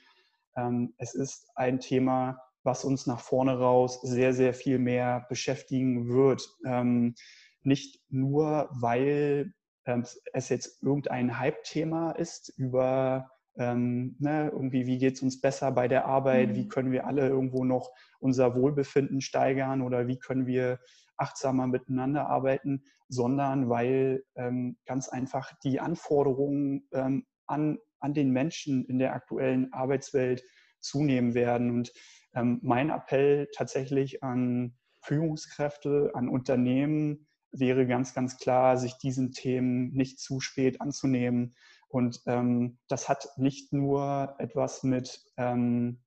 Ähm, 0.56 0.94
es 0.98 1.14
ist 1.14 1.50
ein 1.56 1.80
Thema, 1.80 2.40
was 2.64 2.84
uns 2.84 3.08
nach 3.08 3.20
vorne 3.20 3.58
raus 3.58 4.02
sehr, 4.02 4.34
sehr 4.34 4.54
viel 4.54 4.80
mehr 4.80 5.26
beschäftigen 5.30 6.10
wird. 6.10 6.48
Ähm, 6.66 7.16
nicht 7.64 8.02
nur, 8.10 8.70
weil 8.72 9.54
ähm, 9.86 10.06
es 10.34 10.50
jetzt 10.50 10.82
irgendein 10.82 11.40
Hype-Thema 11.40 12.12
ist 12.12 12.54
über 12.58 13.30
ähm, 13.58 14.16
ne, 14.20 14.50
irgendwie, 14.52 14.86
wie 14.88 14.98
geht 14.98 15.16
es 15.16 15.22
uns 15.22 15.42
besser 15.42 15.72
bei 15.72 15.88
der 15.88 16.06
Arbeit, 16.06 16.50
mhm. 16.50 16.56
wie 16.56 16.68
können 16.68 16.92
wir 16.92 17.06
alle 17.06 17.28
irgendwo 17.28 17.64
noch 17.64 17.92
unser 18.20 18.56
Wohlbefinden 18.56 19.22
steigern 19.22 19.82
oder 19.82 20.08
wie 20.08 20.18
können 20.18 20.48
wir 20.48 20.80
achtsamer 21.18 21.68
miteinander 21.68 22.28
arbeiten, 22.28 22.84
sondern 23.12 23.70
weil 23.70 24.24
ähm, 24.36 24.78
ganz 24.86 25.10
einfach 25.10 25.52
die 25.64 25.82
Anforderungen 25.82 26.88
ähm, 26.94 27.26
an, 27.46 27.78
an 28.00 28.14
den 28.14 28.32
Menschen 28.32 28.86
in 28.86 29.00
der 29.00 29.14
aktuellen 29.14 29.74
Arbeitswelt 29.74 30.44
zunehmen 30.80 31.34
werden. 31.34 31.72
Und 31.72 31.92
ähm, 32.34 32.60
mein 32.64 32.90
Appell 32.90 33.50
tatsächlich 33.54 34.24
an 34.24 34.78
Führungskräfte, 35.02 36.12
an 36.14 36.30
Unternehmen 36.30 37.28
wäre 37.52 37.86
ganz, 37.86 38.14
ganz 38.14 38.38
klar, 38.38 38.78
sich 38.78 38.98
diesen 38.98 39.34
Themen 39.34 39.92
nicht 39.92 40.20
zu 40.20 40.40
spät 40.40 40.80
anzunehmen. 40.80 41.54
Und 41.90 42.22
ähm, 42.28 42.80
das 42.88 43.10
hat 43.10 43.28
nicht 43.36 43.74
nur 43.74 44.36
etwas 44.40 44.84
mit, 44.84 45.22
ähm, 45.36 46.02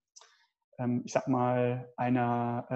ähm, 0.78 1.02
ich 1.04 1.12
sag 1.12 1.28
mal, 1.28 1.92
einer 1.98 2.66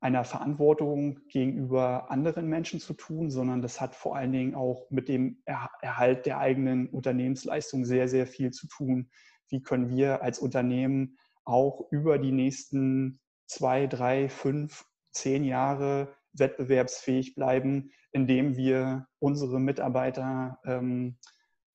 einer 0.00 0.24
Verantwortung 0.24 1.20
gegenüber 1.28 2.10
anderen 2.10 2.48
Menschen 2.48 2.80
zu 2.80 2.94
tun, 2.94 3.30
sondern 3.30 3.60
das 3.60 3.80
hat 3.80 3.94
vor 3.94 4.16
allen 4.16 4.32
Dingen 4.32 4.54
auch 4.54 4.90
mit 4.90 5.08
dem 5.08 5.42
Erhalt 5.44 6.24
der 6.24 6.38
eigenen 6.38 6.88
Unternehmensleistung 6.88 7.84
sehr, 7.84 8.08
sehr 8.08 8.26
viel 8.26 8.50
zu 8.50 8.66
tun. 8.66 9.10
Wie 9.48 9.62
können 9.62 9.90
wir 9.90 10.22
als 10.22 10.38
Unternehmen 10.38 11.18
auch 11.44 11.90
über 11.90 12.18
die 12.18 12.32
nächsten 12.32 13.20
zwei, 13.46 13.86
drei, 13.86 14.28
fünf, 14.28 14.86
zehn 15.12 15.44
Jahre 15.44 16.14
wettbewerbsfähig 16.32 17.34
bleiben, 17.34 17.90
indem 18.12 18.56
wir 18.56 19.06
unsere 19.18 19.60
Mitarbeiter 19.60 20.60
ähm, 20.64 21.18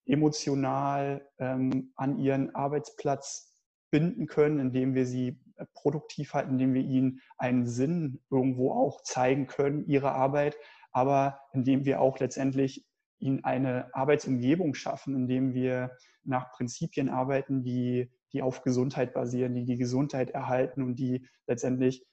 emotional 0.06 1.28
ähm, 1.38 1.92
an 1.96 2.18
ihren 2.18 2.56
Arbeitsplatz 2.56 3.54
binden 3.92 4.28
können, 4.28 4.60
indem 4.60 4.96
wir 4.96 5.06
sie 5.06 5.40
produktiv 5.74 6.34
halten, 6.34 6.52
indem 6.52 6.74
wir 6.74 6.82
ihnen 6.82 7.22
einen 7.38 7.66
Sinn 7.66 8.22
irgendwo 8.30 8.72
auch 8.72 9.02
zeigen 9.02 9.48
können, 9.48 9.86
ihre 9.88 10.12
Arbeit, 10.12 10.58
aber 10.92 11.40
indem 11.54 11.86
wir 11.86 12.02
auch 12.02 12.20
letztendlich 12.20 12.86
ihnen 13.20 13.44
eine 13.44 13.94
Arbeitsumgebung 13.94 14.74
schaffen, 14.74 15.16
indem 15.16 15.54
wir 15.54 15.92
nach 16.24 16.52
Prinzipien 16.52 17.10
arbeiten, 17.10 17.64
die, 17.64 18.12
die 18.34 18.42
auf 18.42 18.62
Gesundheit 18.62 19.14
basieren, 19.14 19.54
die 19.54 19.66
die 19.66 19.78
Gesundheit 19.78 20.32
erhalten 20.32 20.82
und 20.84 20.96
die 20.96 21.28
letztendlich 21.48 22.06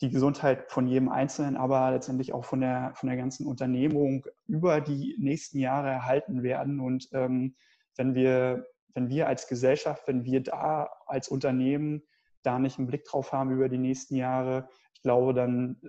die 0.00 0.10
Gesundheit 0.10 0.70
von 0.70 0.86
jedem 0.86 1.08
Einzelnen, 1.08 1.56
aber 1.56 1.90
letztendlich 1.90 2.32
auch 2.32 2.44
von 2.44 2.60
der, 2.60 2.92
von 2.94 3.08
der 3.08 3.18
ganzen 3.18 3.46
Unternehmung 3.46 4.24
über 4.46 4.80
die 4.80 5.16
nächsten 5.18 5.58
Jahre 5.58 5.88
erhalten 5.88 6.42
werden. 6.42 6.80
Und 6.80 7.08
ähm, 7.12 7.56
wenn, 7.96 8.14
wir, 8.14 8.66
wenn 8.94 9.08
wir 9.08 9.26
als 9.26 9.48
Gesellschaft, 9.48 10.06
wenn 10.06 10.24
wir 10.24 10.42
da 10.42 10.88
als 11.06 11.28
Unternehmen 11.28 12.02
da 12.42 12.58
nicht 12.58 12.78
einen 12.78 12.86
Blick 12.86 13.04
drauf 13.04 13.32
haben 13.32 13.50
über 13.50 13.68
die 13.68 13.78
nächsten 13.78 14.16
Jahre, 14.16 14.68
ich 14.98 15.02
glaube, 15.02 15.32
dann, 15.32 15.80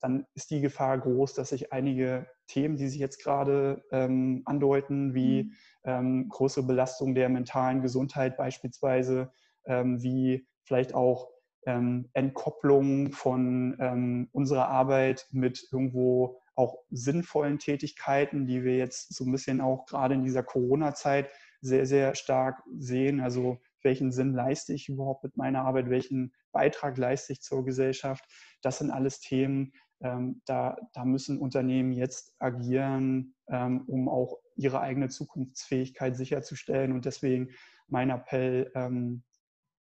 dann 0.00 0.26
ist 0.34 0.50
die 0.50 0.60
Gefahr 0.60 0.98
groß, 0.98 1.34
dass 1.34 1.48
sich 1.48 1.72
einige 1.72 2.28
Themen, 2.46 2.76
die 2.76 2.88
sich 2.88 3.00
jetzt 3.00 3.22
gerade 3.22 3.84
ähm, 3.90 4.42
andeuten, 4.44 5.14
wie 5.14 5.44
mhm. 5.44 5.52
ähm, 5.84 6.28
größere 6.28 6.64
Belastung 6.64 7.14
der 7.14 7.28
mentalen 7.28 7.82
Gesundheit 7.82 8.36
beispielsweise, 8.36 9.32
ähm, 9.64 10.00
wie 10.02 10.46
vielleicht 10.64 10.94
auch 10.94 11.28
ähm, 11.66 12.08
Entkopplung 12.12 13.10
von 13.12 13.76
ähm, 13.80 14.28
unserer 14.32 14.68
Arbeit 14.68 15.26
mit 15.32 15.66
irgendwo 15.72 16.38
auch 16.54 16.78
sinnvollen 16.90 17.58
Tätigkeiten, 17.58 18.46
die 18.46 18.62
wir 18.62 18.76
jetzt 18.76 19.14
so 19.14 19.24
ein 19.24 19.32
bisschen 19.32 19.60
auch 19.60 19.86
gerade 19.86 20.14
in 20.14 20.22
dieser 20.22 20.42
Corona-Zeit 20.42 21.30
sehr, 21.60 21.86
sehr 21.86 22.14
stark 22.14 22.62
sehen. 22.78 23.20
Also 23.20 23.58
welchen 23.84 24.12
Sinn 24.12 24.32
leiste 24.32 24.72
ich 24.72 24.88
überhaupt 24.88 25.24
mit 25.24 25.36
meiner 25.36 25.64
Arbeit, 25.64 25.90
welchen 25.90 26.32
Beitrag 26.52 26.96
leiste 26.98 27.32
ich 27.32 27.40
zur 27.40 27.64
Gesellschaft. 27.64 28.24
Das 28.62 28.78
sind 28.78 28.90
alles 28.90 29.20
Themen, 29.20 29.72
ähm, 30.00 30.42
da, 30.46 30.76
da, 30.92 31.04
müssen 31.04 31.38
Unternehmen 31.38 31.92
jetzt 31.92 32.34
agieren, 32.38 33.34
ähm, 33.48 33.84
um 33.86 34.08
auch 34.08 34.38
ihre 34.56 34.80
eigene 34.80 35.08
Zukunftsfähigkeit 35.08 36.16
sicherzustellen. 36.16 36.92
Und 36.92 37.04
deswegen 37.04 37.50
mein 37.86 38.10
Appell, 38.10 38.70
ähm, 38.74 39.22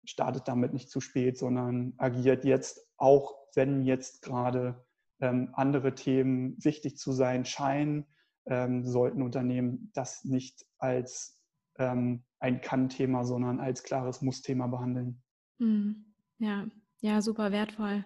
startet 0.04 0.48
damit 0.48 0.72
nicht 0.72 0.90
zu 0.90 1.00
spät, 1.00 1.38
sondern 1.38 1.94
agiert 1.96 2.44
jetzt, 2.44 2.86
auch 2.96 3.34
wenn 3.54 3.82
jetzt 3.82 4.22
gerade 4.22 4.84
ähm, 5.20 5.50
andere 5.52 5.94
Themen 5.94 6.56
wichtig 6.62 6.96
zu 6.96 7.12
sein 7.12 7.44
scheinen, 7.44 8.06
ähm, 8.46 8.84
sollten 8.84 9.22
Unternehmen 9.22 9.90
das 9.94 10.24
nicht 10.24 10.66
als 10.78 11.40
ähm, 11.78 12.22
ein 12.38 12.60
Kann-Thema, 12.60 13.24
sondern 13.24 13.60
als 13.60 13.82
klares 13.82 14.22
Muss-Thema 14.22 14.66
behandeln. 14.66 15.22
Hm. 15.58 16.04
Ja, 16.38 16.66
ja, 17.00 17.22
super 17.22 17.52
wertvoll. 17.52 18.04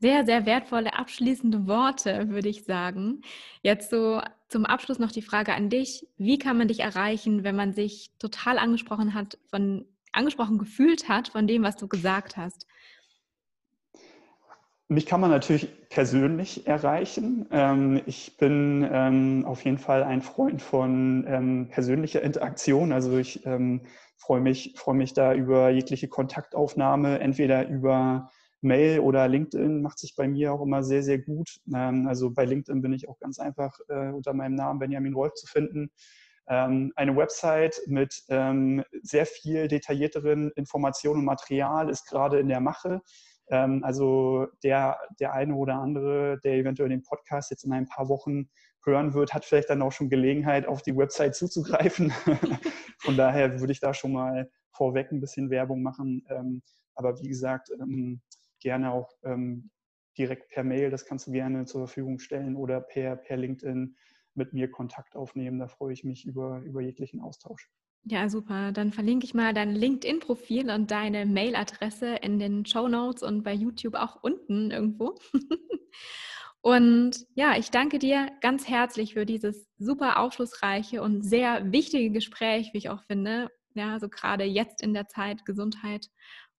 Sehr, 0.00 0.24
sehr 0.24 0.46
wertvolle 0.46 0.98
abschließende 0.98 1.66
Worte, 1.66 2.30
würde 2.30 2.48
ich 2.48 2.64
sagen. 2.64 3.20
Jetzt 3.62 3.90
so 3.90 4.20
zum 4.48 4.64
Abschluss 4.64 4.98
noch 4.98 5.12
die 5.12 5.22
Frage 5.22 5.54
an 5.54 5.68
dich. 5.68 6.06
Wie 6.16 6.38
kann 6.38 6.56
man 6.56 6.68
dich 6.68 6.80
erreichen, 6.80 7.44
wenn 7.44 7.54
man 7.54 7.74
sich 7.74 8.10
total 8.18 8.58
angesprochen 8.58 9.14
hat, 9.14 9.38
von, 9.50 9.84
angesprochen 10.12 10.58
gefühlt 10.58 11.08
hat 11.08 11.28
von 11.28 11.46
dem, 11.46 11.62
was 11.62 11.76
du 11.76 11.86
gesagt 11.86 12.36
hast? 12.36 12.66
Mich 14.90 15.06
kann 15.06 15.20
man 15.20 15.30
natürlich 15.30 15.88
persönlich 15.88 16.66
erreichen. 16.66 17.46
Ähm, 17.52 18.02
ich 18.06 18.36
bin 18.38 18.86
ähm, 18.90 19.44
auf 19.46 19.64
jeden 19.64 19.78
Fall 19.78 20.02
ein 20.02 20.20
Freund 20.20 20.60
von 20.60 21.24
ähm, 21.28 21.68
persönlicher 21.70 22.22
Interaktion. 22.22 22.90
Also 22.92 23.16
ich 23.16 23.46
ähm, 23.46 23.82
freue 24.16 24.40
mich, 24.40 24.74
freue 24.76 24.96
mich 24.96 25.14
da 25.14 25.32
über 25.32 25.70
jegliche 25.70 26.08
Kontaktaufnahme, 26.08 27.20
entweder 27.20 27.68
über 27.68 28.30
Mail 28.62 28.98
oder 28.98 29.28
LinkedIn 29.28 29.80
macht 29.80 30.00
sich 30.00 30.16
bei 30.16 30.26
mir 30.26 30.52
auch 30.52 30.60
immer 30.60 30.82
sehr, 30.82 31.04
sehr 31.04 31.18
gut. 31.18 31.60
Ähm, 31.72 32.08
also 32.08 32.32
bei 32.32 32.44
LinkedIn 32.44 32.82
bin 32.82 32.92
ich 32.92 33.08
auch 33.08 33.20
ganz 33.20 33.38
einfach 33.38 33.78
äh, 33.88 34.10
unter 34.10 34.34
meinem 34.34 34.56
Namen 34.56 34.80
Benjamin 34.80 35.14
Wolf 35.14 35.34
zu 35.34 35.46
finden. 35.46 35.92
Ähm, 36.48 36.92
eine 36.96 37.16
Website 37.16 37.80
mit 37.86 38.24
sehr 39.02 39.26
viel 39.26 39.68
detaillierteren 39.68 40.50
Informationen 40.56 41.20
und 41.20 41.26
Material 41.26 41.88
ist 41.88 42.06
gerade 42.06 42.40
in 42.40 42.48
der 42.48 42.60
Mache. 42.60 43.02
Ähm, 43.50 43.84
also 43.84 44.46
der, 44.62 44.98
der 45.18 45.32
eine 45.32 45.54
oder 45.54 45.74
andere, 45.74 46.40
der 46.42 46.54
eventuell 46.54 46.88
den 46.88 47.02
Podcast 47.02 47.50
jetzt 47.50 47.64
in 47.64 47.72
ein 47.72 47.86
paar 47.86 48.08
Wochen 48.08 48.48
hören 48.84 49.12
wird, 49.12 49.34
hat 49.34 49.44
vielleicht 49.44 49.70
dann 49.70 49.82
auch 49.82 49.92
schon 49.92 50.08
Gelegenheit, 50.08 50.66
auf 50.66 50.82
die 50.82 50.96
Website 50.96 51.34
zuzugreifen. 51.34 52.10
Von 52.98 53.16
daher 53.16 53.60
würde 53.60 53.72
ich 53.72 53.80
da 53.80 53.92
schon 53.92 54.12
mal 54.12 54.50
vorweg 54.72 55.12
ein 55.12 55.20
bisschen 55.20 55.50
Werbung 55.50 55.82
machen. 55.82 56.24
Ähm, 56.30 56.62
aber 56.94 57.20
wie 57.20 57.28
gesagt, 57.28 57.70
ähm, 57.80 58.20
gerne 58.60 58.92
auch 58.92 59.10
direkt 60.18 60.50
per 60.50 60.64
Mail, 60.64 60.90
das 60.90 61.06
kannst 61.06 61.26
du 61.26 61.32
gerne 61.32 61.64
zur 61.64 61.86
Verfügung 61.86 62.18
stellen 62.18 62.56
oder 62.56 62.80
per, 62.80 63.16
per 63.16 63.38
LinkedIn 63.38 63.96
mit 64.34 64.52
mir 64.52 64.70
Kontakt 64.70 65.16
aufnehmen. 65.16 65.58
Da 65.58 65.68
freue 65.68 65.92
ich 65.92 66.04
mich 66.04 66.26
über, 66.26 66.60
über 66.60 66.80
jeglichen 66.80 67.20
Austausch. 67.20 67.70
Ja, 68.04 68.28
super. 68.28 68.72
Dann 68.72 68.92
verlinke 68.92 69.24
ich 69.26 69.34
mal 69.34 69.52
dein 69.52 69.74
LinkedIn-Profil 69.74 70.70
und 70.70 70.90
deine 70.90 71.26
Mailadresse 71.26 72.16
in 72.16 72.38
den 72.38 72.64
Show 72.64 72.88
Notes 72.88 73.22
und 73.22 73.42
bei 73.42 73.52
YouTube 73.52 73.94
auch 73.94 74.22
unten 74.22 74.70
irgendwo. 74.70 75.16
und 76.62 77.26
ja, 77.34 77.56
ich 77.58 77.70
danke 77.70 77.98
dir 77.98 78.30
ganz 78.40 78.68
herzlich 78.68 79.14
für 79.14 79.26
dieses 79.26 79.68
super 79.78 80.18
aufschlussreiche 80.18 81.02
und 81.02 81.22
sehr 81.22 81.72
wichtige 81.72 82.10
Gespräch, 82.10 82.70
wie 82.72 82.78
ich 82.78 82.88
auch 82.88 83.02
finde. 83.02 83.50
Ja, 83.74 84.00
so 84.00 84.08
gerade 84.08 84.44
jetzt 84.44 84.82
in 84.82 84.94
der 84.94 85.06
Zeit 85.08 85.44
Gesundheit 85.44 86.08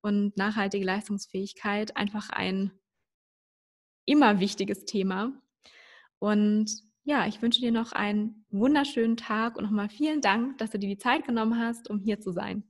und 0.01 0.37
nachhaltige 0.37 0.85
Leistungsfähigkeit 0.85 1.97
einfach 1.97 2.29
ein 2.29 2.71
immer 4.05 4.39
wichtiges 4.39 4.85
Thema. 4.85 5.33
Und 6.19 6.71
ja, 7.03 7.25
ich 7.27 7.41
wünsche 7.41 7.61
dir 7.61 7.71
noch 7.71 7.91
einen 7.91 8.45
wunderschönen 8.51 9.17
Tag 9.17 9.57
und 9.57 9.63
nochmal 9.63 9.89
vielen 9.89 10.21
Dank, 10.21 10.57
dass 10.57 10.69
du 10.69 10.79
dir 10.79 10.89
die 10.89 10.97
Zeit 10.97 11.25
genommen 11.25 11.59
hast, 11.59 11.89
um 11.89 11.99
hier 11.99 12.19
zu 12.19 12.31
sein. 12.31 12.63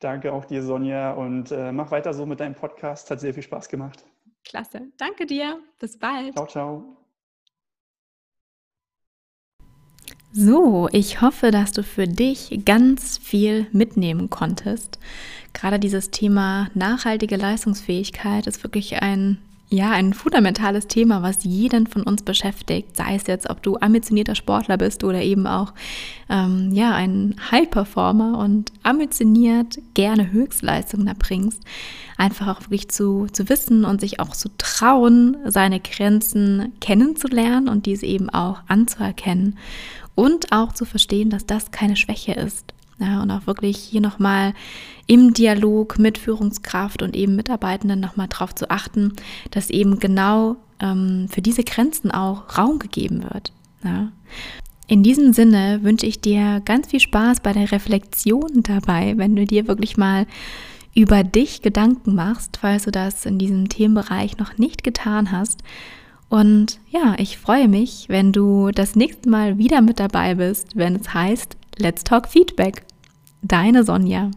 Danke 0.00 0.32
auch 0.32 0.44
dir, 0.44 0.62
Sonja, 0.62 1.12
und 1.12 1.52
äh, 1.52 1.70
mach 1.70 1.92
weiter 1.92 2.12
so 2.12 2.26
mit 2.26 2.40
deinem 2.40 2.56
Podcast. 2.56 3.10
Hat 3.10 3.20
sehr 3.20 3.32
viel 3.32 3.44
Spaß 3.44 3.68
gemacht. 3.68 4.04
Klasse. 4.44 4.88
Danke 4.96 5.26
dir. 5.26 5.60
Bis 5.78 5.96
bald. 5.96 6.34
Ciao, 6.34 6.46
ciao. 6.46 6.96
So, 10.32 10.88
ich 10.92 11.20
hoffe, 11.20 11.50
dass 11.50 11.72
du 11.72 11.82
für 11.82 12.08
dich 12.08 12.62
ganz 12.64 13.18
viel 13.18 13.66
mitnehmen 13.70 14.30
konntest. 14.30 14.98
Gerade 15.52 15.78
dieses 15.78 16.10
Thema 16.10 16.70
nachhaltige 16.74 17.36
Leistungsfähigkeit 17.36 18.46
ist 18.46 18.64
wirklich 18.64 19.02
ein 19.02 19.38
ja, 19.72 19.90
ein 19.90 20.12
fundamentales 20.12 20.86
Thema, 20.86 21.22
was 21.22 21.44
jeden 21.44 21.86
von 21.86 22.02
uns 22.02 22.22
beschäftigt, 22.22 22.96
sei 22.96 23.14
es 23.14 23.26
jetzt, 23.26 23.48
ob 23.48 23.62
du 23.62 23.76
ambitionierter 23.78 24.34
Sportler 24.34 24.76
bist 24.76 25.02
oder 25.02 25.22
eben 25.22 25.46
auch 25.46 25.72
ähm, 26.28 26.70
ja, 26.72 26.94
ein 26.94 27.36
High-Performer 27.50 28.38
und 28.38 28.72
ambitioniert 28.82 29.78
gerne 29.94 30.30
Höchstleistungen 30.30 31.06
erbringst, 31.06 31.62
einfach 32.18 32.48
auch 32.48 32.60
wirklich 32.62 32.90
zu, 32.90 33.26
zu 33.32 33.48
wissen 33.48 33.84
und 33.84 34.00
sich 34.00 34.20
auch 34.20 34.36
zu 34.36 34.50
trauen, 34.58 35.36
seine 35.46 35.80
Grenzen 35.80 36.72
kennenzulernen 36.80 37.68
und 37.68 37.86
diese 37.86 38.06
eben 38.06 38.28
auch 38.28 38.60
anzuerkennen 38.68 39.58
und 40.14 40.52
auch 40.52 40.72
zu 40.72 40.84
verstehen, 40.84 41.30
dass 41.30 41.46
das 41.46 41.70
keine 41.70 41.96
Schwäche 41.96 42.34
ist, 42.34 42.74
ja, 43.02 43.20
und 43.22 43.30
auch 43.30 43.46
wirklich 43.46 43.76
hier 43.78 44.00
nochmal 44.00 44.54
im 45.06 45.34
Dialog 45.34 45.98
mit 45.98 46.18
Führungskraft 46.18 47.02
und 47.02 47.16
eben 47.16 47.34
Mitarbeitenden 47.34 48.00
nochmal 48.00 48.28
darauf 48.28 48.54
zu 48.54 48.70
achten, 48.70 49.14
dass 49.50 49.70
eben 49.70 49.98
genau 49.98 50.56
ähm, 50.80 51.26
für 51.28 51.42
diese 51.42 51.64
Grenzen 51.64 52.10
auch 52.12 52.56
Raum 52.56 52.78
gegeben 52.78 53.24
wird. 53.24 53.52
Ja. 53.82 54.12
In 54.86 55.02
diesem 55.02 55.32
Sinne 55.32 55.80
wünsche 55.82 56.06
ich 56.06 56.20
dir 56.20 56.60
ganz 56.64 56.88
viel 56.88 57.00
Spaß 57.00 57.40
bei 57.40 57.52
der 57.52 57.72
Reflexion 57.72 58.62
dabei, 58.62 59.14
wenn 59.16 59.34
du 59.34 59.46
dir 59.46 59.66
wirklich 59.66 59.96
mal 59.96 60.26
über 60.94 61.24
dich 61.24 61.62
Gedanken 61.62 62.14
machst, 62.14 62.58
falls 62.60 62.84
du 62.84 62.90
das 62.90 63.26
in 63.26 63.38
diesem 63.38 63.68
Themenbereich 63.68 64.36
noch 64.36 64.58
nicht 64.58 64.84
getan 64.84 65.32
hast. 65.32 65.62
Und 66.28 66.78
ja, 66.90 67.14
ich 67.18 67.38
freue 67.38 67.68
mich, 67.68 68.06
wenn 68.08 68.32
du 68.32 68.70
das 68.70 68.94
nächste 68.94 69.28
Mal 69.28 69.58
wieder 69.58 69.80
mit 69.80 69.98
dabei 69.98 70.34
bist, 70.34 70.76
wenn 70.76 70.96
es 70.96 71.12
heißt 71.12 71.56
Let's 71.78 72.04
Talk 72.04 72.28
Feedback. 72.28 72.84
Deine 73.42 73.82
Sonja. 73.82 74.30